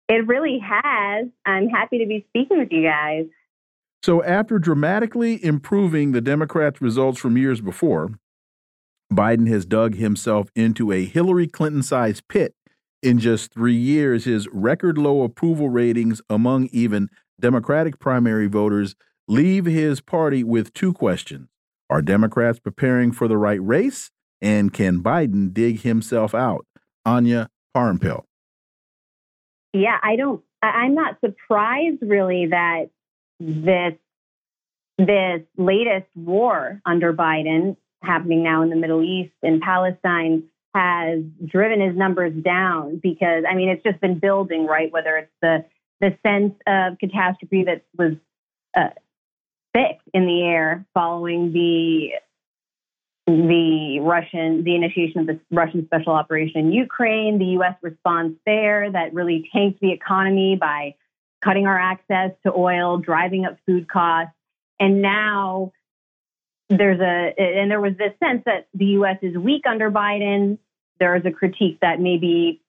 [0.08, 1.26] It really has.
[1.44, 3.26] I'm happy to be speaking with you guys.
[4.04, 8.10] So, after dramatically improving the Democrats' results from years before,
[9.10, 12.54] Biden has dug himself into a Hillary Clinton sized pit.
[13.02, 17.08] In just three years, his record low approval ratings among even
[17.40, 18.94] Democratic primary voters
[19.26, 21.48] leave his party with two questions
[21.88, 24.10] Are Democrats preparing for the right race?
[24.42, 26.66] And can Biden dig himself out?
[27.06, 28.24] Anya Parampil.
[29.72, 32.90] Yeah, I don't, I'm not surprised really that
[33.40, 33.94] this
[34.96, 40.44] this latest war under Biden happening now in the Middle East in Palestine
[40.74, 44.92] has driven his numbers down because I mean it's just been building right?
[44.92, 45.64] Whether it's the
[46.00, 48.14] the sense of catastrophe that was
[48.76, 48.90] uh,
[49.72, 52.10] thick in the air following the
[53.26, 58.90] the Russian the initiation of the Russian special operation in Ukraine the US response there
[58.90, 60.94] that really tanked the economy by
[61.44, 64.34] cutting our access to oil, driving up food costs.
[64.80, 65.72] And now
[66.68, 70.58] there's a, and there was this sense that the US is weak under Biden.
[70.98, 72.62] There is a critique that maybe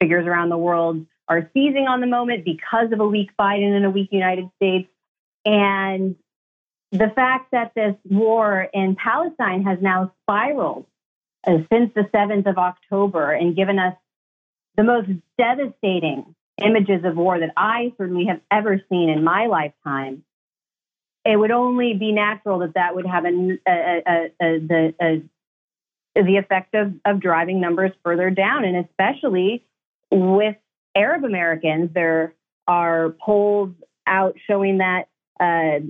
[0.00, 3.84] figures around the world are seizing on the moment because of a weak Biden and
[3.84, 4.88] a weak United States.
[5.44, 6.16] And
[6.90, 10.86] the fact that this war in Palestine has now spiraled
[11.46, 13.94] uh, since the 7th of October and given us
[14.76, 15.08] the most
[15.38, 20.24] devastating images of war that I certainly have ever seen in my lifetime,
[21.24, 25.22] it would only be natural that that would have a, a, a, the,
[26.14, 29.64] the effect of, of driving numbers further down, and especially
[30.10, 30.56] with
[30.94, 32.34] Arab Americans, there
[32.66, 33.70] are polls
[34.06, 35.08] out showing that
[35.40, 35.80] uh,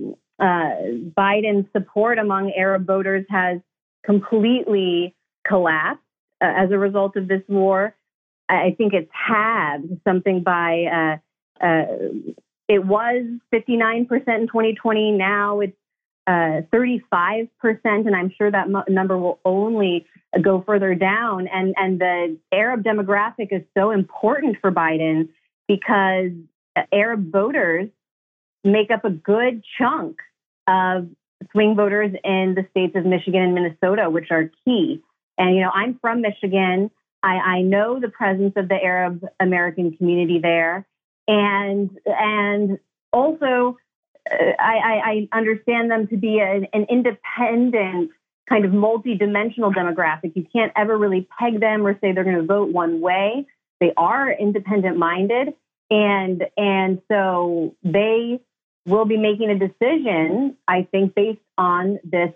[0.41, 0.75] uh,
[1.17, 3.59] Biden's support among Arab voters has
[4.05, 5.15] completely
[5.45, 6.01] collapsed
[6.41, 7.95] uh, as a result of this war.
[8.49, 11.19] I think it's halved something by,
[11.61, 11.85] uh, uh,
[12.67, 15.11] it was 59% in 2020.
[15.11, 15.77] Now it's
[16.27, 17.49] uh, 35%,
[17.83, 20.05] and I'm sure that number will only
[20.41, 21.47] go further down.
[21.47, 25.29] And, and the Arab demographic is so important for Biden
[25.67, 26.31] because
[26.91, 27.89] Arab voters
[28.63, 30.17] make up a good chunk
[30.67, 31.09] of
[31.51, 35.01] swing voters in the states of Michigan and Minnesota, which are key.
[35.37, 36.89] And, you know, I'm from Michigan.
[37.23, 40.85] I, I know the presence of the Arab American community there.
[41.27, 42.79] And, and
[43.13, 43.77] also,
[44.29, 48.11] uh, I, I, understand them to be an, an independent,
[48.49, 50.33] kind of multi-dimensional demographic.
[50.35, 53.47] You can't ever really peg them or say they're going to vote one way.
[53.79, 55.53] They are independent-minded,
[55.89, 58.39] and and so they
[58.85, 60.55] will be making a decision.
[60.67, 62.33] I think based on this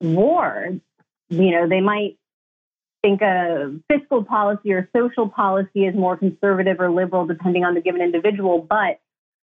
[0.00, 0.68] war.
[1.28, 2.18] You know, they might
[3.02, 7.80] think a fiscal policy or social policy is more conservative or liberal depending on the
[7.80, 9.00] given individual, but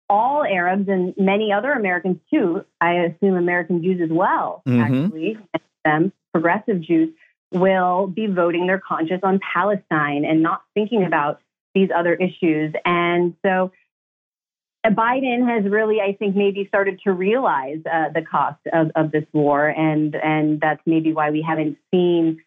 [0.09, 4.81] all Arabs and many other Americans too, I assume American Jews as well, mm-hmm.
[4.81, 5.37] actually,
[5.85, 7.09] them, progressive Jews,
[7.51, 11.39] will be voting their conscience on Palestine and not thinking about
[11.73, 12.73] these other issues.
[12.85, 13.71] And so
[14.85, 19.23] Biden has really, I think, maybe started to realize uh, the cost of, of this
[19.31, 22.41] war, and and that's maybe why we haven't seen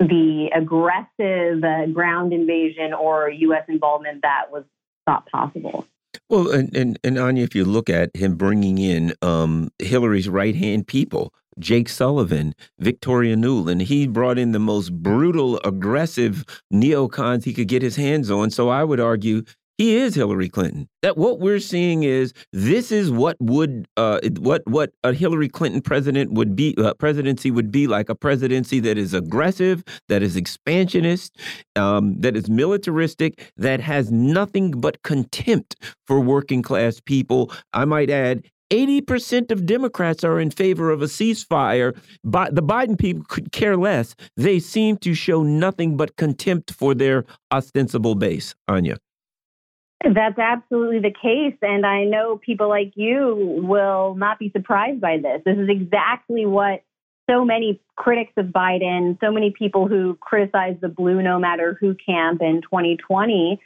[0.00, 3.64] the aggressive uh, ground invasion or U.S.
[3.68, 4.64] involvement that was
[5.06, 5.86] thought possible.
[6.28, 10.54] Well, and, and, and Anya, if you look at him bringing in um, Hillary's right
[10.54, 17.52] hand people, Jake Sullivan, Victoria Nuland, he brought in the most brutal, aggressive neocons he
[17.52, 18.50] could get his hands on.
[18.50, 19.44] So I would argue
[19.78, 20.88] he is Hillary Clinton.
[21.02, 25.80] That what we're seeing is this is what would uh, what what a Hillary Clinton
[25.80, 30.36] president would be uh, presidency would be like a presidency that is aggressive, that is
[30.36, 31.36] expansionist,
[31.76, 35.76] um, that is militaristic, that has nothing but contempt
[36.06, 37.52] for working class people.
[37.72, 38.44] I might add.
[38.70, 41.96] 80% of Democrats are in favor of a ceasefire.
[42.24, 44.16] But the Biden people could care less.
[44.36, 48.54] They seem to show nothing but contempt for their ostensible base.
[48.66, 48.96] Anya.
[50.04, 51.56] That's absolutely the case.
[51.62, 55.42] And I know people like you will not be surprised by this.
[55.44, 56.82] This is exactly what
[57.28, 61.94] so many critics of Biden, so many people who criticized the blue no matter who
[61.94, 63.58] camp in 2020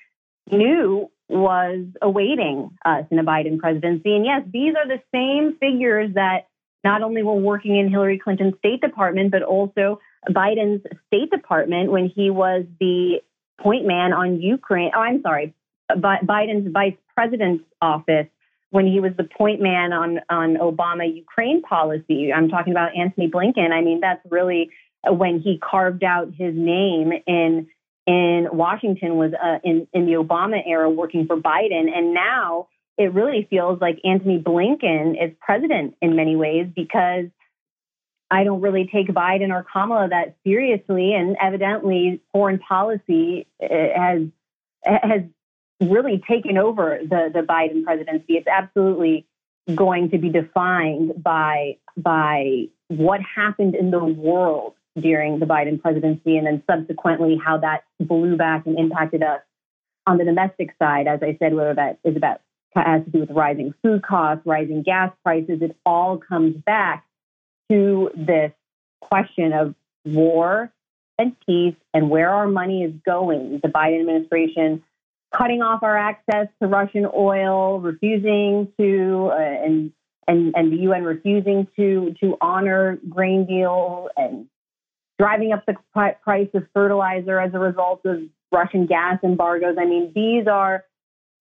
[0.52, 4.14] knew was awaiting us in a Biden presidency.
[4.14, 6.46] And yes, these are the same figures that
[6.84, 10.00] not only were working in Hillary Clinton's State Department, but also
[10.30, 13.20] Biden's State Department when he was the
[13.60, 14.92] point man on Ukraine.
[14.94, 15.54] Oh, I'm sorry,
[15.90, 18.26] Biden's vice president's office
[18.70, 22.32] when he was the point man on on Obama Ukraine policy.
[22.32, 23.72] I'm talking about Antony Blinken.
[23.72, 24.70] I mean, that's really
[25.06, 27.68] when he carved out his name in
[28.06, 33.12] in Washington was uh, in in the Obama era working for Biden, and now it
[33.14, 37.26] really feels like Antony Blinken is president in many ways because
[38.30, 44.22] I don't really take Biden or Kamala that seriously, and evidently foreign policy uh, has
[44.84, 45.22] has
[45.80, 48.34] really taken over the, the Biden presidency.
[48.34, 49.26] It's absolutely
[49.74, 56.36] going to be defined by by what happened in the world during the Biden presidency
[56.36, 59.40] and then subsequently how that blew back and impacted us
[60.06, 61.06] on the domestic side.
[61.06, 62.40] As I said, whether that is about
[62.74, 67.04] has to do with rising food costs, rising gas prices, it all comes back
[67.70, 68.52] to this
[69.00, 69.74] question of
[70.04, 70.72] war
[71.18, 73.60] and peace and where our money is going.
[73.62, 74.82] The Biden administration
[75.36, 79.92] cutting off our access to Russian oil, refusing to, uh, and,
[80.26, 84.46] and, and the UN refusing to, to honor grain deal and
[85.18, 85.74] driving up the
[86.22, 88.20] price of fertilizer as a result of
[88.52, 89.76] Russian gas embargoes.
[89.78, 90.84] I mean, these are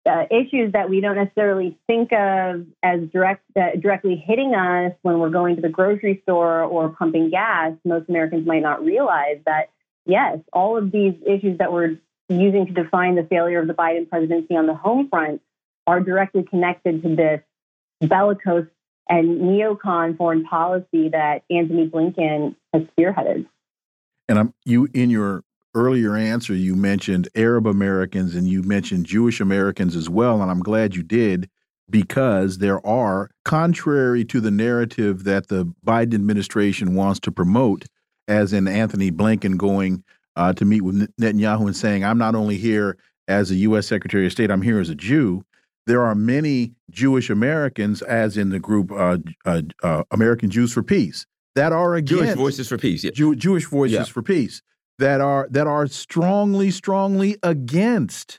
[0.04, 5.18] uh, issues that we don't necessarily think of as direct uh, directly hitting us when
[5.18, 7.72] we're going to the grocery store or pumping gas.
[7.84, 9.70] Most Americans might not realize that
[10.06, 11.98] yes, all of these issues that we're
[12.28, 15.40] using to define the failure of the Biden presidency on the home front
[15.86, 17.40] are directly connected to this
[18.06, 18.66] bellicose
[19.08, 23.46] and neocon foreign policy that Antony Blinken has spearheaded.
[24.28, 25.42] And I'm, you, in your
[25.74, 30.42] earlier answer, you mentioned Arab Americans and you mentioned Jewish Americans as well.
[30.42, 31.48] And I'm glad you did
[31.88, 37.86] because there are, contrary to the narrative that the Biden administration wants to promote,
[38.26, 40.04] as in Antony Blinken going
[40.38, 42.96] uh, to meet with Netanyahu and saying, I'm not only here
[43.26, 43.86] as a U.S.
[43.86, 45.44] Secretary of State, I'm here as a Jew.
[45.86, 50.82] There are many Jewish Americans, as in the group uh, uh, uh American Jews for
[50.82, 53.04] Peace, that are against Jewish Voices for Peace.
[53.04, 53.10] Yeah.
[53.10, 54.04] Jew Jewish Voices yeah.
[54.04, 54.62] for Peace
[54.98, 58.38] that are that are strongly, strongly against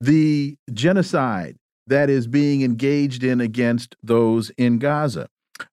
[0.00, 1.56] the genocide
[1.88, 5.28] that is being engaged in against those in Gaza.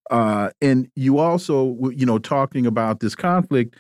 [0.10, 3.76] Uh, and you also, you know, talking about this conflict,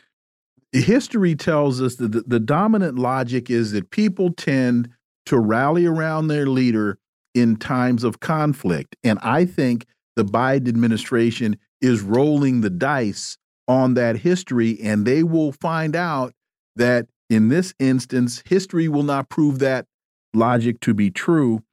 [0.81, 4.89] history tells us that the, the dominant logic is that people tend
[5.25, 6.97] to rally around their leader
[7.33, 8.95] in times of conflict.
[9.03, 9.85] And I think
[10.15, 13.37] the Biden administration is rolling the dice
[13.67, 16.33] on that history, and they will find out
[16.75, 19.85] that in this instance, history will not prove that
[20.33, 21.63] logic to be true.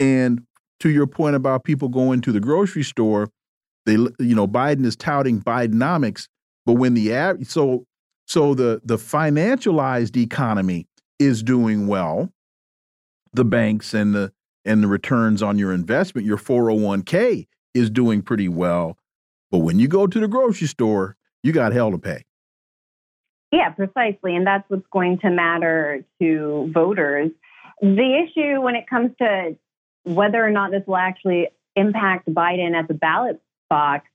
[0.00, 0.42] And
[0.80, 3.28] to your point about people going to the grocery store,
[3.86, 6.26] they you know Biden is touting Bidenomics,
[6.66, 7.86] but when the so
[8.26, 10.86] so the the financialized economy
[11.18, 12.32] is doing well,
[13.32, 14.32] the banks and the
[14.64, 18.98] and the returns on your investment, your 401k is doing pretty well.
[19.50, 22.24] But when you go to the grocery store, you got hell to pay.
[23.52, 24.34] Yeah, precisely.
[24.34, 27.30] And that's what's going to matter to voters.
[27.80, 29.56] The issue when it comes to
[30.02, 33.40] whether or not this will actually impact Biden at the ballot
[33.70, 34.08] box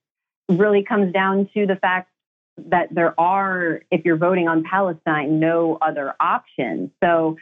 [0.50, 2.10] really comes down to the fact
[2.58, 6.92] that there are, if you're voting on Palestine, no other options.
[7.04, 7.38] So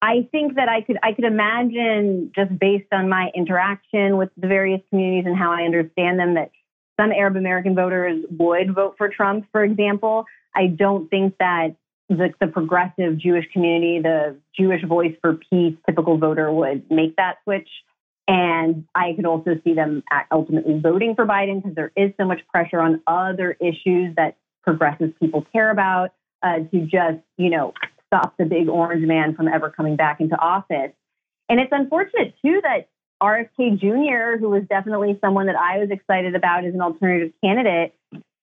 [0.00, 4.46] I think that I could I could imagine just based on my interaction with the
[4.46, 6.50] various communities and how I understand them that
[6.98, 10.24] some Arab American voters would vote for Trump, for example.
[10.54, 11.76] I don't think that
[12.08, 17.38] the, the progressive Jewish community, the Jewish voice for peace typical voter would make that
[17.44, 17.68] switch.
[18.28, 22.40] And I could also see them ultimately voting for Biden because there is so much
[22.52, 26.10] pressure on other issues that progressive people care about
[26.42, 27.72] uh, to just, you know,
[28.06, 30.92] stop the big orange man from ever coming back into office.
[31.48, 32.90] And it's unfortunate, too, that
[33.22, 37.94] RFK Jr., who was definitely someone that I was excited about as an alternative candidate,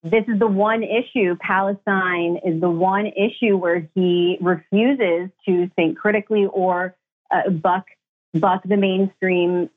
[0.02, 5.98] this is the one issue, Palestine is the one issue where he refuses to think
[5.98, 6.96] critically or
[7.32, 7.86] uh, buck
[8.40, 9.70] buck the mainstream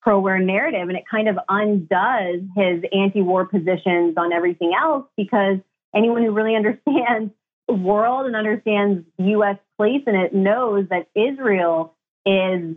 [0.00, 5.58] pro-war narrative, and it kind of undoes his anti-war positions on everything else because
[5.94, 7.32] anyone who really understands
[7.66, 9.58] the world and understands U.S.
[9.76, 11.94] place in it knows that Israel
[12.24, 12.76] is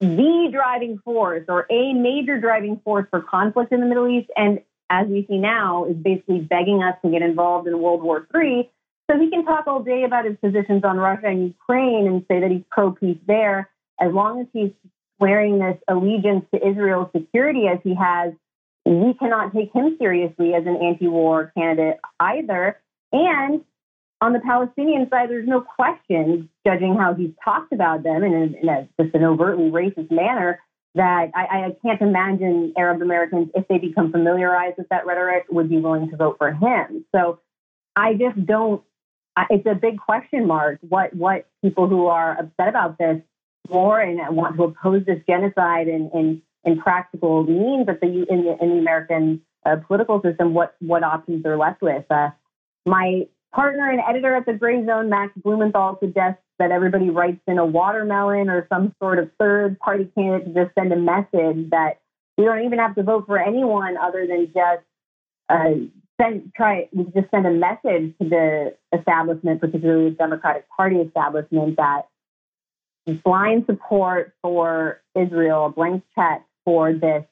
[0.00, 4.30] the driving force or a major driving force for conflict in the Middle East.
[4.36, 4.60] And
[4.90, 8.70] as we see now, is basically begging us to get involved in World War III.
[9.10, 12.40] So he can talk all day about his positions on Russia and Ukraine and say
[12.40, 13.70] that he's pro peace there.
[14.00, 14.72] As long as he's
[15.18, 18.32] swearing this allegiance to Israel's security as he has,
[18.84, 22.78] we cannot take him seriously as an anti war candidate either.
[23.12, 23.62] And
[24.20, 28.60] on the Palestinian side, there's no question, judging how he's talked about them in, a,
[28.62, 30.60] in a, just an overtly racist manner,
[30.94, 35.68] that I, I can't imagine Arab Americans, if they become familiarized with that rhetoric, would
[35.68, 37.04] be willing to vote for him.
[37.14, 37.40] So
[37.94, 38.82] I just don't.
[39.50, 40.78] It's a big question mark.
[40.80, 43.20] What what people who are upset about this
[43.70, 48.44] more and want to oppose this genocide in in, in practical means that the in
[48.44, 52.04] the, in the American uh, political system, what what options they're left with.
[52.10, 52.30] Uh,
[52.84, 57.66] my partner and editor at the Grayzone, Max Blumenthal, suggests that everybody writes in a
[57.66, 62.00] watermelon or some sort of third party candidate to just send a message that
[62.38, 64.84] we don't even have to vote for anyone other than just
[65.48, 65.74] uh,
[66.20, 72.08] send try just send a message to the establishment, particularly the Democratic Party establishment, that
[73.06, 77.24] blind support for Israel, a blank check for this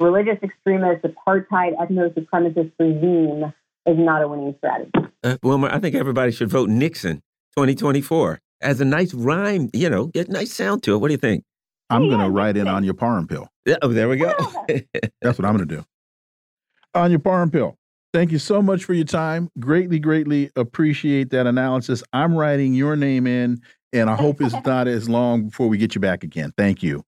[0.00, 3.52] religious extremist, apartheid, ethno supremacist regime
[3.86, 4.90] is not a winning strategy.
[5.22, 7.16] Uh, Wilmer, I think everybody should vote Nixon
[7.56, 10.98] 2024 as a nice rhyme, you know, get a nice sound to it.
[10.98, 11.44] What do you think?
[11.90, 13.46] I'm yeah, going to write in on Anya Parampil.
[13.64, 14.34] Yeah, oh, there we go.
[15.22, 15.84] That's what I'm going to do.
[16.94, 17.76] Anya pill.
[18.12, 19.50] thank you so much for your time.
[19.60, 22.02] Greatly, greatly appreciate that analysis.
[22.12, 23.60] I'm writing your name in,
[23.92, 26.52] and I hope it's not as long before we get you back again.
[26.56, 27.04] Thank you.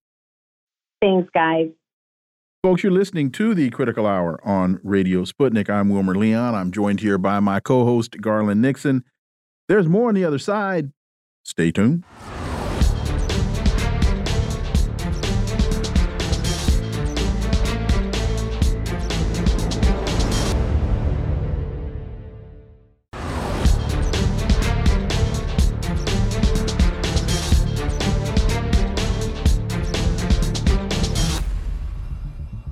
[1.01, 1.69] Thanks, guys.
[2.63, 5.71] Folks, you're listening to the Critical Hour on Radio Sputnik.
[5.71, 6.57] I'm Wilmer Leon.
[6.57, 9.05] I'm joined here by my co host, Garland Nixon.
[9.69, 10.93] There's more on the other side.
[11.45, 12.03] Stay tuned.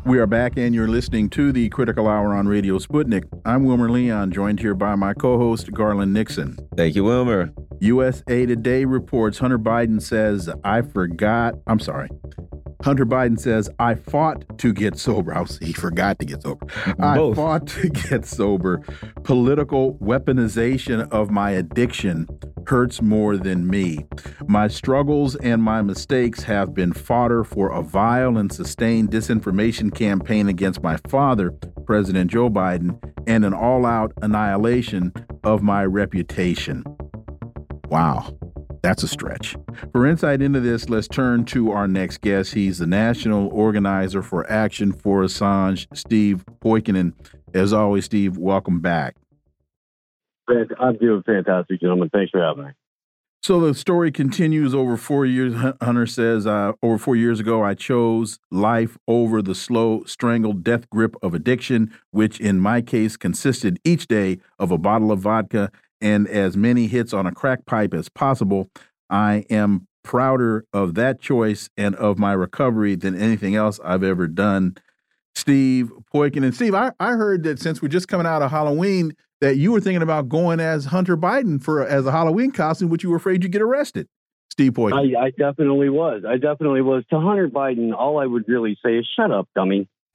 [0.06, 3.24] We are back, and you're listening to the Critical Hour on Radio Sputnik.
[3.44, 6.56] I'm Wilmer Leon, joined here by my co host, Garland Nixon.
[6.76, 7.52] Thank you, Wilmer.
[7.80, 12.08] USA Today reports Hunter Biden says, I forgot, I'm sorry.
[12.82, 15.34] Hunter Biden says, I fought to get sober.
[15.34, 16.66] I was, he forgot to get sober.
[16.98, 17.32] Both.
[17.32, 18.78] I fought to get sober.
[19.24, 22.26] Political weaponization of my addiction
[22.66, 24.06] hurts more than me.
[24.46, 30.48] My struggles and my mistakes have been fodder for a vile and sustained disinformation campaign
[30.48, 31.52] against my father,
[31.86, 35.12] President Joe Biden, and an all out annihilation
[35.44, 36.84] of my reputation.
[37.88, 38.36] Wow.
[38.86, 39.56] That's a stretch.
[39.90, 42.54] For insight into this, let's turn to our next guest.
[42.54, 47.12] He's the national organizer for Action for Assange, Steve Poikonen.
[47.52, 49.16] As always, Steve, welcome back.
[50.48, 52.10] I'm doing fantastic, gentlemen.
[52.10, 52.70] Thanks for having me.
[53.42, 55.54] So the story continues over four years.
[55.82, 60.88] Hunter says, uh, over four years ago, I chose life over the slow, strangled death
[60.90, 65.72] grip of addiction, which in my case consisted each day of a bottle of vodka
[66.00, 68.68] and as many hits on a crack pipe as possible.
[69.08, 74.26] I am prouder of that choice and of my recovery than anything else I've ever
[74.28, 74.76] done.
[75.34, 79.12] Steve Poikin And Steve, I, I heard that since we're just coming out of Halloween,
[79.40, 83.02] that you were thinking about going as Hunter Biden for as a Halloween costume, which
[83.02, 84.08] you were afraid you'd get arrested.
[84.50, 85.16] Steve Poikin.
[85.16, 86.24] I, I definitely was.
[86.26, 87.04] I definitely was.
[87.10, 89.88] To Hunter Biden, all I would really say is shut up, dummy.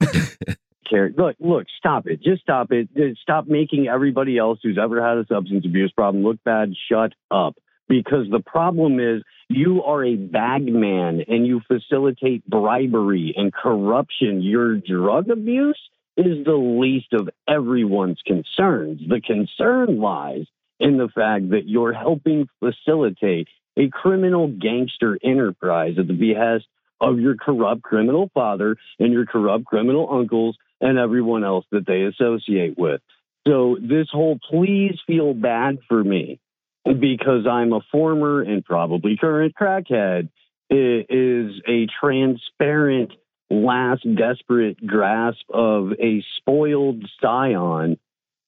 [0.90, 2.22] Look, look, stop it.
[2.22, 2.88] Just stop it.
[3.22, 6.72] Stop making everybody else who's ever had a substance abuse problem look bad.
[6.90, 7.56] Shut up.
[7.88, 14.40] Because the problem is you are a bagman and you facilitate bribery and corruption.
[14.40, 15.78] Your drug abuse
[16.16, 19.00] is the least of everyone's concerns.
[19.06, 20.46] The concern lies
[20.78, 26.66] in the fact that you're helping facilitate a criminal gangster enterprise at the behest
[27.00, 32.02] of your corrupt criminal father and your corrupt criminal uncles and everyone else that they
[32.02, 33.00] associate with.
[33.48, 36.38] So, this whole please feel bad for me
[36.84, 40.28] because I'm a former and probably current crackhead
[40.68, 43.12] is a transparent,
[43.50, 47.98] last desperate grasp of a spoiled scion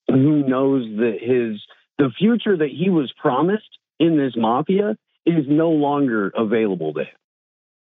[0.08, 1.62] who knows that his
[1.98, 7.06] the future that he was promised in this mafia is no longer available to him.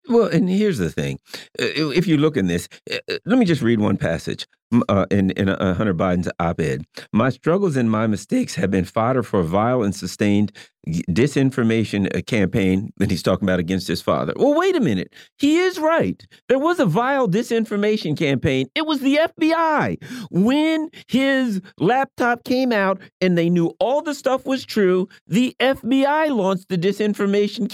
[0.08, 1.18] Well, and here's the thing:
[1.60, 4.46] uh, if you look in this, uh, uh, let me just read one passage
[4.88, 6.84] uh, in in uh, Hunter Biden's op-ed.
[7.12, 10.52] My struggles and my mistakes have been fodder for a vile and sustained
[10.86, 14.32] disinformation uh, campaign that he's talking about against his father.
[14.36, 15.12] Well, wait a minute.
[15.38, 16.24] He is right.
[16.48, 18.68] There was a vile disinformation campaign.
[18.74, 19.96] It was the FBI.
[20.30, 26.34] When his laptop came out and they knew all the stuff was true, the FBI
[26.34, 27.66] launched the disinformation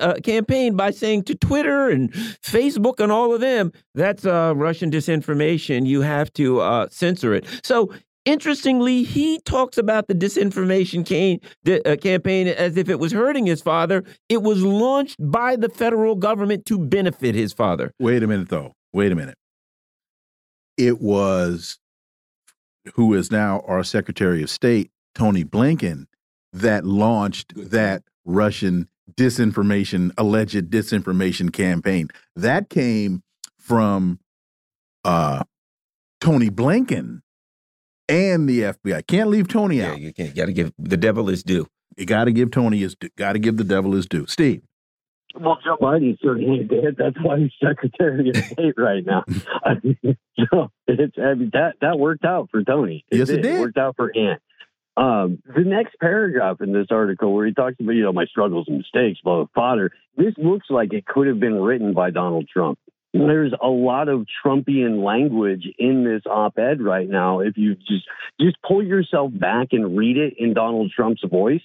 [0.00, 2.12] uh, campaign by saying to Twitter and
[2.42, 5.86] Facebook and all of them, that's uh, Russian disinformation.
[5.86, 7.46] You have to uh, censor it.
[7.62, 7.90] So
[8.26, 13.46] Interestingly, he talks about the disinformation cane, the, uh, campaign as if it was hurting
[13.46, 14.04] his father.
[14.28, 17.92] It was launched by the federal government to benefit his father.
[17.98, 18.74] Wait a minute, though.
[18.92, 19.38] Wait a minute.
[20.76, 21.78] It was
[22.94, 26.04] who is now our Secretary of State, Tony Blinken,
[26.52, 32.08] that launched that Russian disinformation, alleged disinformation campaign.
[32.36, 33.22] That came
[33.58, 34.20] from
[35.04, 35.44] uh,
[36.20, 37.22] Tony Blinken
[38.08, 39.06] and the FBI.
[39.06, 40.00] Can't leave Tony yeah, out.
[40.00, 40.34] You can't.
[40.34, 41.66] Got to give the devil his due.
[41.96, 42.96] You got to give Tony his.
[43.16, 44.26] Got to give the devil his due.
[44.26, 44.62] Steve.
[45.34, 46.96] Well, Joe Biden certainly did.
[46.96, 49.24] That's why he's Secretary of State right now.
[49.64, 49.98] I mean,
[50.50, 53.04] so it's I mean, that that worked out for Tony.
[53.10, 53.38] It yes, did.
[53.38, 53.54] it did.
[53.56, 54.42] It worked out for Ant.
[54.96, 58.66] Um, the next paragraph in this article, where he talks about you know my struggles
[58.68, 62.48] and mistakes, blah, blah, father, this looks like it could have been written by Donald
[62.52, 62.78] Trump.
[63.12, 67.40] There's a lot of Trumpian language in this op-ed right now.
[67.40, 68.04] If you just
[68.40, 71.62] just pull yourself back and read it in Donald Trump's voice,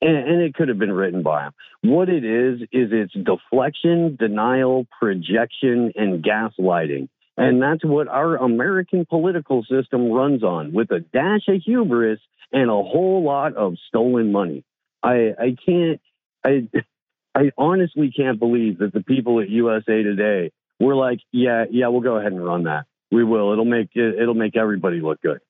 [0.00, 1.52] and, and it could have been written by him.
[1.82, 7.08] What it is is it's deflection, denial, projection, and gaslighting.
[7.36, 12.18] And that's what our American political system runs on with a dash of hubris
[12.52, 14.64] and a whole lot of stolen money.
[15.04, 16.00] I, I can't,
[16.44, 16.68] I,
[17.34, 20.50] I honestly can't believe that the people at USA Today
[20.80, 22.86] we're like, yeah, yeah, we'll go ahead and run that.
[23.10, 23.52] We will.
[23.52, 25.40] It'll make it'll make everybody look good.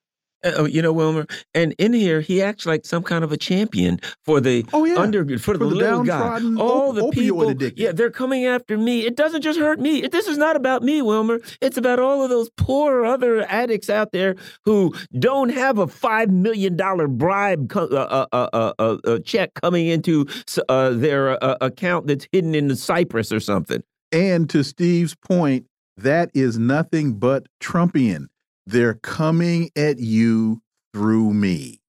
[0.41, 3.99] Uh, you know, Wilmer, and in here he acts like some kind of a champion
[4.23, 4.95] for the oh, yeah.
[4.95, 6.39] under for, for the, the little guy.
[6.57, 7.77] All the people, addicted.
[7.77, 9.05] yeah, they're coming after me.
[9.05, 10.07] It doesn't just hurt me.
[10.07, 11.41] This is not about me, Wilmer.
[11.59, 16.31] It's about all of those poor other addicts out there who don't have a five
[16.31, 20.25] million dollar bribe uh uh, uh, uh, uh, uh, check coming into
[20.69, 23.83] their account that's hidden in the Cyprus or something.
[24.11, 25.67] And to Steve's point,
[25.97, 28.27] that is nothing but Trumpian.
[28.65, 30.61] They're coming at you
[30.93, 31.79] through me.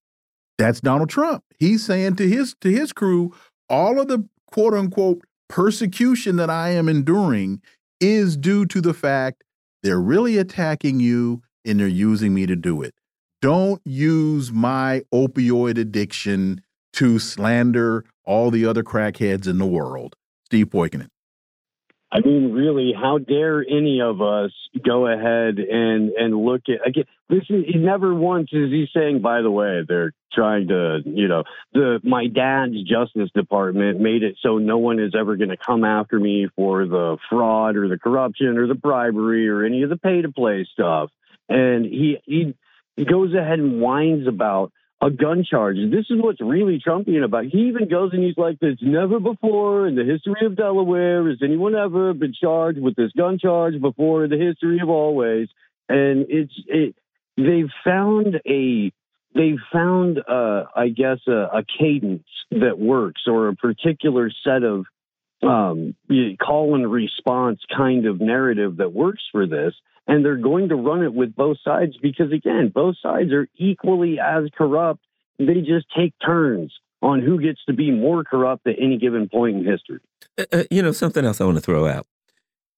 [0.58, 1.44] That's Donald Trump.
[1.58, 3.34] He's saying to his to his crew,
[3.68, 7.62] all of the quote unquote persecution that I am enduring
[8.00, 9.44] is due to the fact
[9.82, 12.94] they're really attacking you and they're using me to do it.
[13.40, 16.62] Don't use my opioid addiction
[16.94, 20.16] to slander all the other crackheads in the world.
[20.44, 21.08] Steve Poikonen.
[22.12, 24.50] I mean, really, how dare any of us
[24.84, 27.04] go ahead and and look at again?
[27.28, 29.20] This is he never once is he saying.
[29.20, 34.36] By the way, they're trying to, you know, the my dad's Justice Department made it
[34.42, 37.98] so no one is ever going to come after me for the fraud or the
[37.98, 41.10] corruption or the bribery or any of the pay to play stuff.
[41.48, 42.54] And he he
[42.96, 45.76] he goes ahead and whines about a gun charge.
[45.76, 47.46] This is what's really Trumpian about.
[47.46, 51.38] He even goes and he's like, "There's never before in the history of Delaware has
[51.42, 55.48] anyone ever been charged with this gun charge before in the history of always."
[55.88, 56.94] And it's it.
[57.36, 58.92] They've found a
[59.34, 64.84] they've found uh, I guess a, a cadence that works or a particular set of
[65.42, 65.94] um,
[66.44, 69.72] call and response kind of narrative that works for this
[70.10, 74.18] and they're going to run it with both sides because again both sides are equally
[74.18, 75.00] as corrupt
[75.38, 79.56] they just take turns on who gets to be more corrupt at any given point
[79.56, 80.00] in history
[80.38, 82.06] uh, uh you know something else i want to throw out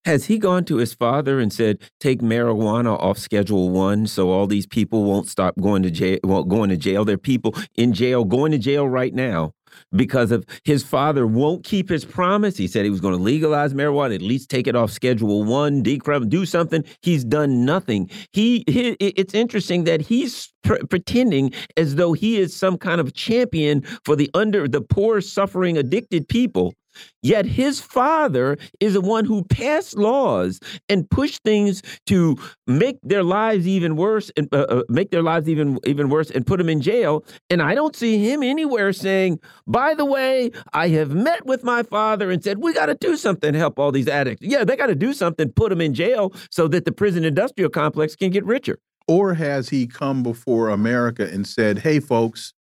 [0.05, 4.49] has he gone to his father and said, "Take marijuana off Schedule One, so all
[4.49, 6.19] these people won't stop going to jail?
[6.25, 7.05] Won't going to jail?
[7.05, 9.53] There are people in jail going to jail right now
[9.95, 12.57] because of his father won't keep his promise.
[12.57, 15.83] He said he was going to legalize marijuana, at least take it off Schedule One,
[15.83, 16.85] decrim, do something.
[17.03, 18.11] He's done nothing.
[18.33, 23.83] He, he it's interesting that he's pretending as though he is some kind of champion
[24.05, 26.75] for the under the poor, suffering, addicted people
[27.23, 32.37] Yet his father is the one who passed laws and pushed things to
[32.67, 36.47] make their lives even worse and uh, uh, make their lives even even worse and
[36.47, 37.25] put them in jail.
[37.49, 41.83] And I don't see him anywhere saying, "By the way, I have met with my
[41.83, 44.77] father and said we got to do something to help all these addicts." Yeah, they
[44.77, 48.31] got to do something, put them in jail so that the prison industrial complex can
[48.31, 48.79] get richer.
[49.09, 52.53] Or has he come before America and said, "Hey, folks,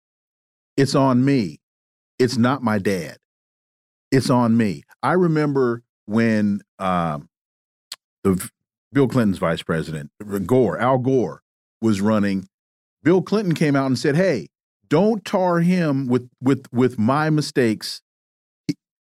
[0.78, 1.60] it's on me.
[2.20, 3.18] It's not my dad."
[4.12, 4.84] It's on me.
[5.02, 7.30] I remember when um,
[8.24, 8.50] the
[8.94, 10.12] Bill Clinton's vice president,
[10.46, 11.42] Gore, Al Gore,
[11.82, 12.48] was running.
[13.04, 14.50] Bill Clinton came out and said, "Hey,
[14.90, 18.02] don't tar him with with with my mistakes."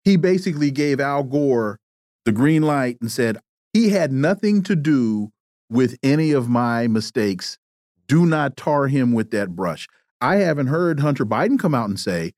[0.04, 1.78] He basically gave Al Gore
[2.24, 3.38] the green light and said
[3.72, 5.32] he had nothing to do
[5.70, 7.58] with any of my mistakes.
[8.06, 9.88] Do not tar him with that brush.
[10.20, 12.32] I haven't heard Hunter Biden come out and say,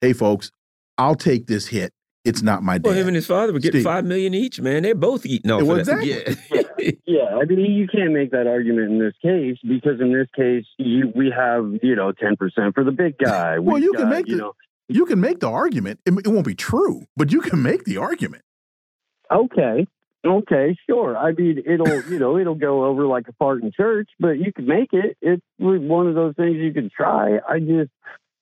[0.00, 0.50] "Hey, folks,
[0.98, 1.92] I'll take this hit.
[2.24, 2.84] It's not my dad.
[2.84, 3.84] Well, him and his father were getting Steve.
[3.84, 4.82] five million each, man.
[4.82, 5.62] They're both eating off.
[5.62, 6.10] Well, exactly.
[6.10, 6.34] Yeah.
[6.78, 6.90] yeah.
[7.06, 10.66] yeah, I mean, you can't make that argument in this case because in this case,
[10.76, 13.58] you, we have you know ten percent for the big guy.
[13.60, 14.52] well, you got, can make you the, know
[14.88, 16.00] you can make the argument.
[16.04, 18.42] It, it won't be true, but you can make the argument.
[19.30, 19.86] Okay,
[20.26, 21.16] Okay, sure.
[21.16, 24.52] I mean, it'll you know it'll go over like a fart in church, but you
[24.52, 25.16] can make it.
[25.20, 27.38] It's one of those things you can try.
[27.48, 27.90] I just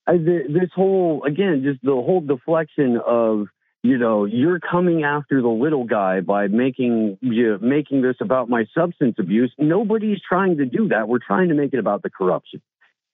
[0.07, 3.47] This whole again, just the whole deflection of
[3.83, 8.67] you know you're coming after the little guy by making you making this about my
[8.73, 9.53] substance abuse.
[9.59, 11.09] Nobody's trying to do that.
[11.09, 12.63] We're trying to make it about the corruption,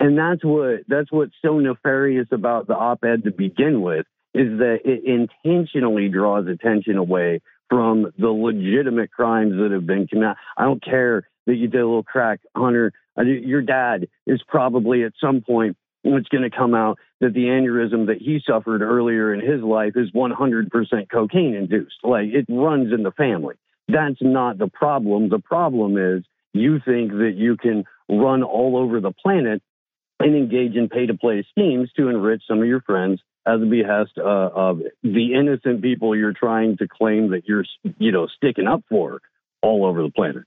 [0.00, 4.80] and that's what that's what's so nefarious about the op-ed to begin with is that
[4.84, 10.36] it intentionally draws attention away from the legitimate crimes that have been committed.
[10.56, 12.92] I don't care that you did a little crack, Hunter.
[13.16, 18.06] Your dad is probably at some point it's going to come out that the aneurysm
[18.06, 21.96] that he suffered earlier in his life is 100% cocaine induced.
[22.02, 23.54] Like it runs in the family.
[23.88, 25.28] That's not the problem.
[25.28, 29.62] The problem is you think that you can run all over the planet
[30.20, 33.66] and engage in pay to play schemes to enrich some of your friends at the
[33.66, 37.64] behest uh, of the innocent people you're trying to claim that you're,
[37.98, 39.20] you know, sticking up for
[39.62, 40.44] all over the planet.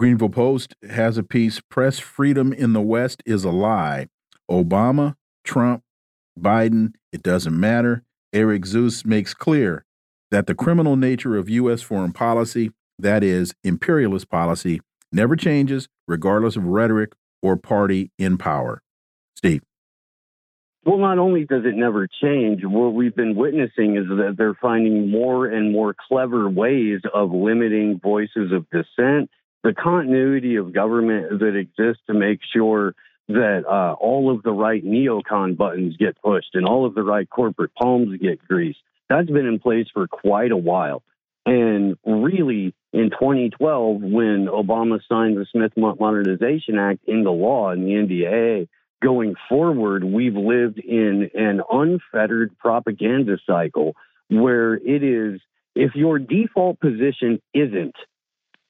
[0.00, 4.08] Greanville Post has a piece Press freedom in the West is a lie.
[4.50, 5.14] Obama,
[5.44, 5.82] Trump,
[6.38, 8.02] Biden, it doesn't matter.
[8.32, 9.84] Eric Zuesse makes clear
[10.30, 11.82] that the criminal nature of U.S.
[11.82, 14.80] foreign policy, that is, imperialist policy,
[15.12, 17.12] never changes regardless of rhetoric
[17.42, 18.80] or party in power.
[19.36, 19.62] Steve.
[20.84, 25.10] Well, not only does it never change, what we've been witnessing is that they're finding
[25.10, 29.30] more and more clever ways of limiting voices of dissent
[29.62, 32.94] the continuity of government that exists to make sure
[33.28, 37.28] that uh, all of the right neocon buttons get pushed and all of the right
[37.28, 38.80] corporate palms get greased.
[39.08, 41.02] That's been in place for quite a while.
[41.44, 47.92] And really, in 2012, when Obama signed the Smith Modernization Act into law in the
[47.92, 48.68] NDAA,
[49.02, 53.94] going forward, we've lived in an unfettered propaganda cycle
[54.28, 55.40] where it is
[55.74, 57.96] If your default position isn't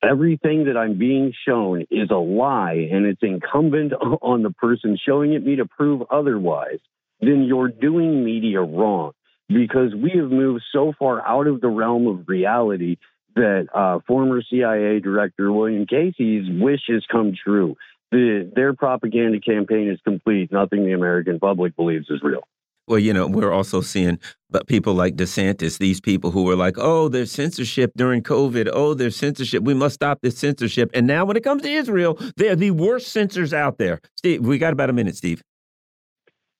[0.02, 3.92] everything that I'm being shown is a lie and it's incumbent
[4.22, 6.78] on the person showing it me to prove otherwise,
[7.20, 9.12] then you're doing media wrong
[9.48, 12.96] because we have moved so far out of the realm of reality
[13.34, 17.76] that uh, former CIA Director William Casey's wish has come true.
[18.10, 20.52] The, their propaganda campaign is complete.
[20.52, 22.42] Nothing the American public believes is real.
[22.88, 24.18] Well, you know, we're also seeing
[24.50, 28.68] but people like DeSantis, these people who were like, oh, there's censorship during COVID.
[28.72, 29.62] Oh, there's censorship.
[29.62, 30.90] We must stop this censorship.
[30.92, 34.00] And now when it comes to Israel, they're the worst censors out there.
[34.16, 35.42] Steve, we got about a minute, Steve.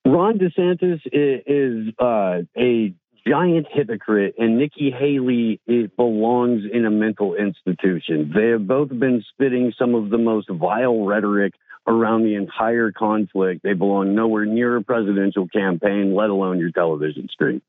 [0.07, 2.95] Ron DeSantis is, uh, a
[3.27, 5.61] giant hypocrite, and Nikki Haley
[5.97, 8.33] belongs in a mental institution.
[8.35, 11.55] They have both been spitting some of the most vile rhetoric
[11.87, 13.63] around the entire conflict.
[13.63, 17.63] They belong nowhere near a presidential campaign, let alone your television screen.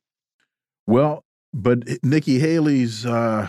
[0.86, 1.24] Well,
[1.54, 3.48] but Nikki Haley's uh,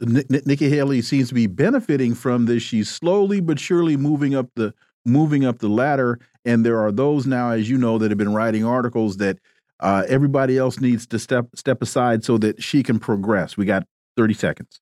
[0.00, 2.62] Nikki Haley seems to be benefiting from this.
[2.62, 4.74] She's slowly but surely moving up the
[5.04, 8.34] moving up the ladder, and there are those now, as you know, that have been
[8.34, 9.38] writing articles that
[9.80, 13.56] uh, everybody else needs to step step aside so that she can progress.
[13.56, 13.86] We got
[14.16, 14.80] thirty seconds.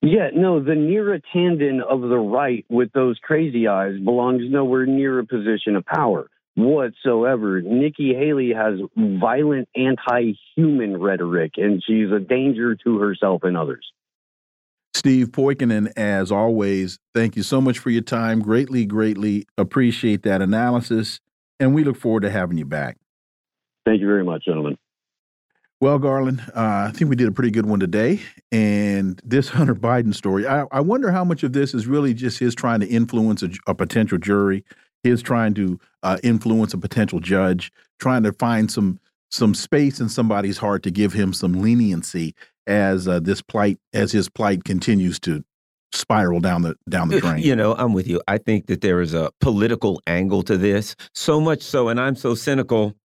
[0.00, 5.18] Yeah, no, the Neera Tanden of the right with those crazy eyes belongs nowhere near
[5.18, 7.60] a position of power whatsoever.
[7.60, 13.90] Nikki Haley has violent anti human rhetoric, and she's a danger to herself and others.
[14.94, 18.40] Steve Poikonen, as always, thank you so much for your time.
[18.40, 21.20] Greatly, greatly appreciate that analysis,
[21.60, 22.96] and we look forward to having you back.
[23.84, 24.76] Thank you very much, gentlemen.
[25.80, 28.20] Well, Garland, uh, I think we did a pretty good one today.
[28.50, 32.38] And this Hunter Biden story, I, I wonder how much of this is really just
[32.38, 34.64] his trying to influence a, a potential jury,
[35.04, 38.98] his trying to uh, influence a potential judge, trying to find some
[39.30, 42.34] some space in somebody's heart to give him some leniency
[42.66, 45.44] as uh, this plight as his plight continues to
[45.92, 47.42] spiral down the down the drain.
[47.42, 48.20] You know, I'm with you.
[48.26, 52.16] I think that there is a political angle to this, so much so, and I'm
[52.16, 52.96] so cynical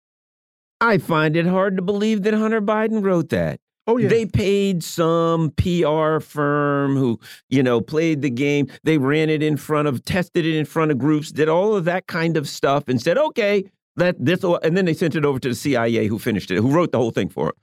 [0.84, 3.62] I find it hard to believe that Hunter Biden wrote that.
[3.88, 4.10] Oh, yeah.
[4.10, 8.68] They paid some PR firm who, you know, played the game.
[8.84, 11.86] They ran it in front of, tested it in front of groups, did all of
[11.86, 13.64] that kind of stuff and said, okay,
[13.96, 16.70] that this, and then they sent it over to the CIA who finished it, who
[16.70, 17.56] wrote the whole thing for it.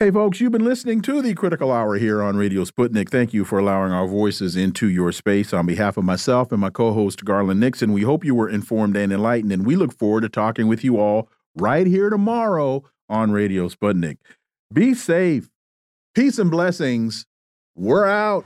[0.00, 3.10] Hey, folks, you've been listening to the Critical Hour here on Radio Sputnik.
[3.10, 5.52] Thank you for allowing our voices into your space.
[5.52, 8.96] On behalf of myself and my co host, Garland Nixon, we hope you were informed
[8.96, 13.30] and enlightened, and we look forward to talking with you all right here tomorrow on
[13.30, 14.18] Radio Sputnik.
[14.72, 15.50] Be safe.
[16.14, 17.26] Peace and blessings.
[17.74, 18.44] We're out.